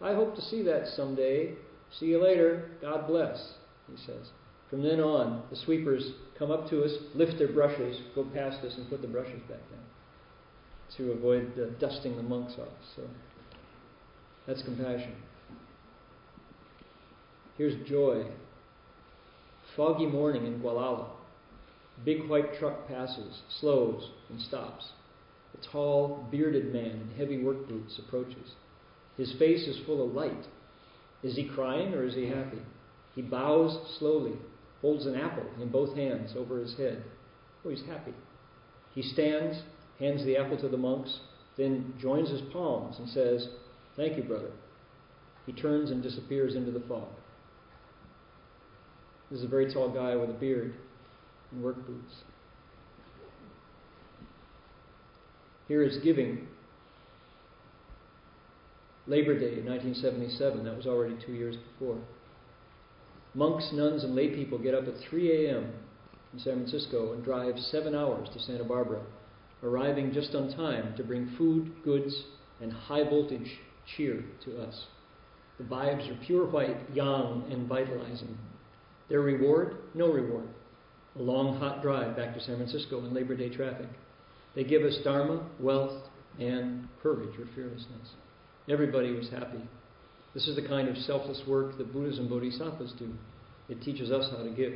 I 0.00 0.14
hope 0.14 0.36
to 0.36 0.42
see 0.42 0.62
that 0.62 0.86
someday. 0.94 1.56
See 1.98 2.06
you 2.06 2.22
later. 2.22 2.70
God 2.80 3.06
bless, 3.06 3.54
he 3.90 3.96
says. 4.06 4.28
From 4.68 4.82
then 4.82 5.00
on, 5.00 5.42
the 5.50 5.56
sweepers 5.56 6.12
come 6.38 6.50
up 6.50 6.70
to 6.70 6.84
us, 6.84 6.92
lift 7.14 7.38
their 7.38 7.52
brushes, 7.52 8.00
go 8.14 8.24
past 8.24 8.64
us, 8.64 8.74
and 8.76 8.88
put 8.88 9.02
the 9.02 9.08
brushes 9.08 9.40
back 9.48 9.58
down 9.70 9.80
to 10.96 11.12
avoid 11.12 11.52
dusting 11.80 12.16
the 12.16 12.22
monks 12.22 12.54
off. 12.58 12.68
So 12.96 13.02
that's 14.46 14.62
compassion. 14.62 15.14
Here's 17.58 17.86
joy. 17.88 18.24
Foggy 19.76 20.06
morning 20.06 20.46
in 20.46 20.60
Gualala. 20.60 21.08
Big 22.04 22.28
white 22.28 22.58
truck 22.58 22.88
passes, 22.88 23.42
slows, 23.60 24.10
and 24.30 24.40
stops. 24.40 24.88
A 25.54 25.72
tall, 25.72 26.26
bearded 26.30 26.72
man 26.72 26.86
in 26.86 27.12
heavy 27.18 27.42
work 27.42 27.68
boots 27.68 27.98
approaches. 27.98 28.52
His 29.16 29.34
face 29.38 29.66
is 29.66 29.84
full 29.84 30.06
of 30.06 30.14
light. 30.14 30.46
Is 31.22 31.36
he 31.36 31.48
crying 31.48 31.94
or 31.94 32.04
is 32.04 32.14
he 32.14 32.26
happy? 32.28 32.58
He 33.14 33.22
bows 33.22 33.96
slowly, 33.98 34.38
holds 34.80 35.06
an 35.06 35.16
apple 35.16 35.44
in 35.60 35.68
both 35.68 35.96
hands 35.96 36.34
over 36.36 36.60
his 36.60 36.76
head. 36.76 37.04
Oh, 37.64 37.70
he's 37.70 37.84
happy. 37.86 38.14
He 38.94 39.02
stands, 39.02 39.62
hands 39.98 40.24
the 40.24 40.36
apple 40.36 40.58
to 40.58 40.68
the 40.68 40.76
monks, 40.76 41.20
then 41.56 41.94
joins 42.00 42.30
his 42.30 42.40
palms 42.52 42.96
and 42.98 43.08
says, 43.08 43.48
Thank 43.96 44.16
you, 44.16 44.22
brother. 44.22 44.50
He 45.46 45.52
turns 45.52 45.90
and 45.90 46.02
disappears 46.02 46.54
into 46.54 46.70
the 46.70 46.80
fog. 46.80 47.08
This 49.30 49.40
is 49.40 49.44
a 49.44 49.48
very 49.48 49.72
tall 49.72 49.90
guy 49.90 50.16
with 50.16 50.30
a 50.30 50.34
beard 50.34 50.74
and 51.52 51.62
work 51.62 51.86
boots. 51.86 52.14
Here 55.68 55.82
is 55.82 55.98
giving. 56.02 56.48
Labor 59.06 59.38
Day 59.38 59.58
in 59.58 59.66
1977, 59.66 60.64
that 60.64 60.76
was 60.76 60.86
already 60.86 61.16
two 61.24 61.32
years 61.32 61.56
before. 61.56 61.98
Monks, 63.34 63.70
nuns, 63.72 64.04
and 64.04 64.14
lay 64.14 64.28
people 64.34 64.58
get 64.58 64.74
up 64.74 64.86
at 64.86 64.94
3 65.08 65.46
a.m. 65.46 65.72
in 66.32 66.38
San 66.38 66.54
Francisco 66.54 67.12
and 67.12 67.24
drive 67.24 67.58
seven 67.58 67.94
hours 67.94 68.28
to 68.32 68.40
Santa 68.40 68.64
Barbara, 68.64 69.02
arriving 69.62 70.12
just 70.12 70.34
on 70.34 70.54
time 70.54 70.94
to 70.96 71.04
bring 71.04 71.34
food, 71.38 71.72
goods, 71.84 72.24
and 72.60 72.72
high 72.72 73.04
voltage 73.04 73.58
cheer 73.96 74.24
to 74.44 74.60
us. 74.62 74.86
The 75.58 75.64
vibes 75.64 76.10
are 76.10 76.24
pure 76.24 76.46
white, 76.46 76.76
young, 76.94 77.44
and 77.50 77.68
vitalizing. 77.68 78.36
Their 79.08 79.20
reward? 79.20 79.76
No 79.94 80.12
reward. 80.12 80.48
A 81.18 81.22
long, 81.22 81.58
hot 81.58 81.82
drive 81.82 82.16
back 82.16 82.34
to 82.34 82.40
San 82.40 82.56
Francisco 82.56 82.98
in 83.04 83.12
Labor 83.12 83.36
Day 83.36 83.54
traffic. 83.54 83.88
They 84.54 84.64
give 84.64 84.82
us 84.82 84.98
Dharma, 85.04 85.46
wealth, 85.58 86.02
and 86.38 86.88
courage 87.02 87.38
or 87.38 87.46
fearlessness. 87.54 88.14
Everybody 88.68 89.12
was 89.12 89.28
happy. 89.30 89.60
This 90.34 90.46
is 90.46 90.56
the 90.56 90.66
kind 90.66 90.88
of 90.88 90.96
selfless 90.98 91.42
work 91.46 91.76
that 91.78 91.92
Buddhas 91.92 92.18
and 92.18 92.28
Bodhisattvas 92.28 92.92
do. 92.98 93.12
It 93.68 93.82
teaches 93.82 94.10
us 94.10 94.30
how 94.30 94.42
to 94.42 94.50
give. 94.50 94.74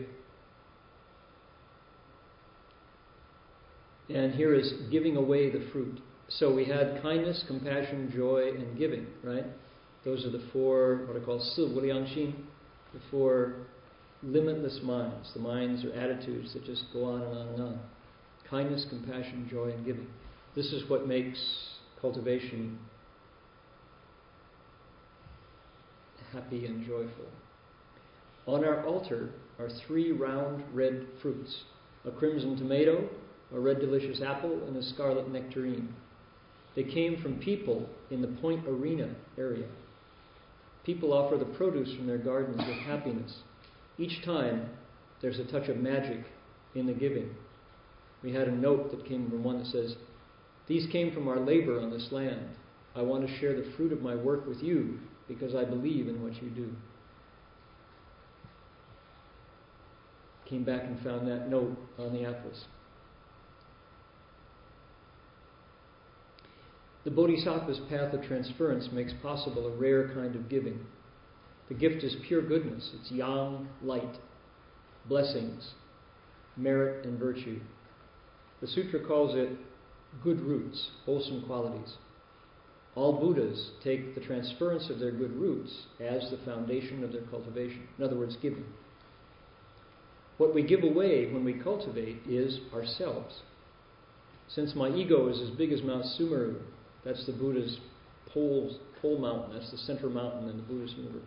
And 4.08 4.34
here 4.34 4.54
is 4.54 4.72
giving 4.90 5.16
away 5.16 5.50
the 5.50 5.68
fruit. 5.72 6.00
So 6.28 6.54
we 6.54 6.64
had 6.64 7.00
kindness, 7.02 7.44
compassion, 7.46 8.12
joy, 8.14 8.50
and 8.56 8.78
giving, 8.78 9.06
right? 9.22 9.44
Those 10.04 10.24
are 10.26 10.30
the 10.30 10.44
four, 10.52 11.06
what 11.06 11.20
I 11.20 11.24
call 11.24 11.40
Si 11.40 12.34
the 12.92 13.00
four 13.10 13.54
limitless 14.22 14.80
minds, 14.82 15.32
the 15.34 15.40
minds 15.40 15.84
or 15.84 15.92
attitudes 15.94 16.52
that 16.54 16.64
just 16.64 16.84
go 16.92 17.04
on 17.04 17.22
and 17.22 17.38
on 17.38 17.48
and 17.48 17.62
on. 17.62 17.80
Kindness, 18.48 18.86
compassion, 18.88 19.48
joy, 19.50 19.70
and 19.70 19.84
giving. 19.84 20.06
This 20.54 20.66
is 20.66 20.88
what 20.88 21.08
makes 21.08 21.38
cultivation 22.00 22.78
happy 26.34 26.66
and 26.66 26.86
joyful. 26.86 27.26
On 28.46 28.64
our 28.64 28.84
altar 28.84 29.30
are 29.58 29.70
three 29.86 30.12
round 30.12 30.62
red 30.72 31.06
fruits 31.22 31.62
a 32.06 32.10
crimson 32.10 32.54
tomato, 32.56 33.08
a 33.54 33.58
red 33.58 33.80
delicious 33.80 34.20
apple, 34.20 34.60
and 34.66 34.76
a 34.76 34.82
scarlet 34.82 35.30
nectarine. 35.30 35.88
They 36.76 36.84
came 36.84 37.22
from 37.22 37.38
people 37.38 37.88
in 38.10 38.20
the 38.20 38.28
Point 38.42 38.68
Arena 38.68 39.14
area. 39.38 39.66
People 40.84 41.14
offer 41.14 41.38
the 41.38 41.56
produce 41.56 41.94
from 41.96 42.06
their 42.06 42.18
gardens 42.18 42.58
with 42.58 42.76
happiness 42.76 43.34
each 43.98 44.24
time 44.24 44.68
there's 45.22 45.38
a 45.38 45.44
touch 45.44 45.68
of 45.68 45.76
magic 45.76 46.24
in 46.74 46.86
the 46.86 46.92
giving. 46.92 47.30
We 48.22 48.32
had 48.32 48.48
a 48.48 48.54
note 48.54 48.90
that 48.90 49.06
came 49.06 49.30
from 49.30 49.44
one 49.44 49.58
that 49.58 49.68
says, 49.68 49.94
These 50.66 50.90
came 50.90 51.14
from 51.14 51.28
our 51.28 51.38
labor 51.38 51.80
on 51.80 51.90
this 51.90 52.08
land. 52.10 52.48
I 52.96 53.02
want 53.02 53.26
to 53.26 53.38
share 53.38 53.54
the 53.54 53.72
fruit 53.76 53.92
of 53.92 54.02
my 54.02 54.14
work 54.14 54.46
with 54.46 54.62
you 54.62 54.98
because 55.28 55.54
I 55.54 55.64
believe 55.64 56.08
in 56.08 56.22
what 56.22 56.42
you 56.42 56.50
do. 56.50 56.70
Came 60.48 60.64
back 60.64 60.82
and 60.84 61.02
found 61.02 61.26
that 61.28 61.48
note 61.48 61.76
on 61.98 62.12
the 62.12 62.24
apples. 62.24 62.64
The 67.04 67.10
Bodhisattva's 67.10 67.80
path 67.90 68.14
of 68.14 68.22
transference 68.24 68.88
makes 68.92 69.12
possible 69.22 69.66
a 69.66 69.76
rare 69.76 70.12
kind 70.14 70.34
of 70.34 70.48
giving. 70.48 70.80
The 71.68 71.74
gift 71.74 72.02
is 72.02 72.16
pure 72.26 72.42
goodness, 72.42 72.90
it's 72.98 73.10
yang 73.10 73.68
light, 73.82 74.18
blessings, 75.06 75.72
merit, 76.56 77.06
and 77.06 77.18
virtue. 77.18 77.60
The 78.60 78.66
sutra 78.66 79.00
calls 79.06 79.34
it 79.34 79.50
good 80.22 80.40
roots, 80.40 80.90
wholesome 81.04 81.42
qualities. 81.46 81.94
All 82.96 83.18
Buddhas 83.18 83.70
take 83.82 84.14
the 84.14 84.20
transference 84.20 84.88
of 84.88 85.00
their 85.00 85.10
good 85.10 85.34
roots 85.36 85.72
as 86.00 86.30
the 86.30 86.38
foundation 86.44 87.02
of 87.02 87.12
their 87.12 87.22
cultivation. 87.22 87.88
In 87.98 88.04
other 88.04 88.16
words, 88.16 88.36
giving. 88.40 88.64
What 90.38 90.54
we 90.54 90.62
give 90.62 90.82
away 90.82 91.32
when 91.32 91.44
we 91.44 91.54
cultivate 91.54 92.18
is 92.28 92.60
ourselves. 92.72 93.34
Since 94.48 94.74
my 94.74 94.88
ego 94.90 95.28
is 95.28 95.40
as 95.40 95.50
big 95.50 95.72
as 95.72 95.82
Mount 95.82 96.04
Sumeru, 96.18 96.56
that's 97.04 97.24
the 97.26 97.32
Buddha's 97.32 97.78
pole, 98.32 98.78
pole 99.00 99.18
mountain, 99.18 99.56
that's 99.56 99.70
the 99.70 99.78
center 99.78 100.08
mountain 100.08 100.48
in 100.48 100.56
the 100.56 100.62
Buddhist 100.62 100.96
universe. 100.96 101.22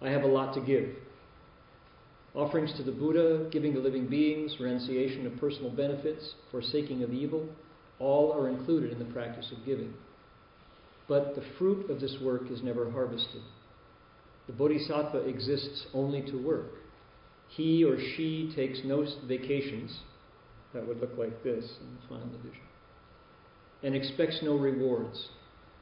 I 0.00 0.10
have 0.10 0.22
a 0.22 0.28
lot 0.28 0.54
to 0.54 0.60
give. 0.60 0.88
Offerings 2.34 2.72
to 2.76 2.82
the 2.82 2.92
Buddha, 2.92 3.48
giving 3.50 3.72
to 3.74 3.80
living 3.80 4.06
beings, 4.06 4.56
renunciation 4.60 5.26
of 5.26 5.36
personal 5.38 5.70
benefits, 5.70 6.34
forsaking 6.50 7.02
of 7.02 7.12
evil, 7.12 7.48
all 7.98 8.32
are 8.32 8.48
included 8.48 8.92
in 8.92 8.98
the 8.98 9.12
practice 9.12 9.50
of 9.50 9.64
giving. 9.66 9.92
But 11.08 11.34
the 11.34 11.42
fruit 11.58 11.90
of 11.90 12.00
this 12.00 12.16
work 12.22 12.50
is 12.50 12.62
never 12.62 12.90
harvested. 12.90 13.42
The 14.46 14.52
bodhisattva 14.52 15.28
exists 15.28 15.86
only 15.94 16.22
to 16.30 16.36
work. 16.36 16.72
He 17.48 17.82
or 17.84 17.98
she 17.98 18.52
takes 18.54 18.80
no 18.84 19.06
vacations, 19.26 19.98
that 20.74 20.86
would 20.86 21.00
look 21.00 21.16
like 21.16 21.42
this 21.42 21.64
in 21.80 21.96
the 21.96 22.08
final 22.08 22.28
division, 22.28 22.62
and 23.82 23.94
expects 23.94 24.40
no 24.42 24.56
rewards. 24.56 25.28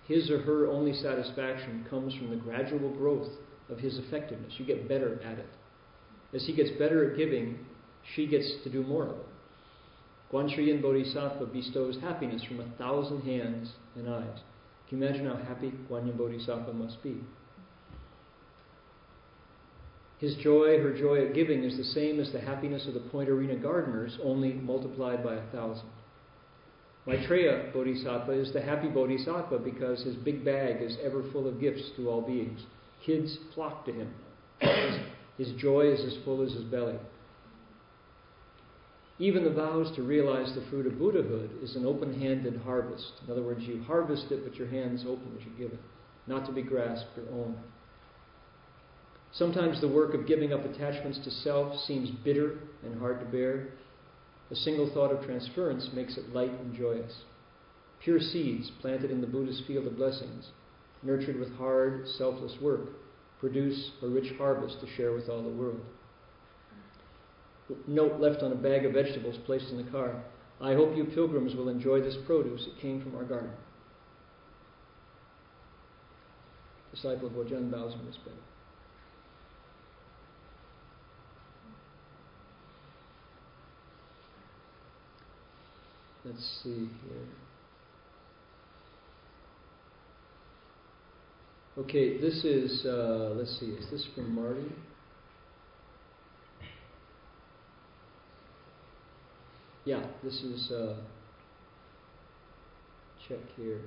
His 0.07 0.31
or 0.31 0.41
her 0.43 0.69
only 0.69 0.93
satisfaction 0.95 1.85
comes 1.91 2.15
from 2.15 2.31
the 2.31 2.37
gradual 2.37 2.91
growth 2.91 3.29
of 3.69 3.79
his 3.79 3.99
effectiveness. 3.99 4.53
You 4.59 4.65
get 4.65 4.89
better 4.89 5.21
at 5.25 5.39
it. 5.39 5.49
As 6.33 6.47
he 6.47 6.55
gets 6.55 6.71
better 6.79 7.11
at 7.11 7.17
giving, 7.17 7.59
she 8.15 8.27
gets 8.27 8.49
to 8.63 8.71
do 8.71 8.85
more 8.85 9.05
of 9.05 9.17
it. 9.17 9.27
Guanyin 10.33 10.83
Bodhisattva 10.83 11.47
bestows 11.47 11.99
happiness 12.01 12.43
from 12.45 12.61
a 12.61 12.69
thousand 12.79 13.23
hands 13.23 13.73
and 13.97 14.09
eyes. 14.09 14.39
Can 14.89 15.01
you 15.01 15.05
imagine 15.05 15.27
how 15.27 15.37
happy 15.37 15.73
Guanyin 15.91 16.17
Bodhisattva 16.17 16.73
must 16.73 17.03
be? 17.03 17.21
His 20.19 20.35
joy, 20.37 20.79
her 20.81 20.97
joy 20.97 21.27
at 21.27 21.35
giving, 21.35 21.63
is 21.65 21.77
the 21.77 21.85
same 21.85 22.21
as 22.21 22.33
the 22.33 22.41
happiness 22.41 22.87
of 22.87 22.95
the 22.95 23.01
Point 23.01 23.29
Arena 23.29 23.57
gardeners, 23.57 24.17
only 24.23 24.55
multiplied 24.55 25.23
by 25.23 25.35
a 25.35 25.47
thousand. 25.53 25.89
Maitreya 27.07 27.71
Bodhisattva 27.73 28.33
is 28.33 28.53
the 28.53 28.61
happy 28.61 28.89
Bodhisattva 28.89 29.59
because 29.59 30.03
his 30.03 30.17
big 30.17 30.45
bag 30.45 30.83
is 30.83 30.97
ever 31.03 31.23
full 31.33 31.47
of 31.47 31.61
gifts 31.61 31.91
to 31.97 32.09
all 32.09 32.23
beings. 32.23 32.61
Kids 33.05 33.39
flock 33.55 33.85
to 33.87 33.93
him. 33.93 34.15
His, 34.59 34.99
his 35.39 35.61
joy 35.61 35.83
is 35.83 36.01
as 36.01 36.25
full 36.25 36.43
as 36.43 36.53
his 36.53 36.65
belly. 36.65 36.97
Even 39.19 39.45
the 39.45 39.51
vows 39.51 39.95
to 39.97 40.03
realize 40.03 40.55
the 40.55 40.67
fruit 40.69 40.87
of 40.87 40.99
Buddhahood 40.99 41.51
is 41.63 41.75
an 41.75 41.87
open 41.87 42.21
handed 42.21 42.61
harvest. 42.65 43.13
In 43.25 43.33
other 43.33 43.43
words, 43.43 43.63
you 43.63 43.83
harvest 43.83 44.31
it, 44.31 44.45
but 44.45 44.57
your 44.57 44.69
hands 44.69 45.05
open 45.09 45.33
as 45.39 45.45
you 45.47 45.53
give 45.57 45.73
it, 45.73 45.81
not 46.27 46.45
to 46.47 46.53
be 46.53 46.63
grasped 46.63 47.17
or 47.17 47.23
owned. 47.33 47.57
Sometimes 49.33 49.81
the 49.81 49.89
work 49.89 50.13
of 50.13 50.27
giving 50.27 50.53
up 50.53 50.65
attachments 50.65 51.19
to 51.25 51.31
self 51.31 51.79
seems 51.81 52.11
bitter 52.25 52.59
and 52.85 52.99
hard 52.99 53.21
to 53.21 53.27
bear. 53.27 53.69
A 54.51 54.57
single 54.57 54.91
thought 54.93 55.11
of 55.11 55.25
transference 55.25 55.89
makes 55.95 56.19
it 56.19 56.35
light 56.35 56.53
and 56.53 56.77
joyous. 56.77 57.23
Pure 58.03 58.21
seeds 58.21 58.71
planted 58.83 59.11
in 59.11 59.23
the 59.23 59.27
Buddha's 59.27 59.63
field 59.67 59.87
of 59.87 59.97
blessings, 59.97 60.51
nurtured 61.03 61.41
with 61.41 61.57
hard, 61.57 62.07
selfless 62.19 62.55
work, 62.61 62.91
produce 63.41 63.93
a 64.03 64.09
rich 64.09 64.33
harvest 64.37 64.81
to 64.81 64.87
share 64.95 65.13
with 65.13 65.29
all 65.31 65.43
the 65.43 65.49
world 65.49 65.81
note 67.87 68.21
left 68.21 68.43
on 68.43 68.53
a 68.53 68.55
bag 68.55 68.85
of 68.85 68.93
vegetables 68.93 69.37
placed 69.45 69.71
in 69.71 69.85
the 69.85 69.91
car. 69.91 70.23
I 70.61 70.75
hope 70.75 70.97
you 70.97 71.05
pilgrims 71.05 71.55
will 71.55 71.69
enjoy 71.69 72.01
this 72.01 72.17
produce. 72.27 72.67
It 72.67 72.81
came 72.81 73.03
from 73.03 73.15
our 73.17 73.25
garden. 73.25 73.51
Disciple 76.95 77.27
of 77.27 77.35
Wojan 77.35 77.71
bows 77.71 77.93
in 77.93 78.07
respect. 78.07 78.37
Let's 86.25 86.61
see 86.65 86.89
here. 87.05 87.27
Okay, 91.79 92.19
this 92.19 92.43
is, 92.43 92.87
uh, 92.87 93.35
let's 93.37 93.61
see, 93.61 93.67
is 93.67 93.91
this 93.91 94.07
from 94.15 94.35
Marty? 94.35 94.73
Yeah, 99.87 100.03
this 100.25 100.35
is, 100.43 100.73
uh, 100.73 100.97
check 103.29 103.39
here. 103.57 103.83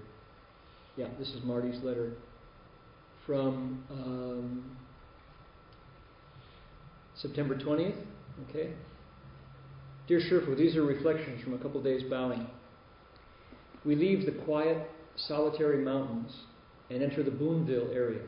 Yeah, 0.96 1.10
this 1.20 1.28
is 1.28 1.44
Marty's 1.44 1.84
letter 1.84 2.14
from 3.26 3.84
um, 3.92 4.78
September 7.16 7.54
20th. 7.54 8.02
Okay. 8.50 8.72
Dear 10.08 10.22
Shifu, 10.22 10.58
these 10.58 10.78
are 10.78 10.86
reflections 10.86 11.44
from 11.44 11.54
a 11.54 11.58
couple 11.58 11.84
days 11.84 12.04
bowing. 12.10 12.48
We 13.84 13.96
leave 13.96 14.26
the 14.26 14.42
quiet, 14.46 14.90
solitary 15.18 15.84
mountains 15.84 16.34
and 16.90 17.04
enter 17.04 17.24
the 17.24 17.32
Boonville 17.32 17.92
area. 17.94 18.22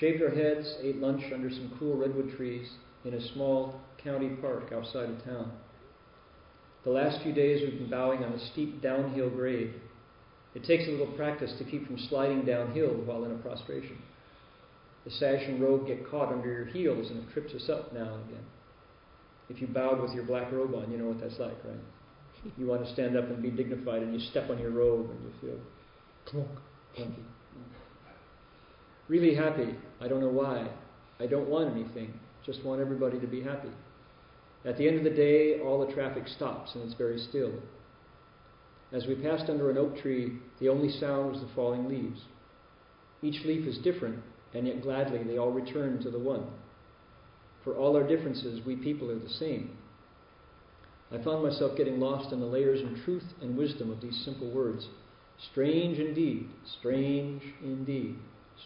Shaved 0.00 0.22
our 0.22 0.30
heads, 0.30 0.74
ate 0.80 0.96
lunch 0.96 1.22
under 1.34 1.50
some 1.50 1.76
cool 1.78 1.98
redwood 1.98 2.34
trees 2.34 2.66
in 3.04 3.12
a 3.12 3.32
small 3.34 3.78
county 4.02 4.30
park 4.40 4.72
outside 4.72 5.10
of 5.10 5.22
town. 5.22 5.52
The 6.84 6.90
last 6.90 7.22
few 7.22 7.32
days 7.32 7.62
we've 7.62 7.78
been 7.78 7.90
bowing 7.90 8.22
on 8.22 8.32
a 8.32 8.50
steep 8.52 8.82
downhill 8.82 9.30
grade. 9.30 9.74
It 10.54 10.64
takes 10.64 10.86
a 10.86 10.90
little 10.90 11.14
practice 11.16 11.52
to 11.58 11.64
keep 11.64 11.86
from 11.86 11.98
sliding 11.98 12.44
downhill 12.44 12.90
while 13.04 13.24
in 13.24 13.32
a 13.32 13.36
prostration. 13.36 13.98
The 15.04 15.10
sash 15.10 15.42
and 15.46 15.60
robe 15.60 15.86
get 15.86 16.08
caught 16.10 16.32
under 16.32 16.50
your 16.50 16.66
heels 16.66 17.10
and 17.10 17.20
it 17.20 17.32
trips 17.32 17.54
us 17.54 17.68
up 17.70 17.92
now 17.92 18.14
and 18.14 18.28
again. 18.28 18.44
If 19.48 19.60
you 19.60 19.66
bowed 19.66 20.00
with 20.00 20.12
your 20.12 20.24
black 20.24 20.52
robe 20.52 20.74
on, 20.74 20.90
you 20.90 20.98
know 20.98 21.06
what 21.06 21.20
that's 21.20 21.38
like, 21.38 21.56
right? 21.64 22.52
You 22.58 22.66
want 22.66 22.84
to 22.84 22.92
stand 22.92 23.16
up 23.16 23.24
and 23.28 23.42
be 23.42 23.50
dignified 23.50 24.02
and 24.02 24.12
you 24.12 24.20
step 24.30 24.50
on 24.50 24.58
your 24.58 24.70
robe 24.70 25.10
and 25.10 25.22
you 25.24 25.32
feel 25.40 25.58
clunk, 26.26 26.58
clunky. 26.96 27.24
Really 29.08 29.34
happy. 29.34 29.74
I 30.00 30.08
don't 30.08 30.20
know 30.20 30.28
why. 30.28 30.68
I 31.20 31.26
don't 31.26 31.48
want 31.48 31.74
anything. 31.74 32.12
Just 32.44 32.64
want 32.64 32.80
everybody 32.80 33.18
to 33.20 33.26
be 33.26 33.42
happy. 33.42 33.68
At 34.64 34.78
the 34.78 34.88
end 34.88 34.96
of 34.96 35.04
the 35.04 35.10
day, 35.10 35.60
all 35.60 35.84
the 35.84 35.92
traffic 35.92 36.26
stops 36.26 36.74
and 36.74 36.84
it's 36.84 36.94
very 36.94 37.18
still. 37.18 37.52
As 38.92 39.06
we 39.06 39.14
passed 39.14 39.50
under 39.50 39.70
an 39.70 39.78
oak 39.78 39.98
tree, 39.98 40.38
the 40.60 40.68
only 40.68 40.88
sound 40.88 41.32
was 41.32 41.40
the 41.40 41.48
falling 41.54 41.88
leaves. 41.88 42.20
Each 43.22 43.44
leaf 43.44 43.66
is 43.66 43.78
different, 43.78 44.22
and 44.54 44.66
yet 44.66 44.82
gladly 44.82 45.22
they 45.22 45.38
all 45.38 45.50
return 45.50 46.00
to 46.02 46.10
the 46.10 46.18
one. 46.18 46.46
For 47.64 47.74
all 47.74 47.96
our 47.96 48.06
differences, 48.06 48.64
we 48.64 48.76
people 48.76 49.10
are 49.10 49.18
the 49.18 49.28
same. 49.28 49.76
I 51.10 51.22
found 51.22 51.42
myself 51.42 51.76
getting 51.76 52.00
lost 52.00 52.32
in 52.32 52.40
the 52.40 52.46
layers 52.46 52.80
and 52.80 53.02
truth 53.04 53.24
and 53.40 53.56
wisdom 53.56 53.90
of 53.90 54.00
these 54.00 54.22
simple 54.24 54.50
words. 54.50 54.88
Strange 55.50 55.98
indeed, 55.98 56.48
strange 56.78 57.42
indeed, 57.62 58.16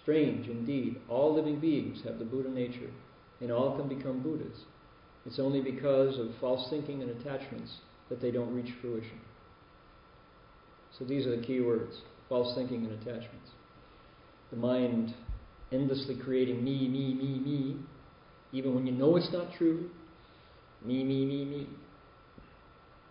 strange 0.03 0.49
indeed. 0.49 1.01
All 1.09 1.34
living 1.34 1.59
beings 1.59 2.03
have 2.05 2.18
the 2.18 2.24
Buddha 2.24 2.51
nature, 2.51 2.90
and 3.40 3.51
all 3.51 3.76
can 3.76 3.88
become 3.88 4.22
Buddhas. 4.22 4.64
It's 5.29 5.39
only 5.39 5.61
because 5.61 6.18
of 6.18 6.29
false 6.41 6.70
thinking 6.70 7.03
and 7.03 7.11
attachments 7.11 7.70
that 8.09 8.18
they 8.18 8.31
don't 8.31 8.55
reach 8.55 8.72
fruition. 8.81 9.20
So 10.99 11.05
these 11.05 11.26
are 11.26 11.37
the 11.37 11.47
key 11.47 11.61
words 11.61 11.95
false 12.31 12.55
thinking 12.55 12.87
and 12.87 12.93
attachments. 12.93 13.51
The 14.51 14.57
mind 14.57 15.14
endlessly 15.70 16.16
creating 16.16 16.64
me, 16.64 16.89
me, 16.89 17.12
me, 17.12 17.39
me, 17.41 17.76
even 18.53 18.74
when 18.74 18.87
you 18.87 18.93
know 18.93 19.16
it's 19.16 19.31
not 19.31 19.53
true. 19.59 19.91
Me, 20.83 21.05
me, 21.05 21.26
me, 21.26 21.45
me. 21.45 21.66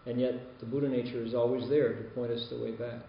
And 0.08 0.20
yet 0.20 0.60
the 0.60 0.66
Buddha 0.66 0.88
nature 0.88 1.24
is 1.24 1.36
always 1.36 1.70
there 1.70 1.94
to 1.94 2.04
point 2.16 2.32
us 2.32 2.48
the 2.50 2.60
way 2.60 2.72
back. 2.72 3.02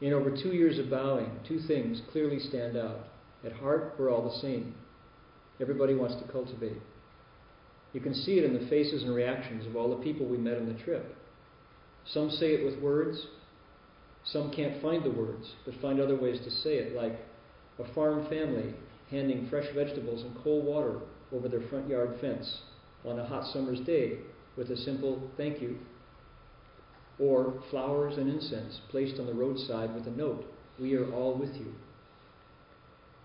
In 0.00 0.12
over 0.12 0.30
two 0.30 0.50
years 0.50 0.80
of 0.80 0.90
bowing, 0.90 1.30
two 1.46 1.60
things 1.68 2.02
clearly 2.10 2.40
stand 2.40 2.76
out. 2.76 3.06
At 3.44 3.52
heart, 3.52 3.94
we're 3.98 4.10
all 4.12 4.24
the 4.28 4.40
same. 4.40 4.74
Everybody 5.60 5.94
wants 5.94 6.16
to 6.20 6.32
cultivate. 6.32 6.78
You 7.92 8.00
can 8.00 8.14
see 8.14 8.38
it 8.38 8.44
in 8.44 8.54
the 8.54 8.68
faces 8.68 9.02
and 9.02 9.14
reactions 9.14 9.66
of 9.66 9.76
all 9.76 9.90
the 9.90 10.02
people 10.02 10.26
we 10.26 10.38
met 10.38 10.56
on 10.56 10.66
the 10.66 10.82
trip. 10.82 11.14
Some 12.06 12.30
say 12.30 12.54
it 12.54 12.64
with 12.64 12.82
words, 12.82 13.26
some 14.24 14.50
can't 14.50 14.80
find 14.80 15.04
the 15.04 15.10
words, 15.10 15.52
but 15.64 15.74
find 15.80 16.00
other 16.00 16.16
ways 16.16 16.40
to 16.44 16.50
say 16.50 16.76
it, 16.76 16.94
like 16.94 17.18
a 17.78 17.94
farm 17.94 18.26
family 18.28 18.74
handing 19.10 19.48
fresh 19.48 19.66
vegetables 19.74 20.22
and 20.22 20.36
cold 20.42 20.64
water 20.64 21.00
over 21.32 21.48
their 21.48 21.66
front 21.68 21.88
yard 21.88 22.16
fence 22.20 22.60
on 23.04 23.18
a 23.18 23.26
hot 23.26 23.52
summer's 23.52 23.80
day 23.80 24.18
with 24.56 24.70
a 24.70 24.76
simple 24.76 25.30
thank 25.36 25.60
you. 25.60 25.78
Or 27.18 27.62
flowers 27.70 28.16
and 28.16 28.28
incense 28.30 28.80
placed 28.90 29.20
on 29.20 29.26
the 29.26 29.34
roadside 29.34 29.94
with 29.94 30.06
a 30.06 30.10
note, 30.10 30.44
We 30.80 30.94
are 30.94 31.12
all 31.12 31.36
with 31.36 31.54
you. 31.56 31.74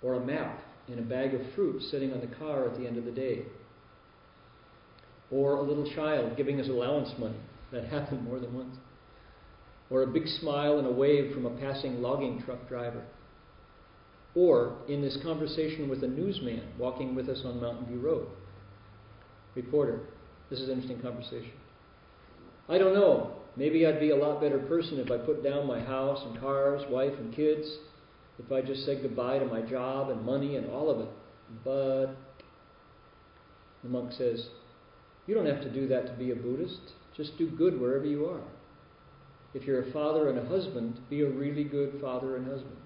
Or 0.01 0.15
a 0.15 0.26
map 0.26 0.59
and 0.88 0.99
a 0.99 1.03
bag 1.03 1.34
of 1.34 1.41
fruit 1.55 1.82
sitting 1.84 2.13
on 2.13 2.22
the 2.22 2.36
car 2.36 2.65
at 2.65 2.78
the 2.78 2.86
end 2.86 2.97
of 2.97 3.05
the 3.05 3.11
day 3.11 3.43
or 5.32 5.58
a 5.58 5.62
little 5.62 5.90
child 5.96 6.38
giving 6.38 6.60
us 6.60 6.68
allowance 6.68 7.10
money. 7.18 7.38
That 7.72 7.86
happened 7.86 8.24
more 8.24 8.40
than 8.40 8.54
once. 8.54 8.76
Or 9.90 10.04
a 10.04 10.08
big 10.08 10.28
smile 10.40 10.80
and 10.80 10.88
a 10.88 10.92
wave 10.92 11.34
from 11.34 11.46
a 11.46 11.58
passing 11.58 12.02
logging 12.02 12.42
truck 12.46 12.68
driver. 12.68 13.04
Or 14.36 14.76
in 14.88 15.02
this 15.02 15.18
conversation 15.24 15.90
with 15.90 16.04
a 16.04 16.08
newsman 16.08 16.62
walking 16.78 17.16
with 17.16 17.28
us 17.28 17.42
on 17.44 17.60
Mountain 17.60 17.88
View 17.88 18.00
Road. 18.00 18.28
Reporter, 19.56 20.02
this 20.50 20.60
is 20.60 20.70
an 20.70 20.76
interesting 20.76 21.02
conversation. 21.02 21.52
I 22.70 22.78
don't 22.78 22.94
know. 22.94 23.34
Maybe 23.56 23.86
I'd 23.86 24.00
be 24.00 24.12
a 24.12 24.16
lot 24.16 24.40
better 24.40 24.60
person 24.60 25.00
if 25.00 25.10
I 25.10 25.18
put 25.18 25.44
down 25.44 25.66
my 25.66 25.80
house 25.80 26.22
and 26.24 26.40
cars, 26.40 26.84
wife 26.90 27.14
and 27.18 27.36
kids, 27.36 27.68
if 28.38 28.52
I 28.52 28.62
just 28.62 28.86
said 28.86 29.00
goodbye 29.02 29.40
to 29.40 29.46
my 29.46 29.62
job 29.62 30.10
and 30.12 30.24
money 30.24 30.58
and 30.58 30.70
all 30.70 30.92
of 30.92 31.00
it. 31.00 31.10
But 31.64 32.16
the 33.84 33.90
monk 33.90 34.12
says, 34.12 34.48
you 35.28 35.36
don't 35.36 35.46
have 35.46 35.62
to 35.62 35.70
do 35.70 35.88
that 35.90 36.08
to 36.08 36.14
be 36.14 36.32
a 36.32 36.36
Buddhist. 36.36 36.94
Just 37.16 37.38
do 37.38 37.50
good 37.50 37.80
wherever 37.80 38.06
you 38.06 38.26
are. 38.26 38.42
if 39.54 39.64
you're 39.64 39.82
a 39.82 39.92
father 39.92 40.30
and 40.30 40.38
a 40.38 40.46
husband, 40.46 41.00
be 41.10 41.22
a 41.22 41.30
really 41.30 41.64
good 41.64 42.00
father 42.02 42.36
and 42.36 42.46
husband. 42.48 42.78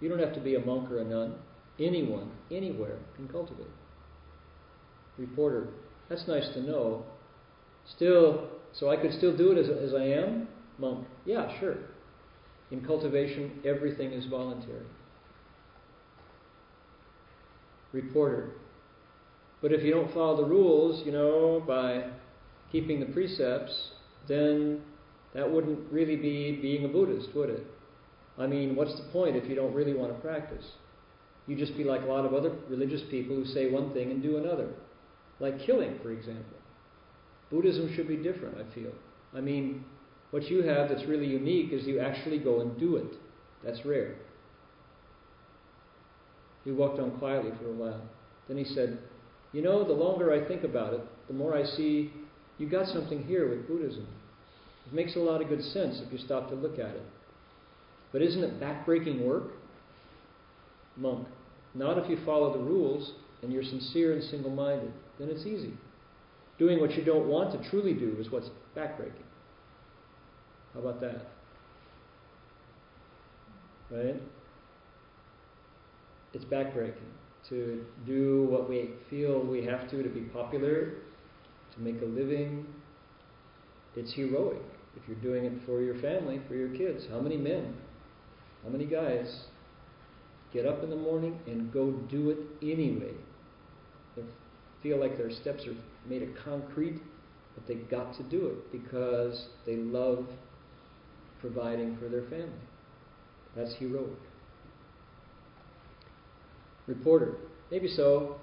You 0.00 0.08
don't 0.08 0.20
have 0.20 0.34
to 0.34 0.40
be 0.40 0.54
a 0.54 0.60
monk 0.64 0.90
or 0.90 0.98
a 0.98 1.04
nun. 1.04 1.34
Anyone, 1.80 2.30
anywhere, 2.50 2.98
can 3.16 3.26
cultivate. 3.28 3.66
Reporter, 5.18 5.68
that's 6.08 6.28
nice 6.28 6.48
to 6.54 6.62
know. 6.62 7.04
Still, 7.96 8.48
so 8.72 8.90
I 8.90 8.96
could 8.96 9.12
still 9.12 9.36
do 9.36 9.52
it 9.52 9.58
as, 9.58 9.68
as 9.68 9.94
I 9.94 10.04
am? 10.04 10.48
Monk, 10.78 11.06
yeah, 11.24 11.58
sure. 11.58 11.76
In 12.70 12.84
cultivation, 12.84 13.60
everything 13.64 14.12
is 14.12 14.26
voluntary. 14.26 14.86
Reporter, 17.92 18.50
but 19.64 19.72
if 19.72 19.82
you 19.82 19.92
don't 19.92 20.12
follow 20.12 20.36
the 20.36 20.44
rules, 20.44 21.06
you 21.06 21.10
know, 21.10 21.64
by 21.66 22.04
keeping 22.70 23.00
the 23.00 23.06
precepts, 23.06 23.92
then 24.28 24.82
that 25.32 25.50
wouldn't 25.50 25.90
really 25.90 26.16
be 26.16 26.58
being 26.60 26.84
a 26.84 26.88
Buddhist, 26.88 27.34
would 27.34 27.48
it? 27.48 27.66
I 28.38 28.46
mean, 28.46 28.76
what's 28.76 28.94
the 28.94 29.08
point 29.10 29.36
if 29.36 29.48
you 29.48 29.54
don't 29.54 29.72
really 29.72 29.94
want 29.94 30.14
to 30.14 30.20
practice? 30.20 30.66
You 31.46 31.56
just 31.56 31.78
be 31.78 31.84
like 31.84 32.02
a 32.02 32.04
lot 32.04 32.26
of 32.26 32.34
other 32.34 32.52
religious 32.68 33.00
people 33.10 33.36
who 33.36 33.46
say 33.46 33.70
one 33.70 33.94
thing 33.94 34.10
and 34.10 34.22
do 34.22 34.36
another. 34.36 34.68
Like 35.40 35.58
killing, 35.64 35.98
for 36.02 36.12
example. 36.12 36.58
Buddhism 37.50 37.90
should 37.96 38.06
be 38.06 38.16
different, 38.16 38.58
I 38.58 38.74
feel. 38.74 38.92
I 39.34 39.40
mean, 39.40 39.82
what 40.30 40.42
you 40.50 40.62
have 40.62 40.90
that's 40.90 41.06
really 41.06 41.26
unique 41.26 41.72
is 41.72 41.86
you 41.86 42.00
actually 42.00 42.38
go 42.38 42.60
and 42.60 42.78
do 42.78 42.96
it. 42.96 43.14
That's 43.64 43.82
rare. 43.86 44.16
He 46.64 46.70
walked 46.70 47.00
on 47.00 47.12
quietly 47.12 47.52
for 47.58 47.70
a 47.70 47.72
while. 47.72 48.02
Then 48.46 48.58
he 48.58 48.64
said, 48.66 48.98
You 49.54 49.62
know, 49.62 49.84
the 49.84 49.92
longer 49.92 50.32
I 50.32 50.46
think 50.48 50.64
about 50.64 50.94
it, 50.94 51.00
the 51.28 51.32
more 51.32 51.56
I 51.56 51.62
see 51.62 52.10
you 52.58 52.68
got 52.68 52.88
something 52.88 53.22
here 53.22 53.48
with 53.48 53.68
Buddhism. 53.68 54.06
It 54.86 54.92
makes 54.92 55.14
a 55.14 55.20
lot 55.20 55.40
of 55.40 55.48
good 55.48 55.62
sense 55.62 56.00
if 56.04 56.12
you 56.12 56.18
stop 56.18 56.48
to 56.48 56.56
look 56.56 56.74
at 56.74 56.90
it. 56.90 57.02
But 58.12 58.20
isn't 58.20 58.42
it 58.42 58.60
backbreaking 58.60 59.24
work? 59.24 59.44
Monk, 60.96 61.28
not 61.72 61.98
if 61.98 62.10
you 62.10 62.18
follow 62.26 62.52
the 62.52 62.64
rules 62.64 63.12
and 63.42 63.52
you're 63.52 63.62
sincere 63.62 64.12
and 64.12 64.24
single 64.24 64.50
minded. 64.50 64.92
Then 65.20 65.28
it's 65.28 65.46
easy. 65.46 65.74
Doing 66.58 66.80
what 66.80 66.92
you 66.94 67.04
don't 67.04 67.28
want 67.28 67.52
to 67.52 67.70
truly 67.70 67.94
do 67.94 68.16
is 68.18 68.30
what's 68.30 68.48
backbreaking. 68.76 69.12
How 70.72 70.80
about 70.80 71.00
that? 71.00 71.26
Right? 73.90 74.20
It's 76.32 76.44
backbreaking 76.44 77.12
to 77.48 77.84
do 78.06 78.46
what 78.50 78.68
we 78.68 78.90
feel 79.10 79.40
we 79.40 79.64
have 79.64 79.88
to 79.90 80.02
to 80.02 80.08
be 80.08 80.22
popular, 80.22 80.94
to 81.74 81.80
make 81.80 82.00
a 82.02 82.06
living. 82.06 82.66
It's 83.96 84.12
heroic 84.14 84.62
if 84.96 85.02
you're 85.08 85.16
doing 85.18 85.44
it 85.44 85.52
for 85.66 85.82
your 85.82 85.98
family, 86.00 86.40
for 86.48 86.54
your 86.54 86.70
kids. 86.70 87.04
How 87.10 87.20
many 87.20 87.36
men, 87.36 87.74
how 88.62 88.70
many 88.70 88.86
guys 88.86 89.44
get 90.52 90.66
up 90.66 90.82
in 90.82 90.90
the 90.90 90.96
morning 90.96 91.38
and 91.46 91.72
go 91.72 91.90
do 91.90 92.30
it 92.30 92.38
anyway? 92.62 93.14
They 94.16 94.22
feel 94.82 94.98
like 94.98 95.16
their 95.16 95.30
steps 95.30 95.66
are 95.66 95.76
made 96.08 96.22
of 96.22 96.28
concrete, 96.44 97.00
but 97.54 97.66
they 97.66 97.74
got 97.74 98.16
to 98.16 98.22
do 98.24 98.46
it 98.46 98.72
because 98.72 99.46
they 99.66 99.76
love 99.76 100.26
providing 101.40 101.96
for 101.98 102.08
their 102.08 102.22
family. 102.22 102.48
That's 103.56 103.74
heroic. 103.74 104.18
Reporter, 106.86 107.36
maybe 107.70 107.88
so. 107.88 108.36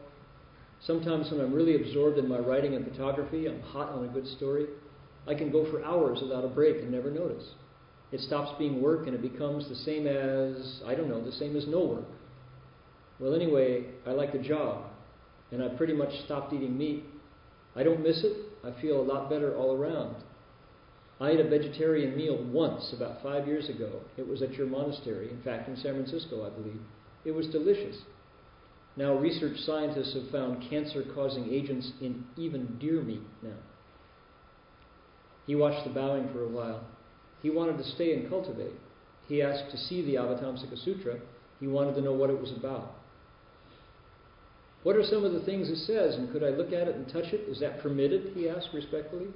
Sometimes 0.81 1.29
when 1.31 1.41
I'm 1.41 1.53
really 1.53 1.75
absorbed 1.75 2.17
in 2.17 2.27
my 2.27 2.39
writing 2.39 2.73
and 2.73 2.85
photography, 2.85 3.47
I'm 3.47 3.61
hot 3.61 3.89
on 3.89 4.05
a 4.05 4.07
good 4.07 4.27
story, 4.27 4.65
I 5.27 5.35
can 5.35 5.51
go 5.51 5.69
for 5.69 5.83
hours 5.85 6.19
without 6.21 6.43
a 6.43 6.47
break 6.47 6.77
and 6.77 6.91
never 6.91 7.11
notice. 7.11 7.43
It 8.11 8.19
stops 8.21 8.57
being 8.57 8.81
work 8.81 9.05
and 9.05 9.15
it 9.15 9.21
becomes 9.21 9.69
the 9.69 9.75
same 9.75 10.07
as, 10.07 10.81
I 10.85 10.95
don't 10.95 11.09
know, 11.09 11.23
the 11.23 11.31
same 11.31 11.55
as 11.55 11.67
no 11.67 11.85
work. 11.85 12.05
Well, 13.19 13.35
anyway, 13.35 13.85
I 14.07 14.11
like 14.11 14.33
the 14.33 14.39
job, 14.39 14.85
and 15.51 15.63
I 15.63 15.69
pretty 15.69 15.93
much 15.93 16.09
stopped 16.25 16.53
eating 16.53 16.75
meat. 16.75 17.03
I 17.75 17.83
don't 17.83 18.01
miss 18.01 18.23
it. 18.23 18.35
I 18.65 18.81
feel 18.81 18.99
a 18.99 19.03
lot 19.03 19.29
better 19.29 19.55
all 19.55 19.75
around. 19.75 20.15
I 21.19 21.29
ate 21.29 21.39
a 21.39 21.47
vegetarian 21.47 22.17
meal 22.17 22.43
once 22.45 22.93
about 22.95 23.21
five 23.21 23.47
years 23.47 23.69
ago. 23.69 24.01
It 24.17 24.27
was 24.27 24.41
at 24.41 24.53
your 24.53 24.65
monastery, 24.65 25.29
in 25.29 25.41
fact, 25.43 25.69
in 25.69 25.77
San 25.77 25.93
Francisco, 25.93 26.45
I 26.45 26.49
believe. 26.49 26.81
It 27.23 27.31
was 27.31 27.47
delicious. 27.47 27.97
Now, 28.97 29.15
research 29.15 29.57
scientists 29.65 30.13
have 30.13 30.29
found 30.31 30.69
cancer 30.69 31.03
causing 31.15 31.51
agents 31.53 31.91
in 32.01 32.25
even 32.37 32.77
deer 32.79 33.01
meat 33.01 33.21
now. 33.41 33.57
He 35.47 35.55
watched 35.55 35.85
the 35.87 35.93
bowing 35.93 36.29
for 36.33 36.43
a 36.43 36.49
while. 36.49 36.83
He 37.41 37.49
wanted 37.49 37.77
to 37.77 37.83
stay 37.83 38.13
and 38.13 38.29
cultivate. 38.29 38.73
He 39.27 39.41
asked 39.41 39.71
to 39.71 39.77
see 39.77 40.01
the 40.05 40.15
Avatamsaka 40.15 40.77
Sutra. 40.83 41.19
He 41.59 41.67
wanted 41.67 41.95
to 41.95 42.01
know 42.01 42.13
what 42.13 42.29
it 42.29 42.39
was 42.39 42.51
about. 42.51 42.95
What 44.83 44.95
are 44.95 45.03
some 45.03 45.23
of 45.23 45.33
the 45.33 45.41
things 45.41 45.69
it 45.69 45.77
says, 45.85 46.15
and 46.15 46.31
could 46.31 46.43
I 46.43 46.49
look 46.49 46.73
at 46.73 46.87
it 46.87 46.95
and 46.95 47.07
touch 47.07 47.33
it? 47.33 47.47
Is 47.47 47.59
that 47.59 47.81
permitted? 47.81 48.33
He 48.35 48.49
asked 48.49 48.69
respectfully. 48.73 49.27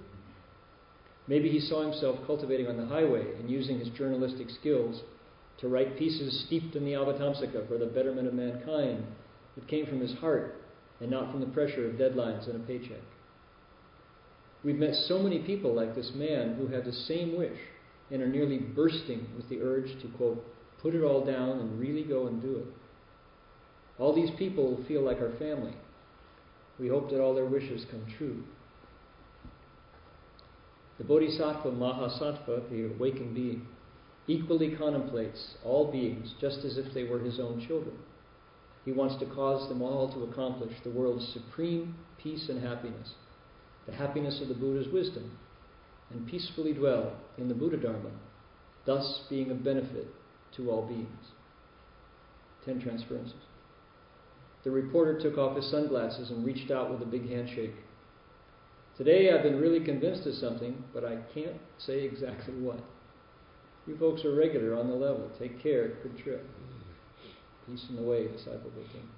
Maybe 1.28 1.50
he 1.50 1.60
saw 1.60 1.82
himself 1.82 2.20
cultivating 2.28 2.68
on 2.68 2.78
the 2.78 2.86
highway 2.86 3.26
and 3.40 3.50
using 3.50 3.80
his 3.80 3.90
journalistic 3.90 4.50
skills 4.50 5.02
to 5.60 5.68
write 5.68 5.98
pieces 5.98 6.44
steeped 6.46 6.76
in 6.76 6.84
the 6.84 6.94
Avatamsaka 6.94 7.68
for 7.68 7.78
the 7.78 7.86
betterment 7.86 8.28
of 8.28 8.34
mankind 8.34 9.06
that 9.56 9.68
came 9.68 9.86
from 9.86 10.00
his 10.00 10.14
heart 10.20 10.62
and 11.00 11.10
not 11.10 11.32
from 11.32 11.40
the 11.40 11.48
pressure 11.48 11.90
of 11.90 11.96
deadlines 11.96 12.48
and 12.50 12.56
a 12.56 12.68
paycheck. 12.68 13.02
We've 14.64 14.76
met 14.76 14.96
so 15.08 15.20
many 15.20 15.40
people 15.40 15.76
like 15.76 15.96
this 15.96 16.12
man 16.16 16.56
who 16.56 16.68
have 16.68 16.86
the 16.86 16.92
same 16.92 17.38
wish 17.38 17.58
and 18.12 18.22
are 18.22 18.28
nearly 18.28 18.58
bursting 18.58 19.28
with 19.36 19.48
the 19.50 19.62
urge 19.62 19.90
to, 20.02 20.08
quote, 20.18 20.44
put 20.82 20.96
it 20.96 21.04
all 21.04 21.26
down 21.26 21.60
and 21.60 21.80
really 21.80 22.04
go 22.04 22.28
and 22.28 22.42
do 22.42 22.58
it. 22.58 22.68
All 24.00 24.14
these 24.14 24.32
people 24.38 24.84
feel 24.88 25.02
like 25.02 25.20
our 25.20 25.38
family. 25.38 25.74
We 26.80 26.90
hope 26.90 27.10
that 27.10 27.22
all 27.22 27.34
their 27.34 27.46
wishes 27.46 27.86
come 27.90 28.06
true. 28.18 28.44
The 30.98 31.04
Bodhisattva 31.04 31.72
Mahasattva, 31.72 32.70
the 32.70 32.94
awakened 32.96 33.36
being, 33.36 33.68
equally 34.28 34.76
contemplates 34.76 35.56
all 35.64 35.92
beings 35.92 36.34
just 36.40 36.60
as 36.66 36.78
if 36.78 36.94
they 36.94 37.04
were 37.04 37.20
his 37.20 37.40
own 37.40 37.66
children. 37.68 37.96
He 38.86 38.92
wants 38.92 39.16
to 39.20 39.26
cause 39.26 39.68
them 39.68 39.82
all 39.82 40.14
to 40.14 40.32
accomplish 40.32 40.74
the 40.84 40.92
world's 40.92 41.28
supreme 41.34 41.96
peace 42.22 42.50
and 42.50 42.64
happiness, 42.64 43.14
the 43.88 43.94
happiness 43.94 44.40
of 44.42 44.48
the 44.48 44.54
Buddha's 44.54 44.92
wisdom, 44.92 45.38
and 46.12 46.28
peacefully 46.28 46.74
dwell 46.74 47.18
in 47.38 47.48
the 47.48 47.54
Buddha 47.54 47.78
Dharma, 47.78 48.12
thus 48.86 49.22
being 49.30 49.52
a 49.52 49.56
benefit 49.56 50.08
to 50.56 50.70
all 50.70 50.88
beings. 50.88 51.32
Ten 52.64 52.80
transferences. 52.80 53.36
The 54.64 54.72
reporter 54.72 55.20
took 55.20 55.38
off 55.38 55.56
his 55.56 55.70
sunglasses 55.70 56.32
and 56.32 56.46
reached 56.46 56.72
out 56.72 56.92
with 56.92 57.02
a 57.02 57.06
big 57.06 57.30
handshake. 57.30 57.76
Today 58.98 59.32
I've 59.32 59.44
been 59.44 59.60
really 59.60 59.84
convinced 59.84 60.26
of 60.26 60.34
something, 60.36 60.84
but 60.94 61.04
I 61.04 61.18
can't 61.34 61.58
say 61.78 62.04
exactly 62.04 62.54
what. 62.56 62.80
You 63.86 63.98
folks 63.98 64.26
are 64.26 64.34
regular 64.34 64.76
on 64.76 64.88
the 64.88 64.96
level. 64.96 65.30
Take 65.38 65.62
care. 65.62 65.90
Good 66.02 66.18
trip. 66.24 66.44
Peace 67.68 67.86
in 67.90 67.96
the 67.96 68.02
way, 68.04 68.28
disciple 68.28 68.72
King. 68.92 69.10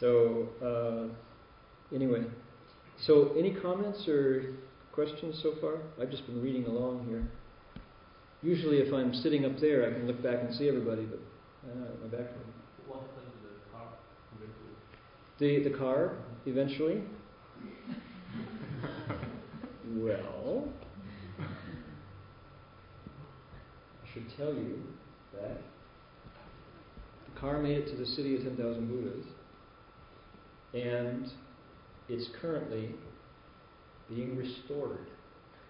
So, 0.00 0.48
uh, 0.62 1.94
anyway, 1.94 2.24
so 3.06 3.34
any 3.38 3.54
comments 3.54 4.08
or 4.08 4.54
questions 4.92 5.38
so 5.42 5.54
far? 5.60 5.78
I've 6.00 6.10
just 6.10 6.26
been 6.26 6.42
reading 6.42 6.66
along 6.66 7.06
here. 7.08 7.26
Usually, 8.42 8.78
if 8.78 8.92
I'm 8.92 9.14
sitting 9.14 9.44
up 9.44 9.58
there, 9.60 9.88
I 9.88 9.92
can 9.92 10.06
look 10.06 10.22
back 10.22 10.40
and 10.40 10.54
see 10.54 10.68
everybody, 10.68 11.04
but 11.04 11.20
uh, 11.66 11.74
my 12.02 12.08
back. 12.08 12.30
What 12.86 13.00
happened 13.00 13.32
to 13.32 13.48
the 13.48 13.72
car 13.72 13.88
eventually? 14.36 15.62
The 15.62 15.70
the 15.70 15.78
car 15.78 16.12
eventually. 16.46 17.02
well, 19.96 20.68
I 21.40 21.44
should 24.12 24.26
tell 24.36 24.52
you 24.54 24.82
that 25.34 25.60
the 27.32 27.40
car 27.40 27.60
made 27.60 27.78
it 27.78 27.90
to 27.90 27.96
the 27.96 28.06
city 28.06 28.36
of 28.36 28.42
10,000 28.42 28.86
Buddhas, 28.88 29.26
and 30.72 31.30
it's 32.08 32.28
currently 32.40 32.90
being 34.08 34.36
restored 34.36 35.06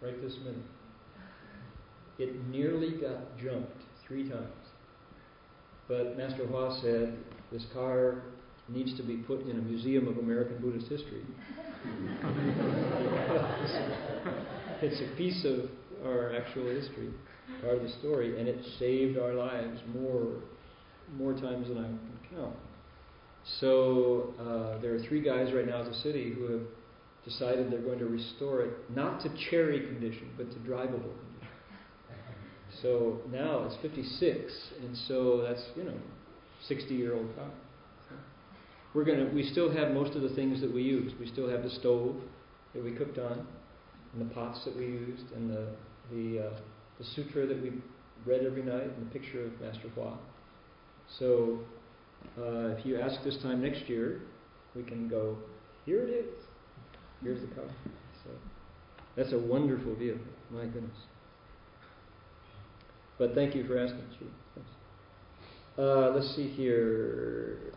right 0.03 0.20
this 0.22 0.37
minute. 0.45 0.62
It 2.18 2.47
nearly 2.49 2.93
got 2.93 3.37
jumped 3.39 3.83
three 4.07 4.29
times. 4.29 4.49
But 5.89 6.16
Master 6.16 6.47
Hua 6.47 6.81
said 6.81 7.16
this 7.53 7.66
car 7.72 8.22
needs 8.68 8.97
to 8.97 9.03
be 9.03 9.16
put 9.16 9.43
in 9.43 9.51
a 9.51 9.62
museum 9.62 10.09
of 10.09 10.18
American 10.18 10.59
Buddhist 10.59 10.89
history. 10.89 11.22
it's 14.82 15.01
a 15.01 15.16
piece 15.16 15.45
of 15.45 15.68
our 16.07 16.37
actual 16.37 16.66
history, 16.66 17.11
part 17.62 17.76
of 17.76 17.82
the 17.82 17.89
story, 17.99 18.39
and 18.39 18.47
it 18.47 18.64
saved 18.78 19.18
our 19.18 19.35
lives 19.35 19.80
more 19.93 20.43
more 21.16 21.32
times 21.32 21.68
than 21.68 21.78
I 21.78 21.87
can 21.87 22.37
count. 22.37 22.57
So 23.61 24.35
uh, 24.39 24.80
there 24.80 24.95
are 24.95 25.01
three 25.01 25.20
guys 25.20 25.53
right 25.53 25.66
now 25.66 25.82
at 25.82 25.87
the 25.87 25.95
city 25.99 26.32
who 26.32 26.51
have 26.53 26.62
decided 27.24 27.70
they're 27.70 27.80
going 27.80 27.99
to 27.99 28.07
restore 28.07 28.62
it 28.62 28.72
not 28.95 29.20
to 29.22 29.30
cherry 29.51 29.80
condition, 29.80 30.30
but 30.37 30.51
to 30.51 30.59
drivable 30.59 31.03
condition. 31.03 31.49
So 32.82 33.20
now 33.30 33.64
it's 33.64 33.76
56, 33.82 34.53
and 34.80 34.97
so 35.09 35.43
that's 35.47 35.62
you 35.76 35.85
know 35.85 35.97
60 36.68 36.95
year 36.95 37.14
old 37.14 37.35
car. 37.37 37.51
We're 38.95 39.05
gonna 39.05 39.28
we 39.35 39.43
still 39.51 39.72
have 39.72 39.93
most 39.93 40.14
of 40.14 40.22
the 40.22 40.35
things 40.37 40.61
that 40.61 40.72
we 40.72 40.82
use. 40.82 41.12
We 41.18 41.26
still 41.26 41.49
have 41.49 41.64
the 41.64 41.70
stove 41.70 42.14
that 42.75 42.85
we 42.85 42.93
cooked 42.93 43.18
on, 43.18 43.47
and 44.12 44.31
the 44.31 44.35
pots 44.35 44.64
that 44.64 44.77
we 44.77 44.85
used, 44.85 45.33
and 45.35 45.51
the 45.51 45.68
the 46.12 46.47
uh, 46.47 46.61
the 46.99 47.05
sutra 47.14 47.47
that 47.47 47.62
we 47.62 47.72
read 48.27 48.45
every 48.45 48.62
night, 48.62 48.85
and 48.85 49.07
the 49.07 49.18
picture 49.18 49.45
of 49.45 49.61
Master 49.61 49.89
Hua. 49.95 50.16
So 51.18 51.61
uh, 52.39 52.77
if 52.77 52.85
you 52.87 52.99
ask 52.99 53.22
this 53.25 53.39
time 53.43 53.62
next 53.62 53.89
year, 53.89 54.22
we 54.75 54.83
can 54.83 55.09
go. 55.09 55.37
Here 55.87 56.03
it 56.03 56.11
is. 56.11 56.27
Here's 57.22 57.41
the 57.41 57.55
car. 57.55 57.64
So 58.25 58.31
that's 59.16 59.33
a 59.33 59.39
wonderful 59.39 59.95
view. 59.95 60.18
My 60.51 60.64
goodness. 60.64 60.97
But 63.18 63.35
thank 63.35 63.55
you 63.55 63.66
for 63.66 63.79
asking. 63.79 64.03
Uh, 65.79 66.11
let's 66.11 66.35
see 66.37 66.49
here. 66.49 67.72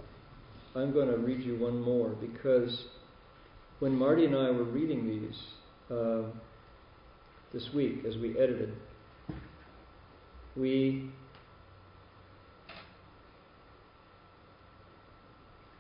I'm 0.75 0.91
going 0.93 1.07
to 1.07 1.17
read 1.17 1.41
you 1.41 1.57
one 1.57 1.81
more 1.81 2.09
because 2.09 2.85
when 3.80 3.95
Marty 3.95 4.25
and 4.25 4.36
I 4.36 4.49
were 4.51 4.63
reading 4.63 5.07
these 5.07 5.38
uh, 5.91 6.23
this 7.53 7.69
week 7.73 8.05
as 8.07 8.17
we 8.17 8.38
edited, 8.38 8.73
we 10.55 11.09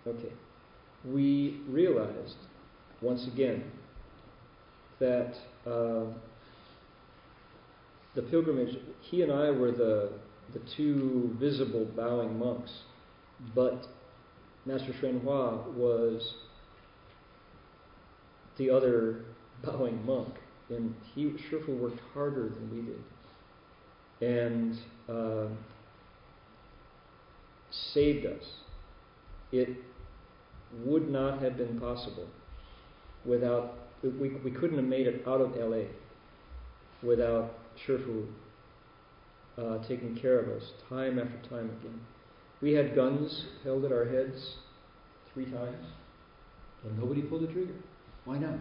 okay, 0.07 0.33
we 1.05 1.59
realized 1.67 2.35
once 3.01 3.27
again 3.27 3.63
that 4.99 5.33
uh, 5.65 6.05
the 8.15 8.21
pilgrimage, 8.23 8.75
he 9.01 9.21
and 9.21 9.31
I 9.31 9.51
were 9.51 9.71
the, 9.71 10.09
the 10.53 10.61
two 10.75 11.35
visible 11.39 11.85
bowing 11.95 12.37
monks, 12.39 12.71
but 13.53 13.85
Master 14.65 14.91
Hua 14.93 15.69
was 15.75 16.33
the 18.57 18.69
other 18.69 19.21
bowing 19.63 20.05
monk, 20.05 20.35
and 20.69 20.93
he 21.13 21.25
Shifu 21.25 21.77
worked 21.77 22.01
harder 22.13 22.49
than 22.49 22.69
we 22.71 22.81
did, 22.81 24.35
and 24.37 24.77
uh, 25.09 25.47
saved 27.71 28.25
us. 28.25 28.43
It 29.51 29.69
would 30.83 31.09
not 31.09 31.41
have 31.41 31.57
been 31.57 31.79
possible 31.79 32.27
without 33.25 33.75
we, 34.03 34.29
we 34.29 34.51
couldn't 34.51 34.77
have 34.77 34.85
made 34.85 35.07
it 35.07 35.23
out 35.27 35.41
of 35.41 35.55
LA 35.55 35.85
without 37.01 37.53
Shifu 37.85 38.27
uh, 39.57 39.79
taking 39.87 40.15
care 40.15 40.39
of 40.39 40.49
us 40.49 40.63
time 40.89 41.19
after 41.19 41.49
time 41.49 41.69
again. 41.79 41.99
We 42.61 42.73
had 42.73 42.95
guns 42.95 43.45
held 43.63 43.85
at 43.85 43.91
our 43.91 44.05
heads 44.05 44.55
three 45.33 45.45
times, 45.45 45.85
and 46.83 46.99
nobody 46.99 47.21
pulled 47.21 47.43
the 47.43 47.53
trigger. 47.53 47.73
Why 48.27 48.39
not? 48.39 48.59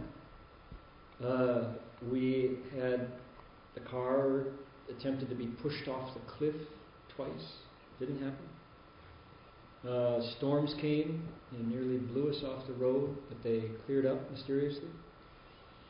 Uh, 1.28 1.64
we 2.08 2.58
had 2.72 3.08
the 3.74 3.80
car 3.80 4.44
attempted 4.88 5.28
to 5.28 5.34
be 5.34 5.48
pushed 5.60 5.88
off 5.88 6.14
the 6.14 6.20
cliff 6.38 6.54
twice. 7.16 7.52
Didn't 7.98 8.20
happen. 8.22 9.90
Uh, 9.90 10.20
storms 10.38 10.72
came 10.80 11.28
and 11.50 11.68
nearly 11.68 11.98
blew 11.98 12.30
us 12.30 12.44
off 12.44 12.64
the 12.68 12.74
road, 12.74 13.16
but 13.28 13.42
they 13.42 13.64
cleared 13.86 14.06
up 14.06 14.30
mysteriously. 14.30 14.88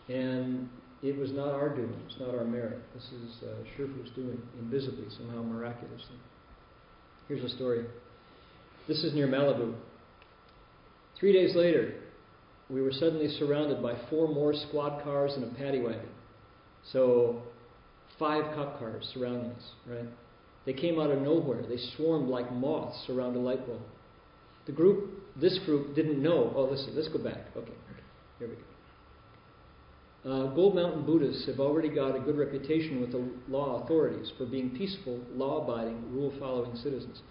And 0.08 0.70
it 1.02 1.18
was 1.18 1.32
not 1.32 1.48
our 1.48 1.68
doing, 1.68 2.00
it's 2.06 2.18
not 2.18 2.34
our 2.34 2.44
merit. 2.44 2.78
This 2.94 3.04
is 3.04 3.42
uh, 3.42 3.84
doing 4.14 4.40
invisibly, 4.58 5.04
somehow 5.18 5.42
miraculously. 5.42 6.16
Here's 7.28 7.44
a 7.44 7.54
story. 7.54 7.84
This 8.88 9.04
is 9.04 9.12
near 9.12 9.28
Malibu. 9.28 9.74
Three 11.20 11.34
days 11.34 11.54
later, 11.54 11.94
we 12.68 12.82
were 12.82 12.92
suddenly 12.92 13.28
surrounded 13.38 13.82
by 13.82 13.94
four 14.10 14.28
more 14.28 14.52
squad 14.52 15.02
cars 15.02 15.32
and 15.36 15.44
a 15.44 15.54
paddy 15.56 15.80
wagon. 15.80 16.08
So, 16.92 17.42
five 18.18 18.54
cop 18.54 18.78
cars 18.78 19.08
surrounding 19.14 19.50
us, 19.50 19.62
right? 19.88 20.08
They 20.64 20.72
came 20.72 20.98
out 20.98 21.10
of 21.10 21.22
nowhere. 21.22 21.62
They 21.62 21.78
swarmed 21.96 22.28
like 22.28 22.52
moths 22.52 23.08
around 23.08 23.36
a 23.36 23.38
light 23.38 23.64
bulb. 23.66 23.82
The 24.66 24.72
group, 24.72 25.10
this 25.40 25.58
group, 25.64 25.94
didn't 25.94 26.20
know. 26.20 26.52
Oh, 26.56 26.64
listen, 26.64 26.94
let's 26.96 27.08
go 27.08 27.22
back. 27.22 27.46
Okay, 27.56 27.72
here 28.38 28.48
we 28.48 28.54
go. 28.54 28.60
Uh, 30.28 30.52
Gold 30.54 30.74
Mountain 30.74 31.06
Buddhists 31.06 31.46
have 31.46 31.60
already 31.60 31.88
got 31.88 32.16
a 32.16 32.18
good 32.18 32.36
reputation 32.36 33.00
with 33.00 33.12
the 33.12 33.30
law 33.46 33.84
authorities 33.84 34.32
for 34.36 34.44
being 34.44 34.70
peaceful, 34.70 35.20
law 35.32 35.62
abiding, 35.62 36.12
rule 36.12 36.32
following 36.40 36.74
citizens. 36.76 37.22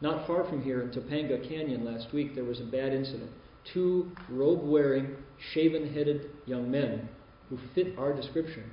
Not 0.00 0.24
far 0.28 0.44
from 0.48 0.62
here 0.62 0.80
in 0.82 0.90
Topanga 0.90 1.48
Canyon 1.48 1.84
last 1.84 2.14
week, 2.14 2.36
there 2.36 2.44
was 2.44 2.60
a 2.60 2.64
bad 2.64 2.92
incident. 2.92 3.30
Two 3.72 4.10
robe 4.28 4.62
wearing, 4.62 5.16
shaven 5.52 5.92
headed 5.92 6.30
young 6.46 6.70
men 6.70 7.08
who 7.48 7.58
fit 7.74 7.98
our 7.98 8.12
description 8.14 8.64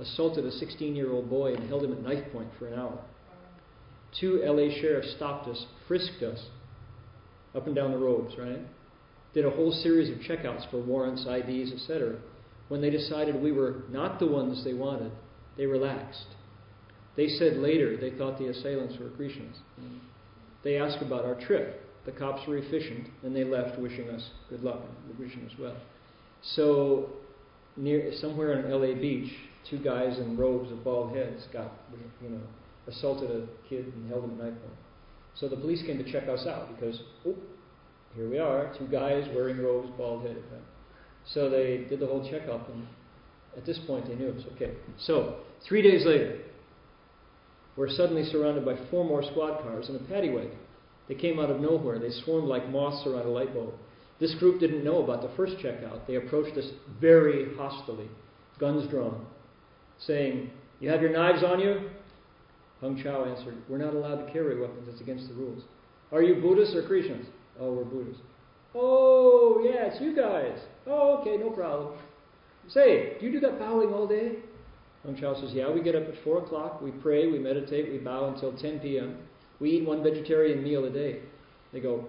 assaulted 0.00 0.44
a 0.44 0.52
16 0.52 0.94
year 0.94 1.12
old 1.12 1.28
boy 1.28 1.54
and 1.54 1.68
held 1.68 1.84
him 1.84 1.92
at 1.92 2.02
knife 2.02 2.32
point 2.32 2.48
for 2.58 2.68
an 2.68 2.78
hour. 2.78 2.98
Two 4.18 4.40
LA 4.44 4.74
sheriffs 4.80 5.12
stopped 5.16 5.48
us, 5.48 5.66
frisked 5.86 6.22
us 6.22 6.46
up 7.54 7.66
and 7.66 7.74
down 7.74 7.90
the 7.90 7.98
robes, 7.98 8.34
right? 8.38 8.60
Did 9.34 9.44
a 9.44 9.50
whole 9.50 9.72
series 9.72 10.10
of 10.10 10.18
checkouts 10.18 10.70
for 10.70 10.78
warrants, 10.78 11.26
IDs, 11.26 11.72
etc 11.72 12.16
when 12.68 12.80
they 12.80 12.90
decided 12.90 13.42
we 13.42 13.52
were 13.52 13.82
not 13.90 14.18
the 14.18 14.26
ones 14.26 14.62
they 14.64 14.74
wanted, 14.74 15.10
they 15.56 15.66
relaxed. 15.66 16.26
They 17.16 17.28
said 17.28 17.56
later 17.56 17.96
they 17.96 18.16
thought 18.16 18.38
the 18.38 18.48
assailants 18.48 18.96
were 18.98 19.08
Krishnas. 19.08 19.56
They 20.62 20.76
asked 20.76 21.02
about 21.02 21.24
our 21.24 21.34
trip. 21.34 21.84
The 22.08 22.18
cops 22.18 22.48
were 22.48 22.56
efficient, 22.56 23.06
and 23.22 23.36
they 23.36 23.44
left 23.44 23.78
wishing 23.78 24.08
us 24.08 24.30
good 24.48 24.62
luck 24.62 24.80
and 24.80 25.18
wishing 25.18 25.44
us 25.44 25.52
well. 25.60 25.76
So, 26.42 27.10
near 27.76 28.10
somewhere 28.18 28.56
on 28.56 28.70
LA 28.70 28.98
Beach, 28.98 29.30
two 29.68 29.76
guys 29.76 30.18
in 30.18 30.34
robes 30.34 30.70
with 30.70 30.82
bald 30.82 31.14
heads 31.14 31.46
got, 31.52 31.70
you 32.22 32.30
know, 32.30 32.40
assaulted 32.86 33.30
a 33.30 33.68
kid 33.68 33.92
and 33.94 34.08
held 34.08 34.24
him 34.24 34.30
at 34.30 34.36
knife 34.38 34.58
point. 34.58 34.78
So 35.34 35.50
the 35.50 35.56
police 35.56 35.82
came 35.82 36.02
to 36.02 36.10
check 36.10 36.26
us 36.30 36.46
out 36.46 36.74
because, 36.74 36.98
oh, 37.26 37.34
here 38.16 38.30
we 38.30 38.38
are, 38.38 38.74
two 38.78 38.86
guys 38.86 39.28
wearing 39.34 39.58
robes, 39.58 39.90
bald 39.98 40.22
headed. 40.22 40.44
Right? 40.50 40.62
So 41.34 41.50
they 41.50 41.84
did 41.90 42.00
the 42.00 42.06
whole 42.06 42.26
checkup, 42.30 42.70
and 42.70 42.86
at 43.54 43.66
this 43.66 43.78
point 43.86 44.08
they 44.08 44.14
knew 44.14 44.28
it 44.28 44.34
was 44.34 44.46
okay. 44.54 44.72
So, 44.98 45.40
three 45.68 45.82
days 45.82 46.06
later, 46.06 46.38
we're 47.76 47.90
suddenly 47.90 48.24
surrounded 48.24 48.64
by 48.64 48.76
four 48.90 49.04
more 49.04 49.22
squad 49.22 49.60
cars 49.60 49.90
and 49.90 50.00
a 50.00 50.04
paddy 50.04 50.30
wagon. 50.30 50.56
They 51.08 51.14
came 51.14 51.38
out 51.38 51.50
of 51.50 51.60
nowhere. 51.60 51.98
They 51.98 52.10
swarmed 52.24 52.48
like 52.48 52.68
moths 52.68 53.06
around 53.06 53.26
a 53.26 53.30
light 53.30 53.54
bulb. 53.54 53.74
This 54.20 54.34
group 54.34 54.60
didn't 54.60 54.84
know 54.84 55.02
about 55.02 55.22
the 55.22 55.34
first 55.36 55.56
checkout. 55.58 56.06
They 56.06 56.16
approached 56.16 56.56
us 56.58 56.68
very 57.00 57.54
hostilely, 57.56 58.08
guns 58.58 58.90
drawn, 58.90 59.24
saying, 60.00 60.50
You 60.80 60.90
have 60.90 61.00
your 61.00 61.12
knives 61.12 61.44
on 61.44 61.60
you? 61.60 61.88
Heng 62.80 63.00
Chau 63.02 63.24
answered, 63.24 63.54
We're 63.68 63.78
not 63.78 63.94
allowed 63.94 64.26
to 64.26 64.32
carry 64.32 64.60
weapons. 64.60 64.88
It's 64.88 65.00
against 65.00 65.28
the 65.28 65.34
rules. 65.34 65.62
Are 66.12 66.22
you 66.22 66.40
Buddhists 66.40 66.74
or 66.74 66.86
Christians? 66.86 67.26
Oh, 67.60 67.72
we're 67.72 67.84
Buddhists. 67.84 68.22
Oh, 68.74 69.60
yeah, 69.64 69.86
it's 69.86 70.00
you 70.00 70.14
guys. 70.14 70.58
Oh, 70.86 71.18
okay, 71.20 71.36
no 71.36 71.50
problem. 71.50 71.98
Say, 72.68 73.16
do 73.18 73.26
you 73.26 73.32
do 73.32 73.40
that 73.40 73.58
bowing 73.58 73.92
all 73.92 74.06
day? 74.06 74.36
Heng 75.04 75.16
Chau 75.16 75.40
says, 75.40 75.52
Yeah, 75.52 75.72
we 75.72 75.82
get 75.82 75.94
up 75.94 76.08
at 76.08 76.22
4 76.24 76.44
o'clock, 76.44 76.82
we 76.82 76.90
pray, 76.90 77.30
we 77.30 77.38
meditate, 77.38 77.90
we 77.90 77.98
bow 77.98 78.32
until 78.32 78.56
10 78.56 78.80
p.m. 78.80 79.18
We 79.60 79.70
eat 79.70 79.86
one 79.86 80.02
vegetarian 80.02 80.62
meal 80.62 80.84
a 80.84 80.90
day. 80.90 81.20
They 81.72 81.80
go, 81.80 82.08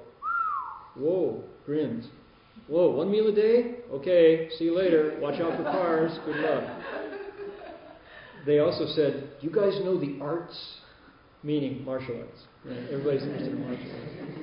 Whoa, 0.96 1.44
grins. 1.66 2.08
Whoa, 2.68 2.92
one 2.92 3.10
meal 3.10 3.28
a 3.28 3.36
day? 3.36 3.78
Okay, 3.92 4.50
see 4.58 4.66
you 4.66 4.78
later. 4.78 5.18
Watch 5.22 5.40
out 5.40 5.58
for 5.58 5.64
cars. 5.64 6.18
Good 6.26 6.36
luck. 6.38 6.64
They 8.46 8.60
also 8.60 8.86
said, 8.88 9.30
You 9.42 9.50
guys 9.50 9.80
know 9.84 10.00
the 10.00 10.20
arts? 10.22 10.78
Meaning 11.42 11.86
martial 11.86 12.18
arts. 12.18 12.44
Everybody's 12.92 13.24
interested 13.24 13.54
in 13.54 13.62
martial 13.62 13.92
arts. 13.92 14.40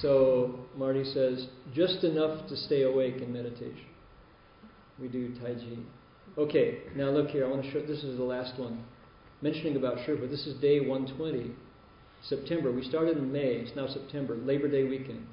So 0.00 0.60
Marty 0.76 1.04
says, 1.04 1.46
just 1.74 2.02
enough 2.04 2.48
to 2.48 2.56
stay 2.56 2.82
awake 2.82 3.16
in 3.16 3.32
meditation. 3.32 3.86
We 4.98 5.08
do 5.08 5.34
Tai 5.34 5.54
Chi. 5.54 5.78
Okay, 6.38 6.78
now 6.96 7.10
look 7.10 7.28
here. 7.28 7.46
I 7.46 7.50
want 7.50 7.62
to 7.62 7.70
show. 7.70 7.80
This 7.80 8.02
is 8.04 8.16
the 8.16 8.24
last 8.24 8.58
one. 8.58 8.84
Mentioning 9.42 9.74
about 9.74 9.98
Sherpa. 9.98 10.30
This 10.30 10.46
is 10.46 10.54
day 10.60 10.78
120, 10.78 11.50
September. 12.22 12.70
We 12.70 12.84
started 12.84 13.18
in 13.18 13.32
May. 13.32 13.54
It's 13.54 13.74
now 13.74 13.88
September, 13.88 14.36
Labor 14.36 14.68
Day 14.68 14.84
weekend. 14.84 15.26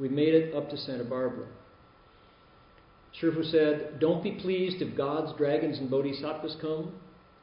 We 0.00 0.08
made 0.08 0.34
it 0.34 0.52
up 0.52 0.68
to 0.70 0.76
Santa 0.76 1.04
Barbara. 1.04 1.46
Shifu 3.22 3.48
said, 3.52 4.00
Don't 4.00 4.24
be 4.24 4.32
pleased 4.32 4.82
if 4.82 4.96
gods, 4.96 5.32
dragons, 5.38 5.78
and 5.78 5.88
bodhisattvas 5.88 6.56
come. 6.60 6.92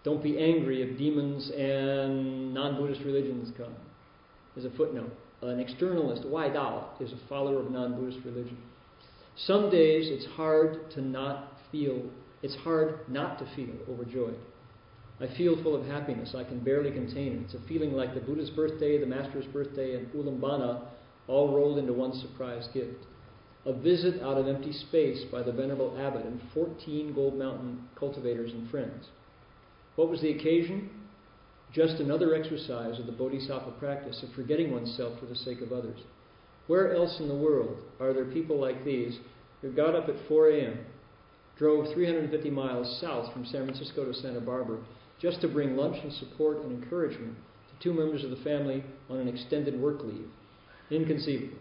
Don't 0.03 0.21
be 0.21 0.37
angry 0.37 0.81
if 0.81 0.97
demons 0.97 1.49
and 1.51 2.53
non 2.53 2.75
Buddhist 2.75 3.05
religions 3.05 3.53
come. 3.55 3.73
There's 4.53 4.65
a 4.65 4.75
footnote. 4.75 5.13
an 5.41 5.65
externalist, 5.65 6.25
Wai 6.25 6.49
Dao, 6.49 7.01
is 7.01 7.13
a 7.13 7.27
follower 7.29 7.61
of 7.61 7.71
non 7.71 7.95
Buddhist 7.95 8.25
religion. 8.25 8.57
Some 9.37 9.69
days 9.69 10.09
it's 10.09 10.25
hard 10.35 10.91
to 10.91 11.01
not 11.01 11.53
feel, 11.71 12.01
it's 12.43 12.55
hard 12.57 13.07
not 13.07 13.39
to 13.39 13.45
feel 13.55 13.73
overjoyed. 13.89 14.35
I 15.21 15.27
feel 15.37 15.61
full 15.61 15.75
of 15.75 15.85
happiness. 15.85 16.33
I 16.35 16.43
can 16.43 16.59
barely 16.59 16.89
contain 16.89 17.33
it. 17.33 17.41
It's 17.45 17.53
a 17.53 17.67
feeling 17.67 17.93
like 17.93 18.15
the 18.15 18.21
Buddha's 18.21 18.49
birthday, 18.49 18.97
the 18.97 19.05
Master's 19.05 19.45
birthday, 19.45 19.95
and 19.95 20.11
Ulambana 20.13 20.81
all 21.27 21.55
rolled 21.55 21.77
into 21.77 21.93
one 21.93 22.13
surprise 22.13 22.67
gift. 22.73 23.05
A 23.67 23.73
visit 23.73 24.23
out 24.23 24.39
of 24.39 24.47
empty 24.47 24.73
space 24.73 25.23
by 25.31 25.43
the 25.43 25.51
Venerable 25.51 25.95
Abbot 25.99 26.25
and 26.25 26.41
14 26.55 27.13
Gold 27.13 27.37
Mountain 27.37 27.87
cultivators 27.95 28.51
and 28.51 28.67
friends. 28.71 29.09
What 29.95 30.09
was 30.09 30.21
the 30.21 30.31
occasion? 30.31 30.89
Just 31.71 32.01
another 32.01 32.33
exercise 32.33 32.99
of 32.99 33.05
the 33.05 33.11
Bodhisattva 33.11 33.73
practice 33.79 34.23
of 34.23 34.33
forgetting 34.33 34.71
oneself 34.71 35.19
for 35.19 35.27
the 35.27 35.35
sake 35.35 35.61
of 35.61 35.71
others. 35.71 35.99
Where 36.65 36.95
else 36.95 37.19
in 37.19 37.27
the 37.27 37.35
world 37.35 37.77
are 37.99 38.13
there 38.13 38.25
people 38.25 38.59
like 38.59 38.83
these 38.83 39.19
who 39.61 39.71
got 39.71 39.93
up 39.93 40.09
at 40.09 40.15
4 40.27 40.49
a.m., 40.49 40.79
drove 41.57 41.93
350 41.93 42.49
miles 42.49 42.99
south 42.99 43.31
from 43.31 43.45
San 43.45 43.65
Francisco 43.65 44.03
to 44.03 44.13
Santa 44.15 44.41
Barbara 44.41 44.79
just 45.21 45.41
to 45.41 45.47
bring 45.47 45.77
lunch 45.77 45.97
and 46.03 46.11
support 46.13 46.57
and 46.63 46.83
encouragement 46.83 47.35
to 47.69 47.83
two 47.83 47.93
members 47.93 48.23
of 48.23 48.31
the 48.31 48.43
family 48.43 48.83
on 49.09 49.17
an 49.19 49.27
extended 49.27 49.79
work 49.79 50.03
leave? 50.03 50.27
Inconceivable. 50.89 51.57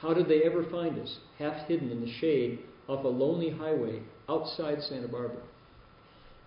How 0.00 0.14
did 0.14 0.28
they 0.28 0.42
ever 0.42 0.64
find 0.70 0.98
us, 0.98 1.18
half 1.38 1.66
hidden 1.68 1.90
in 1.90 2.00
the 2.00 2.12
shade 2.20 2.60
off 2.88 3.04
a 3.04 3.08
lonely 3.08 3.50
highway 3.50 4.02
outside 4.28 4.82
Santa 4.82 5.08
Barbara? 5.08 5.42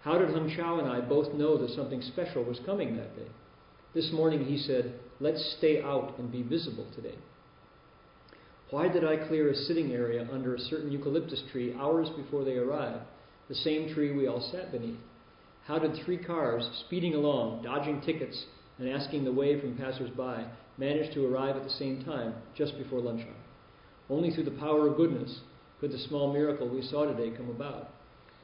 How 0.02 0.18
did 0.18 0.30
Heng 0.30 0.54
Chau 0.56 0.80
and 0.80 0.88
I 0.88 1.02
both 1.02 1.34
know 1.34 1.58
that 1.58 1.76
something 1.76 2.02
special 2.02 2.44
was 2.44 2.60
coming 2.66 2.96
that 2.98 3.16
day? 3.16 3.28
This 3.94 4.12
morning 4.14 4.46
he 4.46 4.58
said, 4.58 5.00
Let's 5.20 5.56
stay 5.58 5.82
out 5.82 6.20
and 6.20 6.32
be 6.32 6.44
visible 6.44 6.88
today. 6.96 7.16
Why 8.70 8.90
did 8.90 9.04
I 9.04 9.28
clear 9.28 9.50
a 9.50 9.56
sitting 9.56 9.92
area 9.92 10.28
under 10.32 10.54
a 10.54 10.60
certain 10.60 10.92
eucalyptus 10.92 11.42
tree 11.52 11.74
hours 11.80 12.10
before 12.16 12.44
they 12.44 12.58
arrived, 12.58 13.04
the 13.50 13.56
same 13.56 13.94
tree 13.94 14.16
we 14.16 14.28
all 14.28 14.42
sat 14.52 14.72
beneath? 14.72 15.00
How 15.68 15.78
did 15.78 16.00
three 16.06 16.18
cars, 16.18 16.66
speeding 16.86 17.14
along, 17.14 17.64
dodging 17.64 18.00
tickets, 18.00 18.46
and 18.80 18.90
asking 18.90 19.26
the 19.26 19.34
way 19.34 19.60
from 19.60 19.76
passers-by, 19.76 20.46
manage 20.78 21.14
to 21.14 21.26
arrive 21.26 21.58
at 21.58 21.64
the 21.64 21.70
same 21.72 22.04
time, 22.04 22.36
just 22.56 22.78
before 22.78 23.02
lunchtime? 23.02 23.36
Only 24.10 24.32
through 24.32 24.46
the 24.46 24.52
power 24.52 24.88
of 24.88 24.96
goodness 24.96 25.42
could 25.82 25.92
the 25.92 25.98
small 25.98 26.32
miracle 26.32 26.70
we 26.70 26.82
saw 26.84 27.06
today 27.06 27.36
come 27.36 27.50
about. 27.50 27.90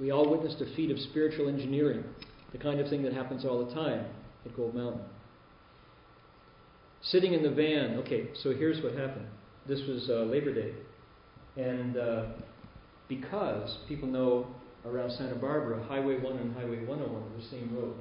We 0.01 0.11
all 0.11 0.29
witnessed 0.29 0.61
a 0.61 0.75
feat 0.75 0.91
of 0.91 0.99
spiritual 0.99 1.47
engineering, 1.47 2.03
the 2.51 2.57
kind 2.57 2.81
of 2.81 2.89
thing 2.89 3.03
that 3.03 3.13
happens 3.13 3.45
all 3.45 3.65
the 3.65 3.73
time 3.73 4.05
at 4.45 4.55
Gold 4.57 4.75
Mountain. 4.75 5.01
Sitting 7.03 7.33
in 7.33 7.41
the 7.41 7.51
van, 7.51 7.99
okay, 7.99 8.29
so 8.43 8.53
here's 8.53 8.83
what 8.83 8.95
happened. 8.95 9.27
This 9.65 9.79
was 9.87 10.09
uh, 10.09 10.23
Labor 10.23 10.53
Day. 10.53 10.73
And 11.55 11.95
uh, 11.95 12.25
because 13.07 13.77
people 13.87 14.09
know 14.09 14.47
around 14.85 15.11
Santa 15.11 15.35
Barbara, 15.35 15.83
Highway 15.85 16.19
1 16.19 16.37
and 16.37 16.55
Highway 16.55 16.85
101 16.85 17.23
are 17.23 17.37
the 17.37 17.47
same 17.49 17.75
road. 17.75 17.95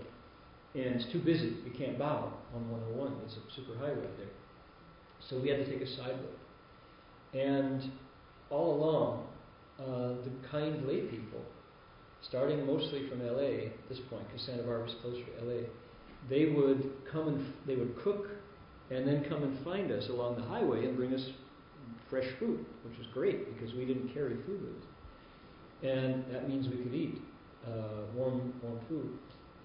And 0.74 0.96
it's 0.96 1.12
too 1.12 1.20
busy. 1.20 1.56
We 1.64 1.70
can't 1.70 1.98
bow 1.98 2.32
on 2.54 2.70
101. 2.70 3.20
It's 3.24 3.34
a 3.34 3.54
super 3.54 3.78
highway 3.78 4.08
there. 4.16 4.26
So 5.28 5.40
we 5.40 5.48
had 5.48 5.58
to 5.58 5.70
take 5.70 5.82
a 5.82 5.96
side 5.96 6.16
road. 6.16 7.40
And 7.40 7.92
all 8.50 8.74
along, 8.74 9.26
uh, 9.78 10.22
the 10.24 10.32
kind 10.50 10.86
lay 10.86 11.02
people 11.02 11.40
starting 12.22 12.66
mostly 12.66 13.08
from 13.08 13.24
LA 13.24 13.66
at 13.66 13.88
this 13.88 13.98
point, 14.08 14.26
because 14.28 14.46
Santa 14.46 14.62
Barbara's 14.62 14.94
closer 15.02 15.22
to 15.24 15.44
LA, 15.44 15.62
they 16.30 16.46
would 16.46 16.90
come 17.10 17.28
and 17.28 17.52
they 17.66 17.74
would 17.74 17.96
cook 18.02 18.28
and 18.90 19.06
then 19.06 19.24
come 19.28 19.42
and 19.42 19.64
find 19.64 19.90
us 19.90 20.08
along 20.08 20.36
the 20.36 20.42
highway 20.42 20.86
and 20.86 20.96
bring 20.96 21.14
us 21.14 21.30
fresh 22.08 22.28
food, 22.38 22.64
which 22.84 22.96
was 22.98 23.06
great 23.12 23.54
because 23.54 23.74
we 23.74 23.84
didn't 23.84 24.12
carry 24.12 24.36
food 24.46 24.62
with 24.62 24.82
us. 24.82 24.91
And 25.82 26.24
that 26.32 26.48
means 26.48 26.68
we 26.68 26.76
could 26.76 26.94
eat 26.94 27.18
uh, 27.66 28.02
warm, 28.14 28.52
warm 28.62 28.80
food. 28.88 29.10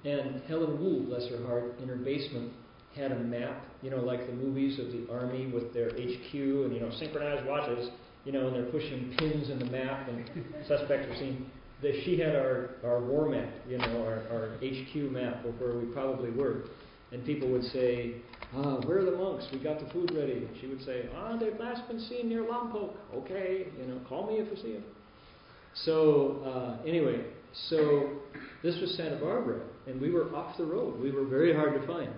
And 0.06 0.42
Helen 0.48 0.82
Wu, 0.82 1.06
bless 1.08 1.30
her 1.30 1.46
heart, 1.46 1.80
in 1.82 1.88
her 1.88 1.96
basement 1.96 2.52
had 2.96 3.12
a 3.12 3.20
map, 3.20 3.64
you 3.82 3.90
know, 3.90 3.98
like 3.98 4.26
the 4.26 4.34
movies 4.34 4.80
of 4.80 4.88
the 4.88 5.06
army 5.12 5.48
with 5.48 5.74
their 5.74 5.90
HQ 5.90 6.34
and, 6.34 6.74
you 6.74 6.80
know, 6.80 6.90
synchronized 6.98 7.46
watches, 7.48 7.90
you 8.26 8.32
know, 8.32 8.48
and 8.48 8.56
they're 8.56 8.72
pushing 8.72 9.14
pins 9.18 9.50
in 9.50 9.60
the 9.60 9.66
map 9.66 10.10
and 10.10 10.30
suspects 10.68 11.08
are 11.10 11.16
seen 11.20 11.46
that 11.82 11.94
she 12.04 12.20
had 12.20 12.36
our, 12.36 12.72
our 12.84 13.00
war 13.00 13.30
map, 13.30 13.50
you 13.68 13.78
know, 13.78 14.04
our, 14.04 14.24
our 14.32 14.58
HQ 14.64 15.12
map 15.12 15.46
of 15.46 15.60
where 15.62 15.78
we 15.78 15.86
probably 15.94 16.32
were. 16.32 16.64
And 17.12 17.24
people 17.26 17.50
would 17.52 17.64
say, 17.66 18.16
ah, 18.56 18.78
where 18.86 19.00
are 19.00 19.06
the 19.06 19.16
monks? 19.16 19.46
We 19.54 19.60
got 19.60 19.80
the 19.80 19.90
food 19.94 20.12
ready. 20.14 20.34
And 20.34 20.50
she 20.60 20.68
would 20.68 20.84
say, 20.84 21.08
ah, 21.16 21.38
they've 21.38 21.58
last 21.60 21.88
been 21.88 22.00
seen 22.00 22.28
near 22.28 22.42
Lompoc. 22.42 22.96
Okay, 23.14 23.68
you 23.80 23.88
know, 23.88 24.00
call 24.10 24.28
me 24.28 24.36
if 24.36 24.50
you 24.50 24.62
see 24.62 24.74
them. 24.74 24.84
So, 25.84 26.42
uh, 26.46 26.88
anyway, 26.88 27.26
so 27.70 28.10
this 28.64 28.80
was 28.82 28.96
Santa 28.96 29.18
Barbara, 29.18 29.62
and 29.88 30.02
we 30.02 30.12
were 30.12 30.34
off 30.36 30.58
the 30.58 30.66
road. 30.66 31.00
We 31.00 31.12
were 31.12 31.26
very 31.26 31.54
hard 31.54 31.80
to 31.80 31.88
find. 31.88 32.12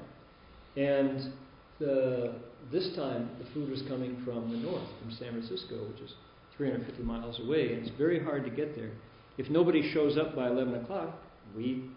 And 0.76 1.34
the, 1.80 2.36
this 2.72 2.96
time, 2.96 3.30
the 3.40 3.46
food 3.54 3.70
was 3.70 3.82
coming 3.84 4.22
from 4.24 4.52
the 4.52 4.58
north, 4.58 4.88
from 5.02 5.12
San 5.12 5.32
Francisco, 5.32 5.88
which 5.88 6.02
is 6.02 6.14
350 6.58 7.04
miles 7.04 7.40
away, 7.40 7.74
and 7.74 7.86
it's 7.86 7.98
very 7.98 8.24
hard 8.24 8.44
to 8.46 8.50
get 8.50 8.76
there. 8.76 8.92
If 9.38 9.50
nobody 9.50 9.92
shows 9.94 10.18
up 10.18 10.36
by 10.36 10.48
11 10.48 10.76
o'clock, 10.76 11.18
we 11.56 11.90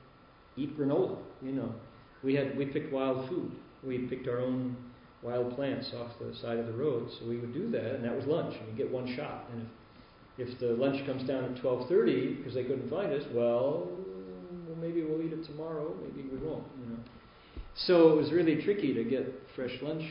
eat 0.56 0.78
granola. 0.78 1.18
You 1.42 1.52
know, 1.52 1.74
we 2.22 2.34
had 2.34 2.56
we 2.56 2.66
picked 2.66 2.92
wild 2.92 3.28
food. 3.28 3.50
We 3.82 3.98
picked 3.98 4.28
our 4.28 4.38
own 4.38 4.76
wild 5.22 5.54
plants 5.56 5.90
off 5.96 6.12
the 6.20 6.34
side 6.36 6.58
of 6.58 6.66
the 6.66 6.72
road, 6.72 7.08
so 7.18 7.26
we 7.26 7.38
would 7.38 7.52
do 7.52 7.70
that, 7.72 7.96
and 7.96 8.04
that 8.04 8.14
was 8.14 8.26
lunch. 8.26 8.54
And 8.56 8.68
you 8.68 8.84
get 8.84 8.92
one 8.92 9.12
shot. 9.16 9.46
And 9.52 9.62
if 9.62 9.68
if 10.38 10.58
the 10.58 10.68
lunch 10.68 11.04
comes 11.06 11.26
down 11.28 11.44
at 11.44 11.62
12:30 11.62 12.38
because 12.38 12.54
they 12.54 12.64
couldn't 12.64 12.88
find 12.88 13.12
us, 13.12 13.24
well, 13.32 13.88
well, 14.66 14.76
maybe 14.80 15.02
we'll 15.02 15.22
eat 15.22 15.32
it 15.32 15.44
tomorrow. 15.44 15.94
Maybe 16.02 16.28
we 16.28 16.38
won't. 16.38 16.64
You 16.80 16.90
know. 16.90 16.98
So 17.74 18.12
it 18.12 18.16
was 18.16 18.32
really 18.32 18.62
tricky 18.62 18.94
to 18.94 19.04
get 19.04 19.32
fresh 19.54 19.76
lunch 19.82 20.04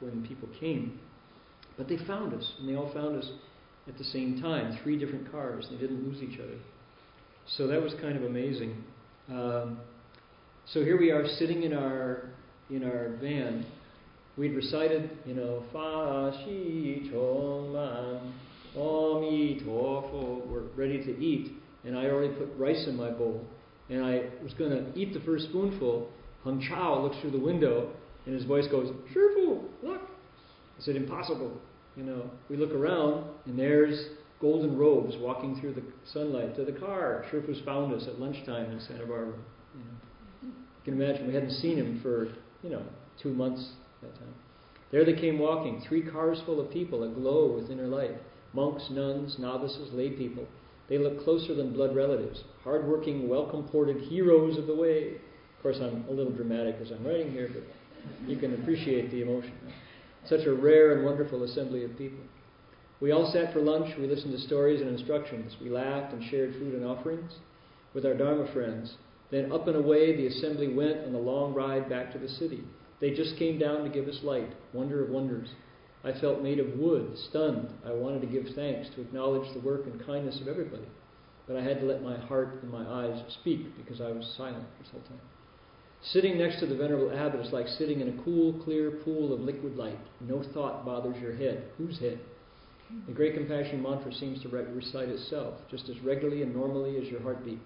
when 0.00 0.26
people 0.26 0.48
came, 0.60 0.98
but 1.76 1.88
they 1.88 1.96
found 2.06 2.34
us, 2.34 2.52
and 2.58 2.68
they 2.68 2.76
all 2.76 2.92
found 2.92 3.16
us 3.16 3.30
at 3.88 3.96
the 3.96 4.04
same 4.04 4.40
time, 4.40 4.78
three 4.82 4.98
different 4.98 5.30
cars. 5.30 5.66
They 5.70 5.76
didn't 5.76 6.04
lose 6.04 6.22
each 6.22 6.38
other. 6.40 6.56
So 7.46 7.66
that 7.68 7.80
was 7.80 7.94
kind 8.00 8.16
of 8.16 8.24
amazing. 8.24 8.82
Um, 9.30 9.78
so 10.66 10.82
here 10.82 10.98
we 10.98 11.10
are 11.10 11.26
sitting 11.38 11.62
in 11.62 11.72
our 11.72 12.30
in 12.68 12.82
our 12.84 13.16
van. 13.20 13.64
We'd 14.36 14.54
recited, 14.54 15.10
you 15.24 15.34
know, 15.34 15.62
Fa 15.72 16.36
Shi 16.44 17.08
Chong 17.10 17.72
Man 17.72 18.34
Om 18.76 19.60
Tofo. 19.64 20.46
We're 20.46 20.68
ready 20.76 21.02
to 21.04 21.18
eat, 21.18 21.52
and 21.84 21.96
I 21.96 22.06
already 22.06 22.34
put 22.34 22.48
rice 22.56 22.86
in 22.86 22.96
my 22.96 23.10
bowl. 23.10 23.44
And 23.88 24.04
I 24.04 24.24
was 24.42 24.52
going 24.54 24.70
to 24.70 24.98
eat 24.98 25.14
the 25.14 25.20
first 25.20 25.46
spoonful. 25.46 26.08
Heng 26.44 26.60
Chau 26.68 27.02
looks 27.02 27.16
through 27.20 27.32
the 27.32 27.38
window, 27.38 27.90
and 28.26 28.34
his 28.34 28.44
voice 28.44 28.66
goes, 28.68 28.92
Shifu, 29.14 29.62
look. 29.82 30.02
I 30.02 30.82
said, 30.82 30.96
impossible. 30.96 31.58
You 31.96 32.02
know, 32.02 32.30
we 32.50 32.56
look 32.56 32.72
around 32.72 33.24
and 33.46 33.58
there's 33.58 34.08
golden 34.40 34.76
robes 34.76 35.14
walking 35.18 35.58
through 35.60 35.74
the 35.74 35.82
sunlight 36.12 36.54
to 36.56 36.64
the 36.64 36.72
car. 36.72 37.24
Sherpas 37.32 37.64
found 37.64 37.94
us 37.94 38.06
at 38.06 38.20
lunchtime 38.20 38.70
in 38.70 38.80
Santa 38.80 39.06
Barbara. 39.06 39.38
You, 39.74 39.80
know. 39.80 39.94
you 40.42 40.52
can 40.84 41.00
imagine 41.00 41.26
we 41.26 41.34
hadn't 41.34 41.52
seen 41.52 41.78
him 41.78 42.00
for 42.02 42.28
you 42.62 42.70
know 42.70 42.82
two 43.22 43.32
months 43.32 43.72
at 44.02 44.08
that 44.10 44.18
time. 44.18 44.34
There 44.92 45.04
they 45.04 45.14
came 45.14 45.38
walking, 45.38 45.82
three 45.88 46.02
cars 46.02 46.40
full 46.44 46.60
of 46.60 46.70
people 46.70 47.02
aglow 47.02 47.58
with 47.58 47.70
inner 47.70 47.88
light. 47.88 48.16
Monks, 48.52 48.88
nuns, 48.90 49.36
novices, 49.38 49.92
lay 49.92 50.10
people. 50.10 50.46
They 50.88 50.98
look 50.98 51.24
closer 51.24 51.54
than 51.54 51.72
blood 51.72 51.96
relatives, 51.96 52.44
hardworking, 52.62 53.28
well 53.28 53.46
comported 53.46 53.98
heroes 54.02 54.56
of 54.56 54.66
the 54.66 54.74
way. 54.74 55.14
Of 55.56 55.62
course, 55.62 55.78
I'm 55.80 56.04
a 56.08 56.12
little 56.12 56.32
dramatic 56.32 56.76
as 56.80 56.90
I'm 56.90 57.04
writing 57.04 57.32
here, 57.32 57.50
but 57.52 57.64
you 58.28 58.36
can 58.36 58.54
appreciate 58.54 59.10
the 59.10 59.22
emotion. 59.22 59.52
Such 60.26 60.46
a 60.46 60.54
rare 60.54 60.96
and 60.96 61.04
wonderful 61.04 61.42
assembly 61.44 61.84
of 61.84 61.98
people. 61.98 62.20
We 63.00 63.12
all 63.12 63.30
sat 63.32 63.52
for 63.52 63.60
lunch, 63.60 63.94
we 63.98 64.06
listened 64.06 64.32
to 64.32 64.40
stories 64.46 64.80
and 64.80 64.90
instructions, 64.90 65.56
we 65.60 65.68
laughed 65.68 66.14
and 66.14 66.24
shared 66.30 66.54
food 66.54 66.74
and 66.74 66.84
offerings 66.84 67.32
with 67.92 68.06
our 68.06 68.14
Dharma 68.14 68.50
friends. 68.52 68.94
Then 69.30 69.52
up 69.52 69.66
and 69.66 69.76
away 69.76 70.16
the 70.16 70.28
assembly 70.28 70.72
went 70.72 71.04
on 71.04 71.12
the 71.12 71.18
long 71.18 71.52
ride 71.52 71.88
back 71.90 72.12
to 72.12 72.18
the 72.18 72.28
city. 72.28 72.62
They 73.00 73.10
just 73.10 73.36
came 73.36 73.58
down 73.58 73.82
to 73.84 73.90
give 73.90 74.08
us 74.08 74.20
light, 74.22 74.50
wonder 74.72 75.04
of 75.04 75.10
wonders. 75.10 75.48
I 76.06 76.12
felt 76.20 76.40
made 76.40 76.60
of 76.60 76.78
wood, 76.78 77.18
stunned. 77.30 77.68
I 77.84 77.92
wanted 77.92 78.20
to 78.20 78.28
give 78.28 78.54
thanks, 78.54 78.88
to 78.94 79.00
acknowledge 79.00 79.52
the 79.52 79.60
work 79.60 79.86
and 79.86 80.06
kindness 80.06 80.40
of 80.40 80.46
everybody. 80.46 80.86
But 81.48 81.56
I 81.56 81.62
had 81.62 81.80
to 81.80 81.86
let 81.86 82.00
my 82.00 82.16
heart 82.16 82.60
and 82.62 82.70
my 82.70 82.86
eyes 82.86 83.20
speak 83.40 83.76
because 83.76 84.00
I 84.00 84.12
was 84.12 84.34
silent 84.36 84.64
this 84.80 84.90
whole 84.92 85.00
time. 85.02 85.20
Sitting 86.02 86.38
next 86.38 86.60
to 86.60 86.66
the 86.66 86.76
Venerable 86.76 87.10
Abbot 87.10 87.44
is 87.44 87.52
like 87.52 87.66
sitting 87.66 88.00
in 88.00 88.08
a 88.08 88.22
cool, 88.22 88.52
clear 88.62 88.92
pool 89.04 89.34
of 89.34 89.40
liquid 89.40 89.76
light. 89.76 89.98
No 90.20 90.44
thought 90.54 90.84
bothers 90.84 91.20
your 91.20 91.34
head. 91.34 91.64
Whose 91.76 91.98
head? 91.98 92.20
The 93.08 93.12
Great 93.12 93.34
Compassion 93.34 93.82
mantra 93.82 94.14
seems 94.14 94.40
to 94.42 94.48
recite 94.48 95.08
itself 95.08 95.54
just 95.68 95.88
as 95.88 95.98
regularly 96.02 96.42
and 96.42 96.54
normally 96.54 96.98
as 96.98 97.08
your 97.08 97.20
heartbeat. 97.20 97.58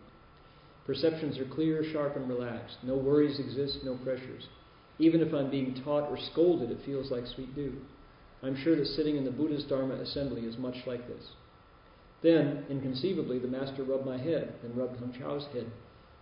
Perceptions 0.86 1.38
are 1.38 1.44
clear, 1.44 1.84
sharp, 1.92 2.16
and 2.16 2.26
relaxed. 2.26 2.78
No 2.82 2.94
worries 2.96 3.38
exist, 3.38 3.84
no 3.84 3.96
pressures. 3.96 4.48
Even 4.98 5.20
if 5.20 5.34
I'm 5.34 5.50
being 5.50 5.74
taught 5.84 6.08
or 6.08 6.16
scolded, 6.32 6.70
it 6.70 6.84
feels 6.86 7.10
like 7.10 7.26
sweet 7.26 7.54
dew. 7.54 7.76
I'm 8.42 8.56
sure 8.62 8.76
that 8.76 8.86
sitting 8.86 9.16
in 9.16 9.24
the 9.24 9.30
Buddha's 9.30 9.64
Dharma 9.64 9.94
assembly 9.94 10.42
is 10.42 10.56
much 10.56 10.76
like 10.86 11.06
this. 11.06 11.24
Then, 12.22 12.64
inconceivably, 12.68 13.38
the 13.38 13.48
Master 13.48 13.82
rubbed 13.82 14.06
my 14.06 14.18
head, 14.18 14.54
then 14.62 14.74
rubbed 14.74 14.98
Heng 14.98 15.14
Chau's 15.18 15.46
head. 15.52 15.66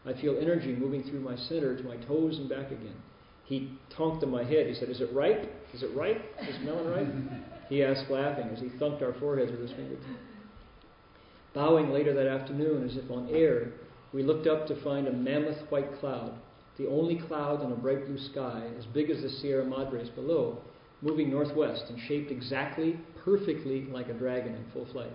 I 0.07 0.13
feel 0.21 0.39
energy 0.41 0.75
moving 0.75 1.03
through 1.03 1.21
my 1.21 1.37
center 1.37 1.77
to 1.77 1.83
my 1.85 1.97
toes 1.97 2.39
and 2.39 2.49
back 2.49 2.71
again. 2.71 2.97
He 3.45 3.73
tonked 3.97 4.23
on 4.23 4.31
my 4.31 4.45
head. 4.45 4.67
He 4.67 4.75
said, 4.75 4.91
Is 4.91 5.01
it 5.01 5.13
ripe? 5.13 5.51
Is 5.73 5.83
it 5.83 5.95
ripe? 5.97 6.23
Is 6.49 6.57
melon 6.65 6.89
ripe? 6.89 7.43
He 7.69 7.83
asked, 7.83 8.11
laughing, 8.11 8.49
as 8.53 8.61
he 8.61 8.69
thumped 8.79 9.03
our 9.03 9.15
foreheads 9.15 9.51
with 9.51 9.61
his 9.61 9.71
fingertip. 9.73 10.07
Bowing 11.55 11.91
later 11.91 12.15
that 12.15 12.27
afternoon, 12.27 12.89
as 12.89 12.97
if 12.97 13.11
on 13.11 13.29
air, 13.31 13.73
we 14.13 14.23
looked 14.23 14.47
up 14.47 14.67
to 14.67 14.83
find 14.83 15.09
a 15.09 15.13
mammoth 15.13 15.59
white 15.71 15.99
cloud, 15.99 16.35
the 16.77 16.87
only 16.87 17.17
cloud 17.17 17.63
in 17.63 17.73
a 17.73 17.77
bright 17.77 18.07
blue 18.07 18.19
sky, 18.19 18.69
as 18.79 18.87
big 18.87 19.11
as 19.11 19.23
the 19.23 19.29
Sierra 19.29 19.65
Madres 19.65 20.09
below, 20.11 20.59
moving 21.03 21.31
northwest 21.31 21.85
and 21.89 21.99
shaped 22.01 22.31
exactly, 22.31 22.99
perfectly 23.25 23.85
like 23.85 24.09
a 24.09 24.15
dragon 24.15 24.55
in 24.55 24.65
full 24.73 24.87
flight. 24.93 25.13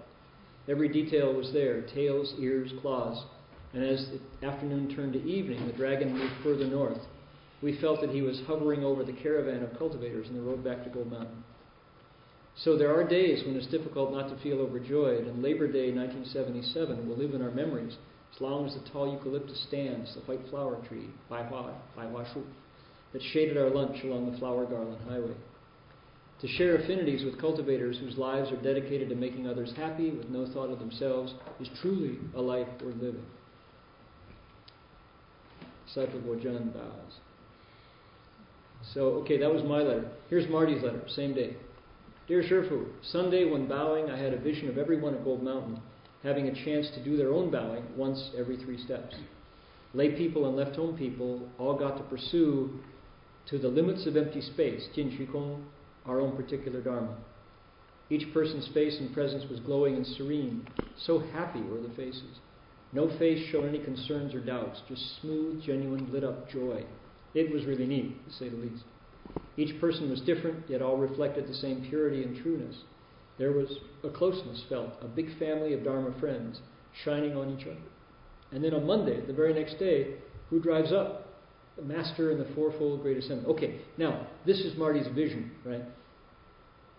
Every 0.67 0.87
detail 0.87 1.33
was 1.33 1.51
there 1.51 1.81
tails, 1.81 2.33
ears, 2.39 2.71
claws. 2.81 3.25
And 3.73 3.83
as 3.83 4.07
the 4.41 4.47
afternoon 4.47 4.95
turned 4.95 5.13
to 5.13 5.23
evening, 5.23 5.65
the 5.67 5.73
dragon 5.73 6.17
moved 6.17 6.33
further 6.43 6.67
north. 6.67 7.01
We 7.61 7.79
felt 7.79 8.01
that 8.01 8.11
he 8.11 8.21
was 8.21 8.41
hovering 8.45 8.83
over 8.83 9.03
the 9.03 9.13
caravan 9.13 9.63
of 9.63 9.77
cultivators 9.77 10.27
on 10.27 10.35
the 10.35 10.41
road 10.41 10.63
back 10.63 10.83
to 10.83 10.89
Gold 10.89 11.11
Mountain. 11.11 11.43
So 12.55 12.77
there 12.77 12.93
are 12.93 13.03
days 13.07 13.43
when 13.45 13.55
it's 13.55 13.67
difficult 13.67 14.11
not 14.11 14.29
to 14.29 14.41
feel 14.43 14.59
overjoyed, 14.59 15.25
and 15.25 15.41
Labor 15.41 15.67
Day 15.67 15.91
1977 15.91 17.09
will 17.09 17.17
live 17.17 17.33
in 17.33 17.41
our 17.41 17.51
memories 17.51 17.97
as 18.33 18.41
long 18.41 18.67
as 18.67 18.75
the 18.75 18.89
tall 18.91 19.11
eucalyptus 19.11 19.65
stands, 19.67 20.13
the 20.13 20.21
white 20.21 20.47
flower 20.49 20.77
tree, 20.87 21.09
Bai 21.29 21.43
Hua, 21.43 21.73
Bai 21.95 22.07
Hua 22.07 22.25
Shu, 22.33 22.43
that 23.11 23.21
shaded 23.21 23.57
our 23.57 23.69
lunch 23.69 24.03
along 24.03 24.31
the 24.31 24.37
flower 24.37 24.65
garland 24.65 25.01
highway. 25.07 25.35
To 26.43 26.49
share 26.49 26.75
affinities 26.75 27.23
with 27.23 27.39
cultivators 27.39 27.97
whose 27.99 28.17
lives 28.17 28.51
are 28.51 28.61
dedicated 28.61 29.07
to 29.07 29.15
making 29.15 29.47
others 29.47 29.71
happy 29.77 30.11
with 30.11 30.27
no 30.27 30.45
thought 30.45 30.71
of 30.71 30.79
themselves 30.79 31.33
is 31.61 31.69
truly 31.81 32.17
a 32.35 32.41
life 32.41 32.67
worth 32.83 32.97
living. 32.97 33.25
Disciple 35.85 36.19
Bojan 36.19 36.73
bows. 36.73 37.13
So, 38.93 39.03
okay, 39.21 39.37
that 39.37 39.53
was 39.53 39.63
my 39.63 39.77
letter. 39.77 40.05
Here's 40.29 40.49
Marty's 40.49 40.83
letter, 40.83 41.01
same 41.07 41.33
day. 41.33 41.55
Dear 42.27 42.43
Shifu, 42.43 42.87
Sunday 43.01 43.49
when 43.49 43.65
bowing, 43.65 44.11
I 44.11 44.17
had 44.17 44.33
a 44.33 44.37
vision 44.37 44.67
of 44.67 44.77
everyone 44.77 45.13
at 45.13 45.23
Gold 45.23 45.43
Mountain 45.43 45.79
having 46.23 46.49
a 46.49 46.65
chance 46.65 46.89
to 46.93 47.03
do 47.05 47.15
their 47.15 47.31
own 47.31 47.51
bowing 47.51 47.85
once 47.95 48.31
every 48.37 48.57
three 48.57 48.83
steps. 48.83 49.15
Lay 49.93 50.11
people 50.17 50.45
and 50.45 50.57
left 50.57 50.75
home 50.75 50.97
people 50.97 51.47
all 51.57 51.79
got 51.79 51.95
to 51.95 52.03
pursue 52.03 52.81
to 53.45 53.57
the 53.57 53.69
limits 53.69 54.05
of 54.07 54.17
empty 54.17 54.41
space, 54.41 54.89
Jin 54.93 55.25
Kong, 55.31 55.65
our 56.05 56.19
own 56.19 56.35
particular 56.35 56.81
Dharma. 56.81 57.15
Each 58.09 58.31
person's 58.33 58.67
face 58.73 58.97
and 58.99 59.13
presence 59.13 59.49
was 59.49 59.59
glowing 59.61 59.95
and 59.95 60.05
serene. 60.05 60.67
So 60.97 61.19
happy 61.19 61.61
were 61.61 61.81
the 61.81 61.93
faces. 61.95 62.39
No 62.91 63.09
face 63.17 63.49
showed 63.51 63.67
any 63.67 63.79
concerns 63.79 64.35
or 64.35 64.39
doubts, 64.39 64.81
just 64.87 65.19
smooth, 65.21 65.63
genuine, 65.63 66.11
lit 66.11 66.23
up 66.23 66.49
joy. 66.49 66.83
It 67.33 67.51
was 67.51 67.65
really 67.65 67.87
neat, 67.87 68.27
to 68.27 68.33
say 68.33 68.49
the 68.49 68.57
least. 68.57 68.83
Each 69.57 69.79
person 69.81 70.09
was 70.09 70.21
different, 70.21 70.69
yet 70.69 70.81
all 70.81 70.97
reflected 70.97 71.47
the 71.47 71.53
same 71.55 71.85
purity 71.89 72.23
and 72.23 72.41
trueness. 72.41 72.75
There 73.39 73.51
was 73.51 73.69
a 74.03 74.09
closeness 74.09 74.63
felt, 74.69 74.93
a 75.01 75.07
big 75.07 75.37
family 75.39 75.73
of 75.73 75.83
Dharma 75.83 76.13
friends 76.19 76.59
shining 77.03 77.35
on 77.35 77.57
each 77.57 77.65
other. 77.65 77.77
And 78.51 78.63
then 78.63 78.73
on 78.75 78.85
Monday, 78.85 79.25
the 79.25 79.33
very 79.33 79.53
next 79.53 79.79
day, 79.79 80.15
who 80.49 80.59
drives 80.59 80.91
up? 80.91 81.22
The 81.75 81.81
Master 81.81 82.31
and 82.31 82.39
the 82.39 82.53
Fourfold 82.53 83.01
Great 83.01 83.17
Assembly. 83.17 83.45
Okay, 83.53 83.81
now, 83.97 84.27
this 84.45 84.59
is 84.59 84.77
Marty's 84.77 85.07
vision, 85.15 85.51
right? 85.65 85.81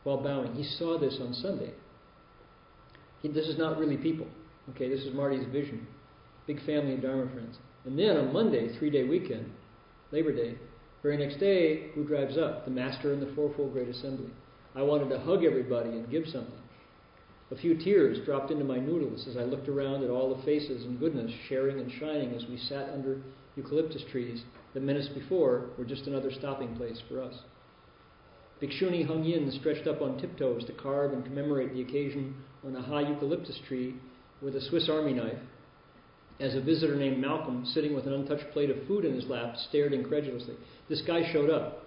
While 0.03 0.23
bowing. 0.23 0.55
He 0.55 0.65
saw 0.65 0.99
this 0.99 1.19
on 1.21 1.33
Sunday. 1.35 1.73
He, 3.23 3.29
this 3.29 3.47
is 3.47 3.57
not 3.57 3.79
really 3.79 3.97
people. 3.97 4.27
Okay, 4.71 4.89
this 4.89 5.01
is 5.01 5.15
Marty's 5.15 5.47
vision. 5.53 5.87
Big 6.47 6.65
family 6.67 6.95
of 6.95 7.03
Dharma 7.03 7.31
friends. 7.33 7.57
And 7.85 7.99
then 7.99 8.17
on 8.17 8.33
Monday, 8.33 8.77
three 8.79 8.91
day 8.91 9.05
weekend, 9.05 9.51
Labor 10.11 10.35
Day, 10.35 10.57
very 11.03 11.17
next 11.19 11.39
day, 11.39 11.91
who 11.95 12.05
drives 12.05 12.37
up? 12.37 12.65
The 12.65 12.71
Master 12.71 13.13
and 13.13 13.23
the 13.23 13.33
Fourfold 13.35 13.73
Great 13.73 13.89
Assembly. 13.89 14.31
I 14.75 14.83
wanted 14.83 15.09
to 15.11 15.21
hug 15.21 15.45
everybody 15.45 15.91
and 15.91 16.11
give 16.11 16.25
something. 16.27 16.53
A 17.51 17.57
few 17.57 17.77
tears 17.77 18.25
dropped 18.25 18.51
into 18.51 18.65
my 18.65 18.79
noodles 18.79 19.29
as 19.29 19.37
I 19.37 19.45
looked 19.45 19.69
around 19.69 20.03
at 20.03 20.11
all 20.11 20.35
the 20.35 20.43
faces 20.43 20.85
and 20.85 20.99
goodness 20.99 21.31
sharing 21.49 21.79
and 21.79 21.93
shining 21.93 22.35
as 22.35 22.47
we 22.49 22.57
sat 22.57 22.89
under 22.91 23.21
eucalyptus 23.55 24.03
trees 24.11 24.43
that 24.75 24.83
minutes 24.83 25.09
before 25.09 25.71
were 25.79 25.85
just 25.85 26.07
another 26.07 26.31
stopping 26.33 26.77
place 26.77 27.01
for 27.09 27.23
us. 27.23 27.35
Bhikshuni 28.61 29.07
Heng 29.07 29.25
Yin 29.25 29.51
stretched 29.61 29.87
up 29.87 30.01
on 30.01 30.19
tiptoes 30.19 30.65
to 30.67 30.73
carve 30.73 31.13
and 31.13 31.25
commemorate 31.25 31.73
the 31.73 31.83
occasion 31.83 32.35
on 32.65 32.77
a 32.77 32.83
high 32.83 33.09
eucalyptus 33.09 33.59
tree 33.67 33.95
with 34.43 34.57
a 34.57 34.61
Swiss 34.61 34.89
Army 34.89 35.13
knife, 35.13 35.39
as 36.41 36.55
a 36.55 36.61
visitor 36.61 36.97
named 36.97 37.19
Malcolm, 37.19 37.65
sitting 37.67 37.95
with 37.95 38.07
an 38.07 38.13
untouched 38.13 38.51
plate 38.53 38.71
of 38.71 38.77
food 38.87 39.05
in 39.05 39.15
his 39.15 39.27
lap, 39.27 39.55
stared 39.69 39.93
incredulously. 39.93 40.55
This 40.89 41.03
guy 41.07 41.31
showed 41.33 41.51
up, 41.51 41.85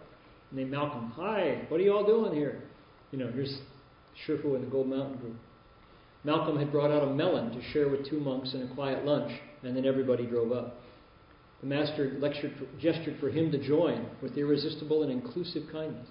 named 0.52 0.72
Malcolm. 0.72 1.12
Hi, 1.16 1.66
what 1.68 1.80
are 1.80 1.84
you 1.84 1.94
all 1.94 2.06
doing 2.06 2.34
here? 2.34 2.64
You 3.12 3.20
know, 3.20 3.30
here's 3.32 3.60
Shifu 4.26 4.56
and 4.56 4.64
the 4.64 4.72
Gold 4.72 4.88
Mountain 4.88 5.18
group. 5.18 5.36
Malcolm 6.24 6.58
had 6.58 6.72
brought 6.72 6.92
out 6.92 7.08
a 7.08 7.14
melon 7.14 7.52
to 7.52 7.62
share 7.72 7.90
with 7.90 8.10
two 8.10 8.20
monks 8.20 8.54
in 8.54 8.62
a 8.62 8.74
quiet 8.74 9.06
lunch, 9.06 9.32
and 9.64 9.76
then 9.76 9.86
everybody 9.86 10.26
drove 10.26 10.52
up. 10.52 10.78
The 11.62 11.68
master 11.68 12.18
lectured, 12.20 12.54
gestured 12.80 13.20
for 13.20 13.30
him 13.30 13.52
to 13.52 13.58
join 13.58 14.08
with 14.22 14.38
irresistible 14.38 15.04
and 15.04 15.12
inclusive 15.12 15.64
kindness. 15.72 16.08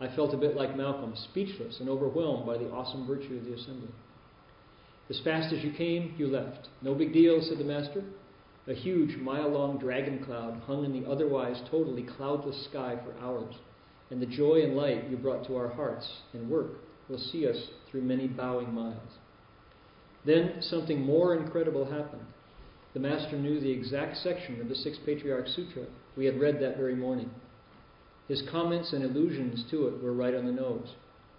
I 0.00 0.14
felt 0.14 0.34
a 0.34 0.38
bit 0.38 0.56
like 0.56 0.76
Malcolm, 0.76 1.14
speechless 1.30 1.80
and 1.80 1.88
overwhelmed 1.88 2.44
by 2.44 2.58
the 2.58 2.70
awesome 2.70 3.06
virtue 3.06 3.36
of 3.36 3.44
the 3.44 3.54
assembly. 3.54 3.88
As 5.08 5.20
fast 5.20 5.52
as 5.52 5.64
you 5.64 5.72
came, 5.72 6.14
you 6.18 6.26
left. 6.26 6.68
No 6.82 6.94
big 6.94 7.12
deal, 7.12 7.40
said 7.40 7.58
the 7.58 7.64
master. 7.64 8.02
A 8.68 8.74
huge, 8.74 9.16
mile 9.16 9.48
long 9.48 9.78
dragon 9.78 10.24
cloud 10.24 10.60
hung 10.66 10.84
in 10.84 10.92
the 10.92 11.08
otherwise 11.08 11.60
totally 11.70 12.02
cloudless 12.02 12.64
sky 12.66 12.96
for 13.04 13.12
hours, 13.24 13.54
and 14.10 14.22
the 14.22 14.26
joy 14.26 14.62
and 14.62 14.76
light 14.76 15.08
you 15.10 15.16
brought 15.16 15.46
to 15.46 15.56
our 15.56 15.68
hearts 15.68 16.08
and 16.32 16.48
work 16.48 16.72
will 17.08 17.18
see 17.18 17.48
us 17.48 17.56
through 17.90 18.02
many 18.02 18.28
bowing 18.28 18.72
miles. 18.72 19.18
Then 20.24 20.62
something 20.62 21.00
more 21.00 21.34
incredible 21.34 21.84
happened. 21.84 22.26
The 22.94 23.00
Master 23.00 23.36
knew 23.36 23.58
the 23.58 23.70
exact 23.70 24.18
section 24.18 24.60
of 24.60 24.68
the 24.68 24.74
Sixth 24.74 25.00
Patriarch 25.06 25.48
Sutra 25.48 25.86
we 26.16 26.26
had 26.26 26.38
read 26.38 26.60
that 26.60 26.76
very 26.76 26.94
morning. 26.94 27.30
His 28.28 28.42
comments 28.50 28.92
and 28.92 29.04
allusions 29.04 29.64
to 29.70 29.88
it 29.88 30.02
were 30.02 30.12
right 30.12 30.34
on 30.34 30.46
the 30.46 30.52
nose. 30.52 30.94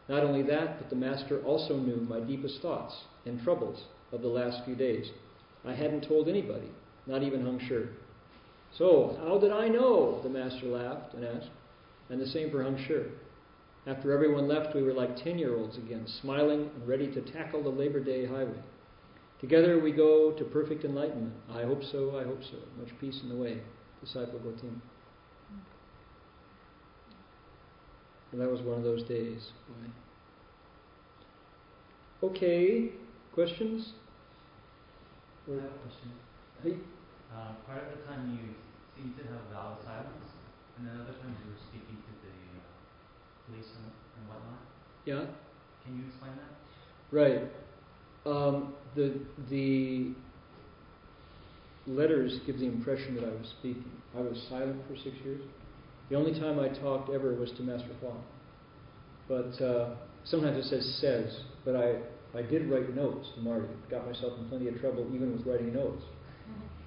Not 0.10 0.24
only 0.24 0.42
that, 0.44 0.80
but 0.80 0.90
the 0.90 0.96
Master 0.96 1.42
also 1.44 1.78
knew 1.78 1.98
my 1.98 2.20
deepest 2.20 2.62
thoughts 2.62 2.96
and 3.26 3.42
troubles 3.42 3.84
of 4.12 4.22
the 4.22 4.28
last 4.28 4.66
few 4.66 4.76
days. 4.76 5.12
I 5.66 5.74
hadn't 5.74 6.08
told 6.08 6.28
anybody, 6.28 6.70
not 7.08 7.24
even 7.24 7.46
Heng 7.46 7.60
Sure. 7.68 7.88
So, 8.78 9.18
how 9.24 9.38
did 9.38 9.52
I 9.52 9.70
know? 9.70 10.22
The 10.24 10.30
Master 10.30 10.66
laughed 10.66 11.14
and 11.14 11.24
asked. 11.24 11.50
And 12.10 12.20
the 12.20 12.28
same 12.28 12.52
for 12.52 12.64
Heng 12.64 12.84
Sure. 12.86 13.06
After 13.86 14.12
everyone 14.12 14.48
left, 14.48 14.76
we 14.76 14.84
were 14.84 14.94
like 14.94 15.24
10 15.24 15.38
year 15.38 15.56
olds 15.56 15.78
again, 15.78 16.06
smiling 16.22 16.70
and 16.76 16.88
ready 16.88 17.08
to 17.14 17.22
tackle 17.22 17.64
the 17.64 17.70
Labor 17.70 18.00
Day 18.00 18.26
highway. 18.26 18.62
Together 19.44 19.78
we 19.78 19.92
go 19.92 20.32
to 20.32 20.46
perfect 20.46 20.86
enlightenment. 20.86 21.34
I 21.52 21.64
hope 21.64 21.84
so, 21.92 22.18
I 22.18 22.24
hope 22.24 22.40
so. 22.50 22.56
Much 22.80 22.98
peace 23.02 23.20
in 23.24 23.28
the 23.28 23.36
way. 23.36 23.60
Disciple 24.00 24.40
Gotim. 24.40 24.80
And 28.32 28.40
that 28.40 28.50
was 28.50 28.62
one 28.62 28.78
of 28.78 28.86
those 28.86 29.04
days. 29.04 29.52
Okay, 32.24 32.92
questions? 33.34 33.92
I 35.46 35.56
have 35.56 35.64
a 35.66 35.68
question. 35.68 36.12
Hey. 36.64 36.78
Uh, 37.36 37.52
part 37.68 37.84
of 37.84 38.00
the 38.00 38.06
time 38.08 38.40
you 38.40 38.56
seem 38.96 39.14
to 39.18 39.24
have 39.28 39.42
vowed 39.52 39.76
silence, 39.84 40.32
and 40.78 40.88
then 40.88 40.96
other 41.02 41.20
times 41.20 41.36
you 41.44 41.52
were 41.52 41.60
speaking 41.68 41.98
to 42.00 42.14
the 42.24 42.32
uh, 42.32 43.52
police 43.52 43.68
and, 43.76 43.92
and 43.92 44.30
whatnot. 44.30 44.64
Yeah. 45.04 45.26
Can 45.84 45.98
you 46.00 46.08
explain 46.08 46.32
that? 46.40 46.56
Right. 47.12 47.52
Um, 48.26 48.74
the 48.96 49.20
the 49.50 50.14
letters 51.88 52.40
give 52.46 52.60
the 52.60 52.66
impression 52.66 53.16
that 53.16 53.24
I 53.24 53.30
was 53.30 53.54
speaking. 53.60 53.92
I 54.16 54.22
was 54.22 54.42
silent 54.50 54.82
for 54.88 54.96
six 54.96 55.16
years. 55.24 55.42
The 56.10 56.16
only 56.16 56.40
time 56.40 56.60
I 56.60 56.70
talked 56.70 57.10
ever 57.10 57.34
was 57.34 57.52
to 57.58 57.64
Master 57.64 57.90
Hua. 58.00 58.14
But 59.28 59.64
uh, 59.64 59.96
sometimes 60.26 60.66
it 60.66 60.70
says 60.70 60.98
says, 61.02 61.42
but 61.66 61.76
I, 61.76 61.96
I 62.38 62.42
did 62.42 62.70
write 62.70 62.96
notes 62.96 63.28
to 63.36 63.42
Marty. 63.42 63.68
Got 63.90 64.06
myself 64.06 64.34
in 64.40 64.48
plenty 64.50 64.68
of 64.68 64.80
trouble 64.80 65.08
even 65.14 65.36
with 65.36 65.46
writing 65.46 65.74
notes. 65.74 66.04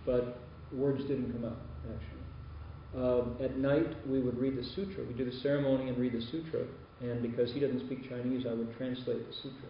But 0.05 0.39
words 0.73 1.03
didn't 1.03 1.33
come 1.33 1.45
out, 1.45 1.59
actually. 1.93 3.03
Um, 3.03 3.37
at 3.43 3.59
night, 3.59 4.07
we 4.07 4.20
would 4.20 4.39
read 4.39 4.57
the 4.57 4.65
sutra. 4.74 5.05
We 5.05 5.15
do 5.15 5.24
the 5.24 5.37
ceremony 5.39 5.89
and 5.89 5.99
read 5.99 6.12
the 6.12 6.23
sutra. 6.23 6.65
And 7.01 7.20
because 7.20 7.53
he 7.53 7.61
doesn't 7.61 7.85
speak 7.87 8.09
Chinese, 8.09 8.47
I 8.49 8.55
would 8.55 8.74
translate 8.78 9.27
the 9.27 9.35
sutra. 9.35 9.69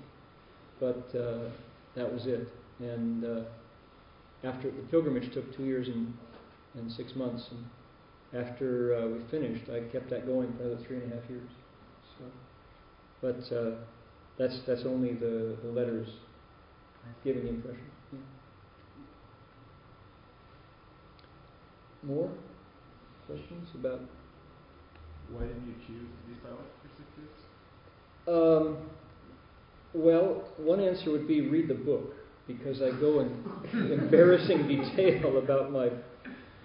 But 0.79 1.19
uh, 1.19 1.51
that 1.97 2.13
was 2.13 2.27
it. 2.27 2.49
And 2.79 3.25
uh, 3.25 3.41
after 4.45 4.71
the 4.71 4.83
pilgrimage 4.91 5.33
took 5.33 5.57
two 5.57 5.65
years 5.65 5.89
and, 5.89 6.13
and 6.75 6.91
six 6.93 7.15
months. 7.17 7.49
And 7.51 7.65
after 8.47 8.95
uh, 8.97 9.07
we 9.09 9.21
finished, 9.31 9.71
I 9.71 9.81
kept 9.91 10.11
that 10.11 10.27
going 10.27 10.53
for 10.57 10.65
another 10.65 10.83
three 10.87 10.99
and 10.99 11.13
a 11.13 11.17
half 11.17 11.29
years. 11.29 11.49
So, 12.19 12.25
but 13.21 13.57
uh, 13.57 13.77
that's 14.39 14.61
that's 14.67 14.85
only 14.85 15.15
the, 15.15 15.57
the 15.63 15.71
letters 15.71 16.09
giving 17.25 17.45
the 17.45 17.49
impression. 17.51 17.91
Yeah. 18.13 18.19
More 22.03 22.31
questions 23.27 23.69
about? 23.75 24.01
Why 25.31 25.41
didn't 25.41 25.67
you 25.67 25.75
choose 25.87 26.09
these 26.29 26.37
for 26.43 26.57
six 26.97 27.09
years? 27.19 27.39
Um, 28.29 28.77
well, 29.97 30.45
one 30.59 30.81
answer 30.81 31.11
would 31.11 31.27
be 31.27 31.49
read 31.49 31.69
the 31.69 31.75
book 31.75 32.15
because 32.47 32.83
I 32.83 32.91
go 33.01 33.21
in 33.21 33.93
embarrassing 33.93 34.69
detail 34.69 35.39
about 35.39 35.73
my 35.73 35.89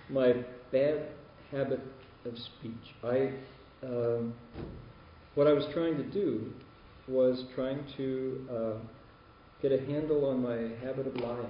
my 0.10 0.34
bad 0.72 1.08
habit 1.52 1.80
of 2.26 2.38
speech. 2.38 2.94
I 3.03 3.32
um, 3.84 4.34
what 5.36 5.48
I 5.48 5.53
was 5.53 5.66
trying 5.74 5.98
to 5.98 6.03
do 6.03 6.52
was 7.08 7.45
trying 7.56 7.84
to 7.98 8.48
uh, 8.52 8.74
get 9.62 9.72
a 9.72 9.80
handle 9.86 10.26
on 10.26 10.44
my 10.44 10.76
habit 10.86 11.08
of 11.08 11.16
lying. 11.18 11.45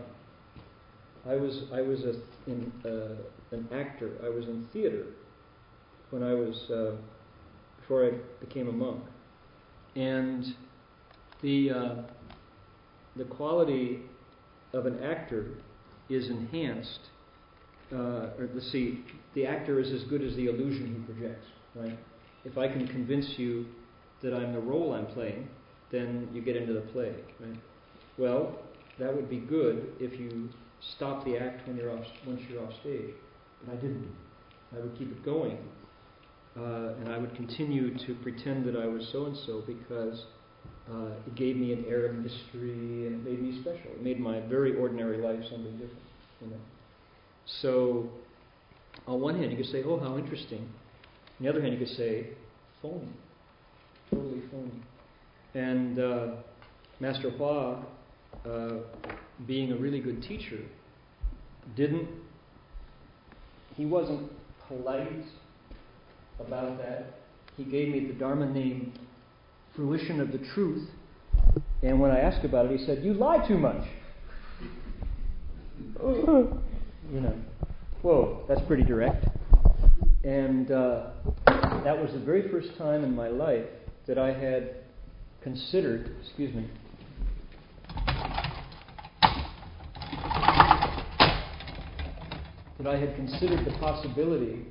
I 1.27 1.35
was 1.35 1.63
I 1.73 1.81
was 1.81 2.01
a, 2.03 2.13
in, 2.49 2.71
uh, 2.85 3.55
an 3.55 3.67
actor. 3.73 4.11
I 4.23 4.29
was 4.29 4.45
in 4.45 4.67
theater 4.71 5.05
when 6.11 6.23
I 6.23 6.33
was 6.33 6.69
uh, 6.69 6.95
before 7.79 8.05
I 8.05 8.11
became 8.39 8.67
a 8.69 8.71
monk, 8.71 9.03
and 9.95 10.45
the 11.41 11.71
uh, 11.71 11.95
the 13.15 13.25
quality 13.25 14.01
of 14.73 14.85
an 14.85 15.03
actor 15.03 15.47
is 16.09 16.29
enhanced. 16.29 16.99
Uh, 17.93 18.27
let's 18.53 18.71
see, 18.71 19.03
the 19.35 19.45
actor 19.45 19.79
is 19.79 19.91
as 19.91 20.03
good 20.09 20.21
as 20.21 20.35
the 20.35 20.45
illusion 20.47 21.05
he 21.07 21.13
projects. 21.13 21.45
Right? 21.75 21.99
If 22.45 22.57
I 22.57 22.67
can 22.67 22.87
convince 22.87 23.33
you 23.37 23.65
that 24.21 24.33
I'm 24.33 24.53
the 24.53 24.59
role 24.59 24.93
I'm 24.93 25.07
playing, 25.07 25.49
then 25.91 26.29
you 26.33 26.41
get 26.41 26.55
into 26.55 26.73
the 26.73 26.81
play. 26.81 27.13
Right? 27.39 27.59
Well, 28.17 28.59
that 28.99 29.13
would 29.13 29.29
be 29.29 29.39
good 29.39 29.93
if 29.99 30.19
you 30.19 30.49
stop 30.95 31.25
the 31.25 31.37
act 31.37 31.67
when 31.67 31.77
you're 31.77 31.91
off 31.91 32.05
once 32.25 32.41
you're 32.49 32.63
off 32.63 32.73
stage. 32.81 33.13
But 33.65 33.73
I 33.73 33.75
didn't. 33.75 34.09
I 34.73 34.79
would 34.79 34.97
keep 34.97 35.11
it 35.11 35.25
going, 35.25 35.57
uh, 36.57 36.93
and 36.99 37.09
I 37.09 37.17
would 37.17 37.35
continue 37.35 37.97
to 38.05 38.15
pretend 38.21 38.65
that 38.65 38.77
I 38.77 38.85
was 38.85 39.07
so 39.11 39.25
and 39.25 39.35
so 39.45 39.63
because 39.67 40.23
uh, 40.89 41.11
it 41.27 41.35
gave 41.35 41.55
me 41.55 41.73
an 41.73 41.85
air 41.87 42.07
of 42.07 42.15
mystery 42.15 43.07
and 43.07 43.15
it 43.15 43.29
made 43.29 43.41
me 43.41 43.61
special. 43.61 43.91
It 43.91 44.03
made 44.03 44.19
my 44.19 44.39
very 44.41 44.75
ordinary 44.75 45.17
life 45.17 45.39
something 45.49 45.71
different. 45.73 46.03
You 46.41 46.47
know. 46.47 46.61
So, 47.61 48.09
on 49.07 49.21
one 49.21 49.37
hand, 49.37 49.51
you 49.51 49.57
could 49.57 49.67
say, 49.67 49.83
"Oh, 49.83 49.99
how 49.99 50.17
interesting." 50.17 50.59
On 50.59 51.45
the 51.45 51.49
other 51.49 51.61
hand, 51.61 51.73
you 51.73 51.79
could 51.79 51.95
say, 51.95 52.27
"Phony, 52.81 53.07
totally 54.09 54.41
phony." 54.51 54.71
And 55.53 55.99
uh, 55.99 56.27
Master 56.99 57.29
Hua, 57.29 57.83
uh, 58.45 58.77
being 59.45 59.71
a 59.71 59.75
really 59.75 59.99
good 59.99 60.23
teacher, 60.23 60.59
didn't. 61.75 62.07
He 63.75 63.85
wasn't 63.85 64.31
polite 64.67 65.25
about 66.39 66.77
that. 66.79 67.19
He 67.57 67.63
gave 67.63 67.89
me 67.89 68.07
the 68.07 68.13
Dharma 68.13 68.49
name 68.49 68.93
fruition 69.75 70.19
of 70.19 70.31
the 70.31 70.39
truth. 70.53 70.87
And 71.83 71.99
when 71.99 72.11
I 72.11 72.19
asked 72.19 72.45
about 72.45 72.65
it, 72.65 72.79
he 72.79 72.85
said, 72.85 73.03
You 73.03 73.13
lie 73.13 73.45
too 73.47 73.57
much. 73.57 73.83
you 77.11 77.19
know, 77.19 77.35
whoa, 78.01 78.43
that's 78.47 78.61
pretty 78.67 78.83
direct. 78.83 79.25
And 80.23 80.71
uh, 80.71 81.11
that 81.83 81.97
was 81.97 82.11
the 82.13 82.19
very 82.19 82.49
first 82.49 82.77
time 82.77 83.03
in 83.03 83.15
my 83.15 83.27
life 83.27 83.65
that 84.05 84.17
I 84.17 84.33
had 84.33 84.75
considered, 85.41 86.15
excuse 86.23 86.53
me, 86.53 86.67
that 92.77 92.87
I 92.87 92.97
had 92.97 93.15
considered 93.15 93.65
the 93.65 93.77
possibility 93.79 94.65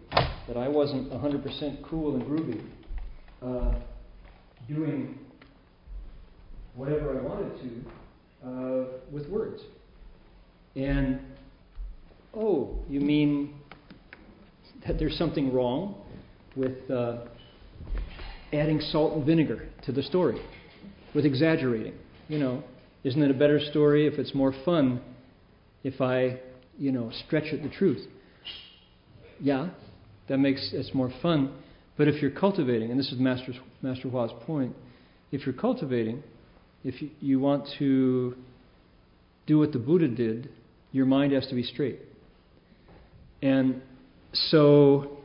that 0.46 0.56
I 0.56 0.68
wasn't 0.68 1.12
100% 1.12 1.84
cool 1.88 2.14
and 2.14 2.24
groovy. 2.24 2.64
Uh, 3.42 3.74
doing 4.74 5.18
whatever 6.74 7.18
I 7.18 7.22
wanted 7.22 7.52
to 7.62 8.48
uh, 8.48 8.84
with 9.10 9.28
words. 9.28 9.60
And, 10.76 11.20
oh, 12.34 12.78
you 12.88 13.00
mean 13.00 13.54
that 14.86 14.98
there's 14.98 15.18
something 15.18 15.52
wrong 15.52 15.96
with 16.56 16.90
uh, 16.90 17.18
adding 18.52 18.80
salt 18.80 19.14
and 19.16 19.26
vinegar 19.26 19.68
to 19.84 19.92
the 19.92 20.02
story, 20.02 20.40
with 21.14 21.24
exaggerating? 21.24 21.94
You 22.28 22.38
know, 22.38 22.62
isn't 23.02 23.20
it 23.20 23.30
a 23.30 23.34
better 23.34 23.60
story 23.70 24.06
if 24.06 24.14
it's 24.14 24.34
more 24.34 24.54
fun 24.64 25.00
if 25.82 26.00
I, 26.00 26.40
you 26.78 26.92
know, 26.92 27.10
stretch 27.26 27.52
it 27.52 27.62
the 27.62 27.68
truth? 27.68 28.06
Yeah, 29.40 29.70
that 30.28 30.38
makes 30.38 30.70
it's 30.72 30.94
more 30.94 31.12
fun. 31.22 31.52
But 32.00 32.08
if 32.08 32.22
you're 32.22 32.30
cultivating, 32.30 32.90
and 32.90 32.98
this 32.98 33.12
is 33.12 33.18
Master, 33.18 33.52
Master 33.82 34.08
Hua's 34.08 34.30
point, 34.46 34.74
if 35.32 35.44
you're 35.44 35.54
cultivating, 35.54 36.22
if 36.82 37.02
you, 37.02 37.10
you 37.20 37.38
want 37.38 37.68
to 37.78 38.38
do 39.46 39.58
what 39.58 39.72
the 39.72 39.78
Buddha 39.80 40.08
did, 40.08 40.48
your 40.92 41.04
mind 41.04 41.34
has 41.34 41.46
to 41.48 41.54
be 41.54 41.62
straight. 41.62 41.98
And 43.42 43.82
so 44.32 45.18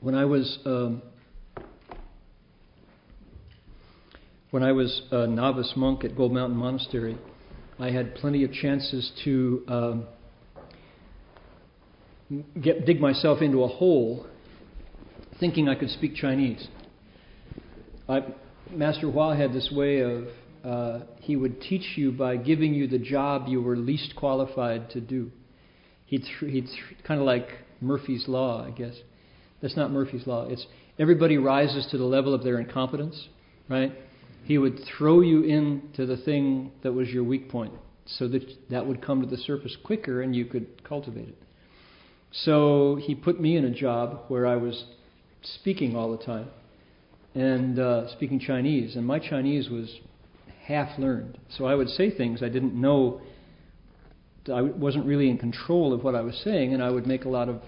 when 0.00 0.14
I 0.14 0.24
was 0.24 0.58
um, 0.64 1.02
when 4.52 4.62
I 4.62 4.72
was 4.72 5.02
a 5.10 5.26
novice 5.26 5.74
monk 5.76 6.02
at 6.02 6.16
Gold 6.16 6.32
Mountain 6.32 6.56
Monastery, 6.56 7.18
I 7.78 7.90
had 7.90 8.14
plenty 8.14 8.42
of 8.44 8.52
chances 8.52 9.12
to 9.24 9.62
um, 9.68 10.06
get, 12.60 12.86
dig 12.86 13.00
myself 13.00 13.42
into 13.42 13.62
a 13.64 13.68
hole 13.68 14.26
thinking 15.38 15.68
I 15.68 15.74
could 15.74 15.90
speak 15.90 16.14
Chinese. 16.14 16.66
I, 18.08 18.20
Master 18.70 19.10
Hua 19.10 19.36
had 19.36 19.52
this 19.52 19.70
way 19.70 20.00
of, 20.00 20.28
uh, 20.64 21.00
he 21.20 21.36
would 21.36 21.60
teach 21.60 21.96
you 21.96 22.12
by 22.12 22.36
giving 22.36 22.72
you 22.72 22.86
the 22.86 22.98
job 22.98 23.46
you 23.46 23.60
were 23.60 23.76
least 23.76 24.14
qualified 24.16 24.90
to 24.90 25.00
do. 25.00 25.30
He'd, 26.06 26.22
th- 26.22 26.52
he'd 26.52 26.66
th- 26.66 27.04
kind 27.06 27.20
of 27.20 27.26
like 27.26 27.48
Murphy's 27.82 28.26
Law, 28.26 28.64
I 28.66 28.70
guess. 28.70 28.94
That's 29.60 29.76
not 29.76 29.90
Murphy's 29.90 30.26
Law. 30.26 30.48
It's 30.48 30.66
everybody 30.98 31.36
rises 31.36 31.86
to 31.90 31.98
the 31.98 32.04
level 32.04 32.32
of 32.32 32.42
their 32.42 32.58
incompetence, 32.58 33.28
right? 33.68 33.92
He 34.46 34.58
would 34.58 34.78
throw 34.96 35.22
you 35.22 35.42
into 35.42 36.06
the 36.06 36.16
thing 36.16 36.70
that 36.84 36.92
was 36.92 37.08
your 37.08 37.24
weak 37.24 37.50
point 37.50 37.74
so 38.06 38.28
that 38.28 38.44
that 38.70 38.86
would 38.86 39.02
come 39.02 39.20
to 39.20 39.26
the 39.26 39.36
surface 39.36 39.76
quicker 39.82 40.22
and 40.22 40.36
you 40.36 40.44
could 40.44 40.84
cultivate 40.84 41.28
it. 41.28 41.42
So 42.30 42.96
he 43.02 43.16
put 43.16 43.40
me 43.40 43.56
in 43.56 43.64
a 43.64 43.72
job 43.72 44.20
where 44.28 44.46
I 44.46 44.54
was 44.54 44.84
speaking 45.42 45.96
all 45.96 46.16
the 46.16 46.24
time 46.24 46.48
and 47.34 47.80
uh, 47.80 48.12
speaking 48.12 48.38
Chinese, 48.38 48.94
and 48.94 49.04
my 49.04 49.18
Chinese 49.18 49.68
was 49.68 49.92
half 50.64 50.96
learned. 50.96 51.38
So 51.58 51.66
I 51.66 51.74
would 51.74 51.88
say 51.88 52.16
things 52.16 52.40
I 52.40 52.48
didn't 52.48 52.80
know. 52.80 53.20
I 54.52 54.62
wasn't 54.62 55.06
really 55.06 55.28
in 55.28 55.38
control 55.38 55.92
of 55.92 56.04
what 56.04 56.14
I 56.14 56.20
was 56.20 56.40
saying, 56.44 56.72
and 56.72 56.80
I 56.80 56.90
would 56.90 57.06
make 57.06 57.24
a 57.24 57.28
lot 57.28 57.48
of 57.48 57.62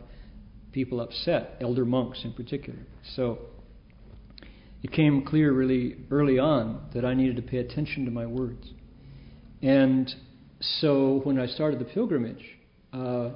people 0.71 1.01
upset, 1.01 1.57
elder 1.61 1.85
monks 1.85 2.21
in 2.23 2.33
particular. 2.35 2.79
So 3.17 3.41
it 4.83 4.93
came 4.93 5.25
clear 5.25 5.53
really 5.53 5.97
early 6.11 6.39
on 6.39 6.89
that 6.95 7.05
I 7.05 7.15
needed 7.15 7.37
to 7.37 7.43
pay 7.43 7.59
attention 7.59 8.05
to 8.05 8.11
my 8.11 8.27
words. 8.27 8.71
And 9.61 10.09
so 10.61 11.21
when 11.25 11.39
I 11.39 11.47
started 11.47 11.81
the 11.81 11.85
pilgrimage, 11.85 12.45
uh, 12.93 13.31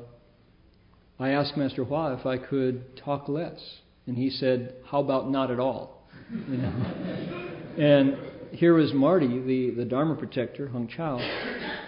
I 1.19 1.31
asked 1.31 1.57
Master 1.57 1.85
Hua 1.85 2.15
if 2.19 2.27
I 2.27 2.39
could 2.39 2.97
talk 2.97 3.29
less. 3.29 3.61
And 4.07 4.17
he 4.17 4.31
said, 4.31 4.75
How 4.85 5.01
about 5.01 5.31
not 5.31 5.51
at 5.51 5.59
all? 5.59 6.07
You 6.31 6.57
know? 6.59 7.51
and 7.79 8.17
here 8.53 8.75
was 8.75 8.93
Marty, 8.93 9.41
the, 9.41 9.75
the 9.77 9.85
Dharma 9.85 10.15
protector, 10.15 10.69
Heng 10.69 10.89
Chau. 10.89 11.19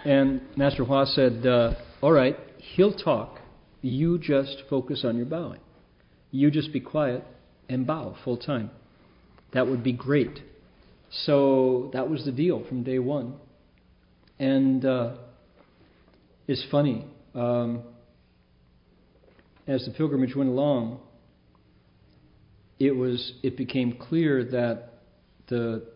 And 0.04 0.40
Master 0.56 0.84
Hua 0.84 1.06
said, 1.06 1.46
uh, 1.46 1.74
All 2.00 2.12
right, 2.12 2.36
he'll 2.58 2.94
talk. 2.94 3.38
You 3.82 4.18
just 4.18 4.62
focus 4.68 5.04
on 5.04 5.16
your 5.16 5.26
bowing. 5.26 5.60
You 6.30 6.50
just 6.50 6.72
be 6.72 6.80
quiet 6.80 7.24
and 7.68 7.86
bow 7.86 8.16
full 8.24 8.36
time 8.36 8.70
that 9.54 9.66
would 9.66 9.82
be 9.82 9.92
great. 9.92 10.40
So 11.10 11.90
that 11.92 12.10
was 12.10 12.24
the 12.24 12.32
deal 12.32 12.64
from 12.68 12.82
day 12.82 12.98
one. 12.98 13.34
And 14.38 14.84
uh, 14.84 15.14
it's 16.46 16.64
funny. 16.70 17.06
Um, 17.34 17.82
as 19.66 19.84
the 19.86 19.92
pilgrimage 19.92 20.34
went 20.36 20.50
along, 20.50 21.00
it 22.78 22.90
was 22.90 23.32
it 23.42 23.56
became 23.56 23.96
clear 23.96 24.44
that 24.44 25.00
the 25.48 25.86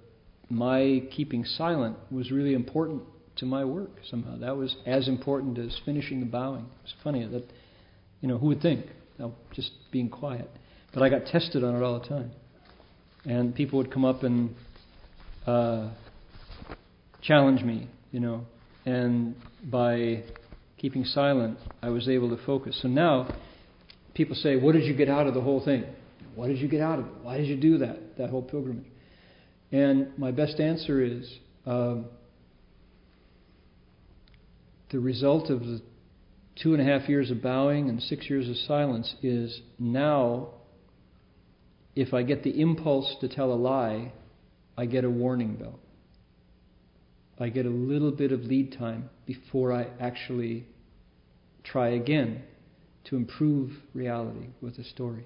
my 0.48 1.02
keeping 1.10 1.44
silent 1.44 1.96
was 2.10 2.30
really 2.30 2.54
important 2.54 3.02
to 3.36 3.46
my 3.46 3.64
work 3.64 3.90
somehow. 4.08 4.38
That 4.38 4.56
was 4.56 4.74
as 4.86 5.08
important 5.08 5.58
as 5.58 5.78
finishing 5.84 6.20
the 6.20 6.26
bowing. 6.26 6.66
It's 6.84 6.94
funny 7.04 7.26
that, 7.26 7.44
you 8.20 8.28
know, 8.28 8.38
who 8.38 8.46
would 8.46 8.62
think? 8.62 8.86
No, 9.18 9.34
just 9.52 9.70
being 9.90 10.08
quiet. 10.08 10.50
But 10.94 11.02
I 11.02 11.08
got 11.08 11.26
tested 11.26 11.62
on 11.62 11.76
it 11.76 11.82
all 11.82 12.00
the 12.00 12.06
time. 12.06 12.30
And 13.28 13.54
people 13.54 13.78
would 13.78 13.92
come 13.92 14.04
up 14.04 14.22
and 14.24 14.56
uh, 15.46 15.90
challenge 17.22 17.62
me, 17.62 17.88
you 18.10 18.20
know. 18.20 18.46
And 18.84 19.36
by 19.62 20.24
keeping 20.78 21.04
silent, 21.04 21.58
I 21.82 21.90
was 21.90 22.08
able 22.08 22.34
to 22.34 22.44
focus. 22.44 22.78
So 22.82 22.88
now 22.88 23.32
people 24.14 24.34
say, 24.34 24.56
What 24.56 24.72
did 24.72 24.84
you 24.84 24.94
get 24.94 25.08
out 25.08 25.26
of 25.26 25.34
the 25.34 25.40
whole 25.40 25.64
thing? 25.64 25.84
What 26.34 26.48
did 26.48 26.58
you 26.58 26.68
get 26.68 26.80
out 26.80 26.98
of 26.98 27.06
it? 27.06 27.12
Why 27.22 27.36
did 27.36 27.46
you 27.46 27.56
do 27.56 27.78
that, 27.78 28.16
that 28.16 28.30
whole 28.30 28.42
pilgrimage? 28.42 28.86
And 29.72 30.16
my 30.16 30.30
best 30.30 30.60
answer 30.60 31.02
is 31.02 31.30
um, 31.66 32.06
the 34.90 35.00
result 35.00 35.50
of 35.50 35.60
the 35.60 35.82
two 36.62 36.74
and 36.74 36.80
a 36.80 36.84
half 36.84 37.08
years 37.08 37.30
of 37.30 37.42
bowing 37.42 37.88
and 37.88 38.02
six 38.02 38.28
years 38.30 38.48
of 38.48 38.56
silence 38.56 39.14
is 39.22 39.60
now, 39.78 40.48
if 41.98 42.14
I 42.14 42.22
get 42.22 42.44
the 42.44 42.60
impulse 42.60 43.16
to 43.20 43.28
tell 43.28 43.52
a 43.52 43.58
lie, 43.58 44.12
I 44.76 44.86
get 44.86 45.02
a 45.02 45.10
warning 45.10 45.56
bell. 45.56 45.80
I 47.40 47.48
get 47.48 47.66
a 47.66 47.70
little 47.70 48.12
bit 48.12 48.30
of 48.30 48.42
lead 48.42 48.76
time 48.78 49.10
before 49.26 49.72
I 49.72 49.88
actually 49.98 50.64
try 51.64 51.88
again 51.88 52.42
to 53.06 53.16
improve 53.16 53.72
reality 53.94 54.46
with 54.60 54.78
a 54.78 54.84
story. 54.84 55.24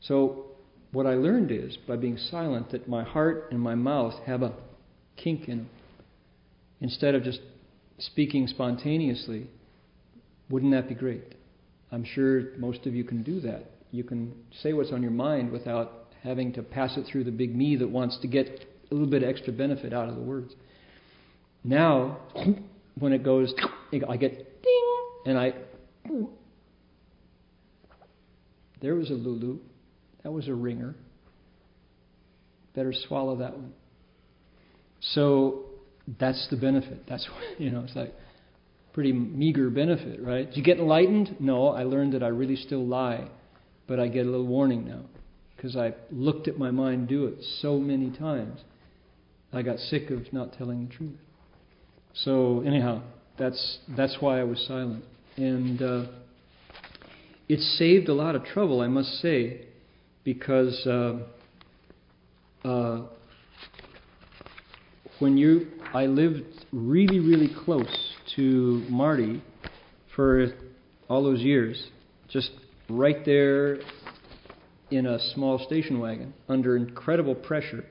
So, 0.00 0.46
what 0.90 1.06
I 1.06 1.14
learned 1.14 1.52
is, 1.52 1.76
by 1.86 1.94
being 1.94 2.18
silent, 2.18 2.72
that 2.72 2.88
my 2.88 3.04
heart 3.04 3.46
and 3.52 3.60
my 3.60 3.76
mouth 3.76 4.14
have 4.26 4.42
a 4.42 4.54
kink 5.16 5.48
in 5.48 5.58
them. 5.58 5.70
Instead 6.80 7.14
of 7.14 7.22
just 7.22 7.42
speaking 7.98 8.48
spontaneously, 8.48 9.46
wouldn't 10.48 10.72
that 10.72 10.88
be 10.88 10.96
great? 10.96 11.36
I'm 11.92 12.04
sure 12.04 12.56
most 12.56 12.86
of 12.86 12.94
you 12.94 13.04
can 13.04 13.22
do 13.22 13.40
that. 13.42 13.70
You 13.90 14.04
can 14.04 14.34
say 14.62 14.72
what's 14.72 14.92
on 14.92 15.02
your 15.02 15.10
mind 15.10 15.50
without 15.50 16.08
having 16.22 16.52
to 16.54 16.62
pass 16.62 16.96
it 16.96 17.06
through 17.10 17.24
the 17.24 17.30
big 17.30 17.54
me 17.54 17.76
that 17.76 17.88
wants 17.88 18.18
to 18.22 18.28
get 18.28 18.46
a 18.90 18.94
little 18.94 19.08
bit 19.08 19.22
extra 19.22 19.52
benefit 19.52 19.92
out 19.92 20.08
of 20.08 20.16
the 20.16 20.20
words. 20.22 20.54
Now, 21.64 22.18
when 22.98 23.12
it 23.12 23.24
goes, 23.24 23.52
I 24.08 24.16
get 24.16 24.62
ding, 24.62 24.96
and 25.26 25.38
I. 25.38 25.54
There 28.80 28.94
was 28.94 29.10
a 29.10 29.14
Lulu. 29.14 29.58
That 30.22 30.32
was 30.32 30.48
a 30.48 30.54
ringer. 30.54 30.94
Better 32.74 32.92
swallow 33.08 33.36
that 33.36 33.56
one. 33.56 33.72
So 35.00 35.66
that's 36.18 36.46
the 36.50 36.56
benefit. 36.56 37.04
That's 37.08 37.28
what, 37.32 37.60
you 37.60 37.70
know, 37.70 37.80
it's 37.80 37.96
like 37.96 38.14
pretty 38.92 39.12
meager 39.12 39.70
benefit, 39.70 40.20
right? 40.22 40.46
Did 40.46 40.56
you 40.56 40.62
get 40.62 40.78
enlightened? 40.78 41.36
No, 41.40 41.68
I 41.68 41.84
learned 41.84 42.14
that 42.14 42.22
I 42.22 42.28
really 42.28 42.56
still 42.56 42.86
lie, 42.86 43.28
but 43.90 43.98
I 43.98 44.06
get 44.06 44.24
a 44.24 44.30
little 44.30 44.46
warning 44.46 44.86
now 44.86 45.00
because 45.56 45.76
I 45.76 45.94
looked 46.12 46.46
at 46.46 46.56
my 46.56 46.70
mind 46.70 47.08
do 47.08 47.26
it 47.26 47.34
so 47.60 47.76
many 47.76 48.16
times. 48.16 48.60
I 49.52 49.62
got 49.62 49.80
sick 49.80 50.10
of 50.10 50.32
not 50.32 50.52
telling 50.52 50.86
the 50.86 50.94
truth. 50.94 51.18
So 52.14 52.62
anyhow, 52.64 53.02
that's 53.36 53.78
that's 53.96 54.16
why 54.20 54.38
I 54.38 54.44
was 54.44 54.64
silent, 54.68 55.04
and 55.36 55.82
uh, 55.82 56.06
it 57.48 57.58
saved 57.58 58.08
a 58.08 58.14
lot 58.14 58.36
of 58.36 58.44
trouble, 58.44 58.80
I 58.80 58.86
must 58.86 59.08
say, 59.20 59.66
because 60.22 60.86
uh, 60.86 61.18
uh, 62.64 63.06
when 65.18 65.36
you, 65.36 65.66
I 65.92 66.06
lived 66.06 66.44
really, 66.72 67.18
really 67.18 67.50
close 67.64 68.14
to 68.36 68.86
Marty 68.88 69.42
for 70.14 70.46
all 71.08 71.24
those 71.24 71.40
years, 71.40 71.88
just 72.28 72.52
right 72.90 73.24
there 73.24 73.78
in 74.90 75.06
a 75.06 75.18
small 75.34 75.58
station 75.66 76.00
wagon 76.00 76.34
under 76.48 76.76
incredible 76.76 77.34
pressure. 77.34 77.84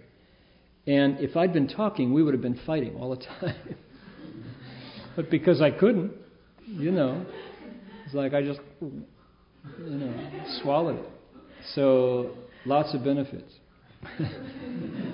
And 0.85 1.19
if 1.19 1.37
I'd 1.37 1.53
been 1.53 1.67
talking, 1.67 2.13
we 2.13 2.23
would 2.23 2.33
have 2.33 2.41
been 2.41 2.59
fighting 2.65 2.95
all 2.95 3.11
the 3.11 3.23
time. 3.23 3.77
but 5.15 5.29
because 5.29 5.61
I 5.61 5.71
couldn't, 5.71 6.11
you 6.65 6.91
know, 6.91 7.25
it's 8.05 8.13
like 8.13 8.33
I 8.33 8.41
just, 8.41 8.59
you 8.81 9.05
know, 9.77 10.43
swallowed 10.61 10.99
it. 10.99 11.09
So 11.75 12.31
lots 12.65 12.93
of 12.93 13.03
benefits. 13.03 13.53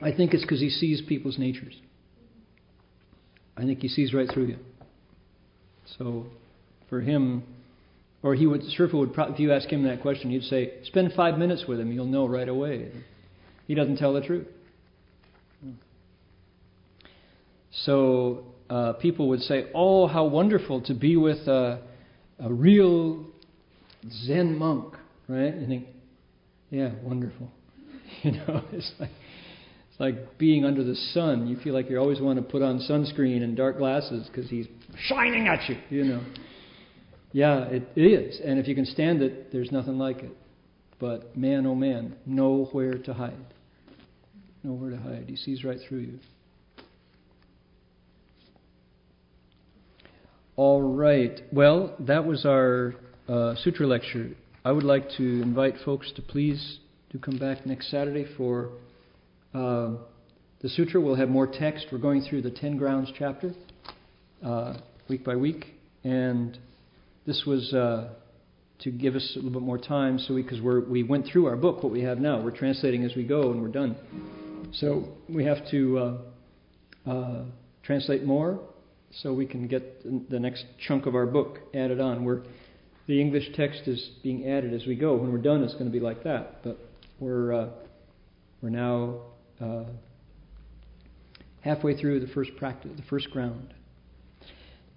I 0.00 0.12
think 0.12 0.34
it's 0.34 0.42
because 0.42 0.60
he 0.60 0.70
sees 0.70 1.02
people's 1.06 1.38
natures. 1.38 1.74
I 3.56 3.62
think 3.62 3.80
he 3.80 3.88
sees 3.88 4.12
right 4.12 4.28
through 4.32 4.46
you. 4.46 4.58
So, 5.98 6.26
for 6.90 7.00
him, 7.00 7.44
or 8.22 8.34
he 8.34 8.46
would, 8.46 8.62
Sherpa 8.78 8.94
would, 8.94 9.12
if 9.16 9.40
you 9.40 9.52
ask 9.52 9.68
him 9.68 9.84
that 9.84 10.02
question, 10.02 10.30
he'd 10.30 10.42
say, 10.42 10.74
spend 10.84 11.12
five 11.14 11.38
minutes 11.38 11.64
with 11.66 11.80
him, 11.80 11.92
you'll 11.92 12.06
know 12.06 12.26
right 12.26 12.48
away. 12.48 12.90
He 13.66 13.74
doesn't 13.74 13.96
tell 13.96 14.12
the 14.12 14.20
truth. 14.20 14.46
So, 17.84 18.44
uh, 18.68 18.94
people 18.94 19.28
would 19.28 19.40
say, 19.40 19.66
oh, 19.74 20.06
how 20.06 20.26
wonderful 20.26 20.80
to 20.82 20.94
be 20.94 21.16
with 21.16 21.46
a, 21.46 21.82
a 22.38 22.52
real 22.52 23.26
Zen 24.24 24.58
monk, 24.58 24.94
right? 25.28 25.54
And 25.54 25.68
think, 25.68 25.86
yeah, 26.70 26.90
wonderful. 27.02 27.50
You 28.22 28.32
know, 28.32 28.64
it's 28.72 28.92
like 28.98 29.10
it's 29.96 30.00
like 30.00 30.36
being 30.36 30.66
under 30.66 30.84
the 30.84 30.94
sun. 30.94 31.46
You 31.46 31.56
feel 31.56 31.72
like 31.72 31.88
you 31.88 31.98
always 31.98 32.20
want 32.20 32.38
to 32.38 32.42
put 32.42 32.60
on 32.60 32.80
sunscreen 32.80 33.42
and 33.42 33.56
dark 33.56 33.78
glasses 33.78 34.28
because 34.28 34.50
he's 34.50 34.66
shining 35.08 35.48
at 35.48 35.66
you, 35.70 35.76
you 35.88 36.04
know. 36.04 36.22
Yeah, 37.32 37.64
it, 37.64 37.88
it 37.96 38.02
is. 38.02 38.38
And 38.44 38.58
if 38.58 38.68
you 38.68 38.74
can 38.74 38.84
stand 38.84 39.22
it, 39.22 39.52
there's 39.52 39.72
nothing 39.72 39.98
like 39.98 40.18
it. 40.18 40.36
But 40.98 41.34
man, 41.36 41.66
oh 41.66 41.74
man, 41.74 42.14
nowhere 42.26 42.98
to 42.98 43.14
hide. 43.14 43.38
Nowhere 44.62 44.90
to 44.90 44.98
hide. 44.98 45.24
He 45.28 45.36
sees 45.36 45.64
right 45.64 45.78
through 45.88 46.00
you. 46.00 46.18
All 50.56 50.82
right. 50.82 51.40
Well, 51.52 51.94
that 52.00 52.26
was 52.26 52.44
our 52.44 52.94
uh, 53.28 53.54
sutra 53.56 53.86
lecture. 53.86 54.30
I 54.62 54.72
would 54.72 54.84
like 54.84 55.08
to 55.16 55.22
invite 55.22 55.76
folks 55.86 56.12
to 56.16 56.22
please 56.22 56.80
do 57.10 57.18
come 57.18 57.38
back 57.38 57.64
next 57.64 57.90
Saturday 57.90 58.26
for 58.36 58.70
uh, 59.56 59.96
the 60.60 60.68
sutra 60.68 61.00
will 61.00 61.14
have 61.14 61.30
more 61.30 61.46
text. 61.46 61.86
We're 61.90 61.98
going 61.98 62.22
through 62.22 62.42
the 62.42 62.50
Ten 62.50 62.76
Grounds 62.76 63.10
chapter 63.18 63.54
uh, 64.44 64.74
week 65.08 65.24
by 65.24 65.34
week, 65.34 65.64
and 66.04 66.58
this 67.26 67.44
was 67.46 67.72
uh, 67.72 68.10
to 68.80 68.90
give 68.90 69.14
us 69.14 69.32
a 69.34 69.38
little 69.38 69.58
bit 69.58 69.62
more 69.62 69.78
time, 69.78 70.18
so 70.18 70.34
because 70.34 70.60
we, 70.60 70.80
we 70.80 71.02
went 71.02 71.26
through 71.26 71.46
our 71.46 71.56
book, 71.56 71.82
what 71.82 71.90
we 71.90 72.02
have 72.02 72.18
now, 72.18 72.38
we're 72.42 72.50
translating 72.50 73.02
as 73.04 73.16
we 73.16 73.24
go, 73.24 73.50
and 73.50 73.62
we're 73.62 73.68
done. 73.68 73.96
So 74.74 75.08
we 75.26 75.46
have 75.46 75.66
to 75.70 75.98
uh, 77.06 77.10
uh, 77.10 77.44
translate 77.82 78.24
more, 78.24 78.60
so 79.22 79.32
we 79.32 79.46
can 79.46 79.68
get 79.68 80.02
the 80.30 80.38
next 80.38 80.66
chunk 80.86 81.06
of 81.06 81.14
our 81.14 81.26
book 81.26 81.60
added 81.74 81.98
on. 81.98 82.26
Where 82.26 82.42
the 83.06 83.18
English 83.18 83.54
text 83.54 83.82
is 83.86 84.10
being 84.22 84.50
added 84.50 84.74
as 84.74 84.84
we 84.86 84.96
go. 84.96 85.16
When 85.16 85.32
we're 85.32 85.38
done, 85.38 85.62
it's 85.62 85.74
going 85.74 85.86
to 85.86 85.90
be 85.90 86.00
like 86.00 86.24
that, 86.24 86.62
but 86.62 86.78
we're 87.20 87.54
uh, 87.54 87.68
we're 88.60 88.68
now 88.68 89.20
uh, 89.60 89.84
halfway 91.60 91.96
through 91.96 92.20
the 92.20 92.32
first 92.32 92.50
practice, 92.56 92.90
the 92.96 93.02
first 93.10 93.30
ground. 93.30 93.74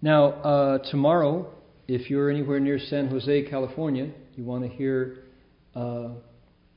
Now, 0.01 0.25
uh, 0.25 0.77
tomorrow, 0.89 1.51
if 1.87 2.09
you're 2.09 2.29
anywhere 2.29 2.59
near 2.59 2.79
San 2.79 3.07
Jose, 3.07 3.49
California, 3.49 4.11
you 4.35 4.43
want 4.43 4.63
to 4.63 4.69
hear 4.69 5.17
uh, 5.75 6.09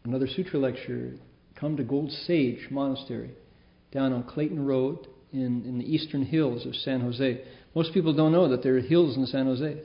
another 0.05 0.27
sutra 0.27 0.59
lecture, 0.59 1.13
come 1.55 1.77
to 1.77 1.85
Gold 1.85 2.11
Sage 2.27 2.69
Monastery 2.71 3.31
down 3.93 4.13
on 4.13 4.25
Clayton 4.25 4.65
Road 4.65 5.07
in, 5.33 5.63
in 5.65 5.79
the 5.79 5.85
eastern 5.85 6.25
hills 6.25 6.67
of 6.67 6.75
San 6.75 7.01
Jose. 7.01 7.45
Most 7.75 7.95
people 7.95 8.13
don't 8.13 8.33
know 8.33 8.49
that 8.49 8.63
there 8.63 8.77
are 8.77 8.81
hills 8.81 9.17
in 9.17 9.27
San 9.27 9.47
Jose, 9.47 9.81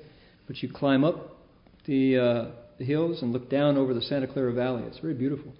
but 0.47 0.63
you 0.63 0.71
climb 0.71 1.03
up 1.03 1.37
the, 1.85 2.17
uh, 2.17 2.51
the 2.79 2.85
hills 2.85 3.21
and 3.21 3.31
look 3.33 3.49
down 3.49 3.77
over 3.77 3.93
the 3.93 4.01
Santa 4.01 4.27
Clara 4.27 4.53
Valley. 4.53 4.83
It's 4.83 4.99
very 4.99 5.13
beautiful. 5.13 5.53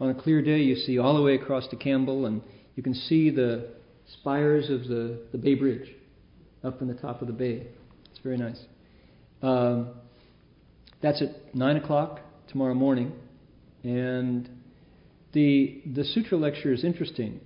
On 0.00 0.08
a 0.08 0.14
clear 0.14 0.40
day, 0.40 0.60
you 0.60 0.76
see 0.76 0.98
all 0.98 1.14
the 1.14 1.22
way 1.22 1.34
across 1.34 1.68
to 1.68 1.76
Campbell, 1.76 2.24
and 2.26 2.40
you 2.74 2.82
can 2.82 2.94
see 2.94 3.28
the 3.28 3.68
spires 4.20 4.70
of 4.70 4.88
the, 4.88 5.20
the 5.32 5.38
Bay 5.38 5.54
Bridge 5.54 5.94
up 6.64 6.80
in 6.80 6.88
the 6.88 6.94
top 6.94 7.20
of 7.20 7.26
the 7.26 7.32
bay. 7.32 7.66
It's 8.10 8.20
very 8.22 8.38
nice. 8.38 8.58
Um, 9.42 9.90
that's 11.02 11.22
at 11.22 11.54
9 11.54 11.76
o'clock 11.76 12.20
tomorrow 12.48 12.74
morning. 12.74 13.12
And 13.82 14.48
the, 15.32 15.82
the 15.94 16.04
sutra 16.04 16.36
lecture 16.36 16.72
is 16.72 16.84
interesting 16.84 17.40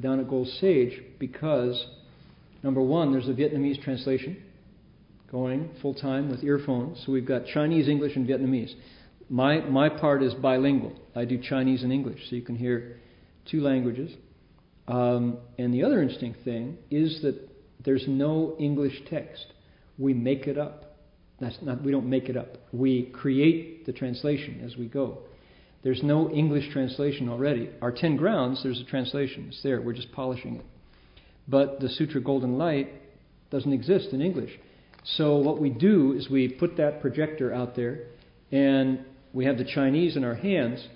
down 0.00 0.18
at 0.20 0.28
Gold 0.28 0.48
Sage 0.60 1.00
because, 1.18 1.86
number 2.62 2.82
one, 2.82 3.12
there's 3.12 3.28
a 3.28 3.32
Vietnamese 3.32 3.82
translation 3.82 4.42
going 5.30 5.70
full 5.80 5.94
time 5.94 6.30
with 6.30 6.42
earphones. 6.42 7.02
So 7.06 7.12
we've 7.12 7.26
got 7.26 7.46
Chinese, 7.46 7.88
English, 7.88 8.16
and 8.16 8.28
Vietnamese. 8.28 8.74
My, 9.32 9.60
my 9.60 9.88
part 9.88 10.22
is 10.22 10.34
bilingual. 10.34 10.92
I 11.16 11.24
do 11.24 11.38
Chinese 11.38 11.82
and 11.82 11.90
English, 11.90 12.20
so 12.28 12.36
you 12.36 12.42
can 12.42 12.54
hear 12.54 12.98
two 13.50 13.62
languages. 13.62 14.12
Um, 14.86 15.38
and 15.56 15.72
the 15.72 15.84
other 15.84 16.02
interesting 16.02 16.34
thing 16.44 16.76
is 16.90 17.22
that 17.22 17.48
there's 17.82 18.04
no 18.06 18.54
English 18.60 18.92
text. 19.08 19.46
We 19.96 20.12
make 20.12 20.46
it 20.46 20.58
up. 20.58 20.98
That's 21.40 21.56
not, 21.62 21.82
we 21.82 21.92
don't 21.92 22.10
make 22.10 22.28
it 22.28 22.36
up. 22.36 22.58
We 22.72 23.04
create 23.04 23.86
the 23.86 23.92
translation 23.94 24.60
as 24.66 24.76
we 24.76 24.84
go. 24.84 25.20
There's 25.82 26.02
no 26.02 26.30
English 26.30 26.70
translation 26.70 27.30
already. 27.30 27.70
Our 27.80 27.90
10 27.90 28.16
grounds, 28.16 28.62
there's 28.62 28.82
a 28.82 28.84
translation. 28.84 29.46
It's 29.48 29.62
there. 29.62 29.80
We're 29.80 29.94
just 29.94 30.12
polishing 30.12 30.56
it. 30.56 30.66
But 31.48 31.80
the 31.80 31.88
Sutra 31.88 32.20
Golden 32.20 32.58
Light 32.58 32.92
doesn't 33.50 33.72
exist 33.72 34.08
in 34.12 34.20
English. 34.20 34.50
So 35.16 35.36
what 35.36 35.58
we 35.58 35.70
do 35.70 36.12
is 36.12 36.28
we 36.28 36.48
put 36.48 36.76
that 36.76 37.00
projector 37.00 37.54
out 37.54 37.74
there 37.74 38.08
and 38.52 39.06
we 39.32 39.44
have 39.44 39.58
the 39.58 39.64
Chinese 39.64 40.16
in 40.16 40.24
our 40.24 40.34
hands 40.34 40.86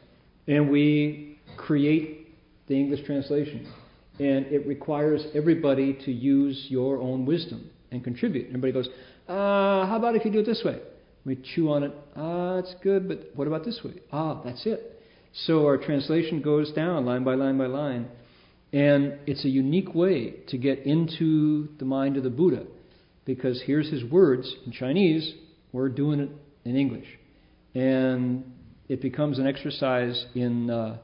and 0.46 0.70
we 0.70 1.38
create 1.56 2.28
the 2.68 2.74
English 2.74 3.04
translation. 3.06 3.72
And 4.18 4.46
it 4.46 4.66
requires 4.66 5.26
everybody 5.34 5.98
to 6.04 6.12
use 6.12 6.66
your 6.68 6.98
own 6.98 7.26
wisdom 7.26 7.70
and 7.90 8.02
contribute. 8.02 8.46
Everybody 8.48 8.72
goes, 8.72 8.88
uh, 9.28 9.86
how 9.86 9.96
about 9.98 10.16
if 10.16 10.24
you 10.24 10.32
do 10.32 10.40
it 10.40 10.46
this 10.46 10.62
way? 10.64 10.80
We 11.24 11.36
chew 11.54 11.72
on 11.72 11.82
it. 11.82 11.92
Ah, 12.14 12.58
it's 12.58 12.74
good, 12.82 13.08
but 13.08 13.30
what 13.34 13.46
about 13.46 13.64
this 13.64 13.80
way? 13.84 13.94
Ah, 14.12 14.42
that's 14.42 14.64
it. 14.64 15.00
So 15.44 15.66
our 15.66 15.76
translation 15.76 16.40
goes 16.40 16.72
down 16.72 17.04
line 17.04 17.24
by 17.24 17.34
line 17.34 17.58
by 17.58 17.66
line. 17.66 18.08
And 18.72 19.18
it's 19.26 19.44
a 19.44 19.48
unique 19.48 19.94
way 19.94 20.34
to 20.48 20.58
get 20.58 20.80
into 20.80 21.68
the 21.78 21.84
mind 21.84 22.16
of 22.16 22.24
the 22.24 22.30
Buddha 22.30 22.64
because 23.24 23.62
here's 23.66 23.90
his 23.90 24.04
words 24.04 24.54
in 24.64 24.72
Chinese, 24.72 25.34
we're 25.72 25.88
doing 25.88 26.20
it 26.20 26.30
in 26.64 26.76
English. 26.76 27.06
And 27.76 28.50
it 28.88 29.02
becomes 29.02 29.38
an 29.38 29.46
exercise 29.46 30.24
in, 30.34 30.70
uh, 30.70 30.96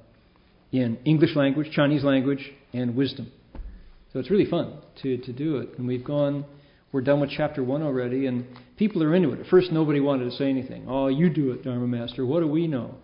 in 0.72 0.96
English 1.04 1.36
language, 1.36 1.70
Chinese 1.70 2.02
language, 2.02 2.50
and 2.72 2.96
wisdom. 2.96 3.30
So 4.12 4.20
it's 4.20 4.30
really 4.30 4.46
fun 4.46 4.78
to, 5.02 5.18
to 5.18 5.32
do 5.34 5.58
it. 5.58 5.76
And 5.76 5.86
we've 5.86 6.02
gone, 6.02 6.46
we're 6.90 7.02
done 7.02 7.20
with 7.20 7.28
chapter 7.36 7.62
one 7.62 7.82
already, 7.82 8.26
and 8.26 8.46
people 8.78 9.02
are 9.02 9.14
into 9.14 9.32
it. 9.32 9.40
At 9.40 9.46
first, 9.48 9.70
nobody 9.70 10.00
wanted 10.00 10.24
to 10.24 10.30
say 10.30 10.48
anything. 10.48 10.86
Oh, 10.88 11.08
you 11.08 11.28
do 11.28 11.52
it, 11.52 11.62
Dharma 11.62 11.86
Master. 11.86 12.24
What 12.24 12.40
do 12.40 12.48
we 12.48 12.66
know? 12.66 12.94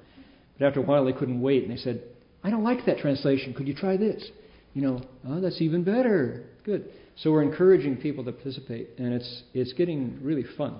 But 0.58 0.66
after 0.68 0.80
a 0.80 0.82
while, 0.82 1.04
they 1.04 1.12
couldn't 1.12 1.42
wait, 1.42 1.64
and 1.64 1.70
they 1.70 1.76
said, 1.76 2.02
I 2.42 2.48
don't 2.48 2.64
like 2.64 2.86
that 2.86 2.98
translation. 2.98 3.52
Could 3.52 3.68
you 3.68 3.74
try 3.74 3.98
this? 3.98 4.26
You 4.72 4.80
know, 4.80 5.02
oh, 5.28 5.40
that's 5.42 5.60
even 5.60 5.84
better. 5.84 6.46
Good. 6.64 6.88
So 7.16 7.32
we're 7.32 7.42
encouraging 7.42 7.98
people 7.98 8.24
to 8.24 8.32
participate, 8.32 8.90
and 8.96 9.12
it's 9.12 9.42
it's 9.52 9.72
getting 9.74 10.20
really 10.22 10.44
fun. 10.56 10.76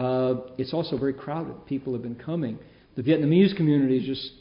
Uh, 0.00 0.40
it's 0.56 0.72
also 0.72 0.96
very 0.96 1.12
crowded. 1.12 1.66
People 1.66 1.92
have 1.92 2.02
been 2.02 2.14
coming. 2.14 2.58
The 2.96 3.02
Vietnamese 3.02 3.54
community 3.54 3.98
is 3.98 4.06
just 4.06 4.32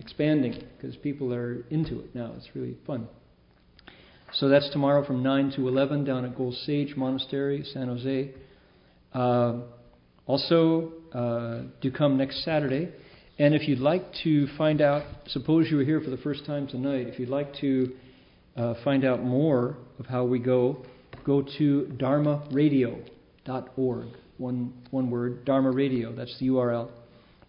expanding 0.00 0.60
because 0.76 0.96
people 0.96 1.32
are 1.32 1.64
into 1.70 2.00
it 2.00 2.12
now. 2.16 2.32
It's 2.36 2.48
really 2.52 2.76
fun. 2.84 3.06
So 4.32 4.48
that's 4.48 4.68
tomorrow 4.70 5.06
from 5.06 5.22
9 5.22 5.52
to 5.52 5.68
11 5.68 6.04
down 6.04 6.24
at 6.24 6.36
Gold 6.36 6.54
Sage 6.66 6.96
Monastery, 6.96 7.64
San 7.72 7.86
Jose. 7.86 8.32
Uh, 9.14 9.60
also, 10.26 10.92
uh, 11.14 11.60
do 11.80 11.92
come 11.92 12.18
next 12.18 12.44
Saturday. 12.44 12.88
And 13.38 13.54
if 13.54 13.68
you'd 13.68 13.78
like 13.78 14.02
to 14.24 14.48
find 14.58 14.80
out, 14.80 15.04
suppose 15.28 15.68
you 15.70 15.76
were 15.76 15.84
here 15.84 16.00
for 16.00 16.10
the 16.10 16.16
first 16.16 16.44
time 16.44 16.66
tonight, 16.66 17.06
if 17.06 17.20
you'd 17.20 17.28
like 17.28 17.54
to 17.60 17.92
uh, 18.56 18.74
find 18.82 19.04
out 19.04 19.22
more 19.22 19.76
of 20.00 20.06
how 20.06 20.24
we 20.24 20.40
go, 20.40 20.84
go 21.24 21.40
to 21.56 21.88
dharmaradio.org. 21.96 24.08
One, 24.38 24.72
one 24.90 25.10
word, 25.10 25.44
Dharma 25.44 25.70
Radio, 25.70 26.12
that's 26.14 26.36
the 26.38 26.46
URL. 26.46 26.90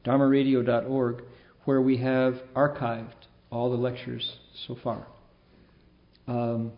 dharmaradio.org, 0.05 1.23
where 1.65 1.81
we 1.81 1.97
have 1.97 2.33
archived 2.55 3.13
all 3.51 3.69
the 3.69 3.77
lectures 3.77 4.37
so 4.67 4.75
far. 4.83 5.07
Um, 6.27 6.73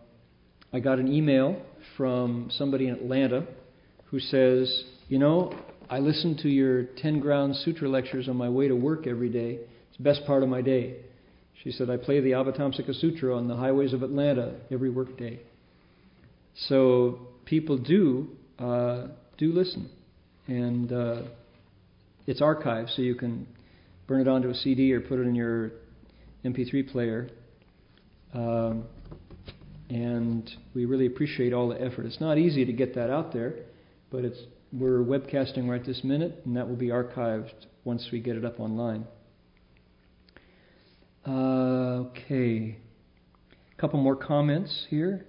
I 0.72 0.80
got 0.80 0.98
an 0.98 1.12
email 1.12 1.60
from 1.96 2.50
somebody 2.52 2.88
in 2.88 2.94
Atlanta 2.94 3.46
who 4.06 4.20
says, 4.20 4.84
You 5.08 5.18
know, 5.18 5.54
I 5.88 5.98
listen 5.98 6.36
to 6.42 6.48
your 6.48 6.84
10 6.84 7.20
ground 7.20 7.56
sutra 7.56 7.88
lectures 7.88 8.28
on 8.28 8.36
my 8.36 8.48
way 8.48 8.68
to 8.68 8.76
work 8.76 9.06
every 9.06 9.28
day. 9.28 9.58
It's 9.88 9.96
the 9.96 10.04
best 10.04 10.24
part 10.26 10.42
of 10.42 10.48
my 10.48 10.62
day. 10.62 10.96
She 11.62 11.70
said, 11.70 11.90
I 11.90 11.96
play 11.96 12.20
the 12.20 12.32
Avatamsaka 12.32 12.98
Sutra 13.00 13.36
on 13.36 13.46
the 13.48 13.56
highways 13.56 13.92
of 13.92 14.02
Atlanta 14.02 14.54
every 14.70 14.90
workday. 14.90 15.40
So 16.68 17.28
people 17.44 17.78
do 17.78 18.28
uh, 18.58 19.08
do 19.38 19.52
listen, 19.52 19.90
and 20.46 20.92
uh, 20.92 21.22
it's 22.26 22.40
archived, 22.40 22.94
so 22.94 23.02
you 23.02 23.14
can 23.14 23.46
burn 24.06 24.20
it 24.20 24.28
onto 24.28 24.50
a 24.50 24.54
CD 24.54 24.92
or 24.92 25.00
put 25.00 25.18
it 25.18 25.22
in 25.22 25.34
your 25.34 25.72
MP3 26.44 26.90
player. 26.90 27.30
Um, 28.34 28.84
and 29.88 30.50
we 30.74 30.86
really 30.86 31.06
appreciate 31.06 31.52
all 31.52 31.68
the 31.68 31.80
effort. 31.80 32.06
It's 32.06 32.20
not 32.20 32.38
easy 32.38 32.64
to 32.64 32.72
get 32.72 32.94
that 32.94 33.10
out 33.10 33.32
there, 33.32 33.54
but 34.10 34.24
it's 34.24 34.38
we're 34.72 35.00
webcasting 35.00 35.68
right 35.68 35.84
this 35.84 36.02
minute, 36.02 36.40
and 36.46 36.56
that 36.56 36.66
will 36.66 36.76
be 36.76 36.88
archived 36.88 37.52
once 37.84 38.08
we 38.10 38.20
get 38.20 38.36
it 38.36 38.44
up 38.44 38.58
online. 38.58 39.06
Uh, 41.26 42.06
okay. 42.08 42.78
A 43.70 43.80
couple 43.80 44.00
more 44.00 44.16
comments 44.16 44.86
here. 44.88 45.26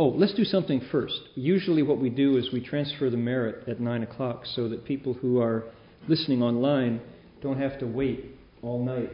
Oh, 0.00 0.08
let's 0.10 0.32
do 0.34 0.44
something 0.44 0.80
first. 0.92 1.18
Usually, 1.34 1.82
what 1.82 1.98
we 1.98 2.08
do 2.08 2.36
is 2.36 2.50
we 2.52 2.60
transfer 2.60 3.10
the 3.10 3.16
merit 3.16 3.66
at 3.68 3.80
9 3.80 4.04
o'clock 4.04 4.44
so 4.54 4.68
that 4.68 4.84
people 4.84 5.14
who 5.14 5.40
are 5.40 5.64
listening 6.06 6.40
online 6.40 7.00
don't 7.42 7.58
have 7.58 7.80
to 7.80 7.86
wait 7.86 8.26
all 8.62 8.84
night. 8.84 9.10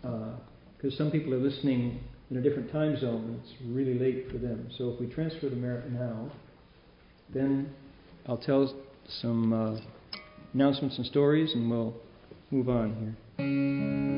Because 0.00 0.94
uh, 0.94 0.96
some 0.96 1.10
people 1.10 1.34
are 1.34 1.38
listening 1.38 2.00
in 2.30 2.38
a 2.38 2.40
different 2.40 2.72
time 2.72 2.98
zone 2.98 3.24
and 3.24 3.40
it's 3.40 3.52
really 3.66 3.98
late 3.98 4.30
for 4.30 4.38
them. 4.38 4.70
So, 4.78 4.88
if 4.90 5.00
we 5.00 5.08
transfer 5.08 5.50
the 5.50 5.56
merit 5.56 5.92
now, 5.92 6.30
then 7.32 7.70
I'll 8.26 8.38
tell 8.38 8.74
some 9.20 9.52
uh, 9.52 9.76
announcements 10.54 10.96
and 10.96 11.04
stories 11.04 11.52
and 11.52 11.70
we'll 11.70 11.94
move 12.50 12.70
on 12.70 13.16
here. 13.36 14.13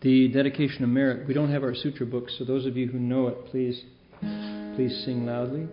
The 0.00 0.28
dedication 0.28 0.84
of 0.84 0.90
merit. 0.90 1.26
We 1.26 1.34
don't 1.34 1.50
have 1.50 1.62
our 1.62 1.74
sutra 1.74 2.06
books, 2.06 2.34
so 2.38 2.44
those 2.44 2.66
of 2.66 2.76
you 2.76 2.88
who 2.88 2.98
know 2.98 3.28
it, 3.28 3.46
please, 3.46 3.82
please 4.76 5.02
sing 5.04 5.26
loudly. 5.26 5.66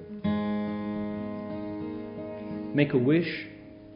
Make 2.76 2.94
a 2.94 2.98
wish. 2.98 3.48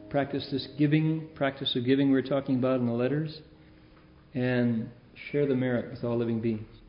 Practice 0.08 0.48
this 0.50 0.66
giving, 0.76 1.28
practice 1.34 1.76
of 1.76 1.84
giving 1.84 2.08
we 2.08 2.14
we're 2.14 2.22
talking 2.22 2.56
about 2.56 2.80
in 2.80 2.86
the 2.86 2.92
letters, 2.92 3.40
and 4.34 4.90
share 5.30 5.46
the 5.46 5.54
merit 5.54 5.90
with 5.90 6.02
all 6.02 6.16
living 6.16 6.40
beings. 6.40 6.79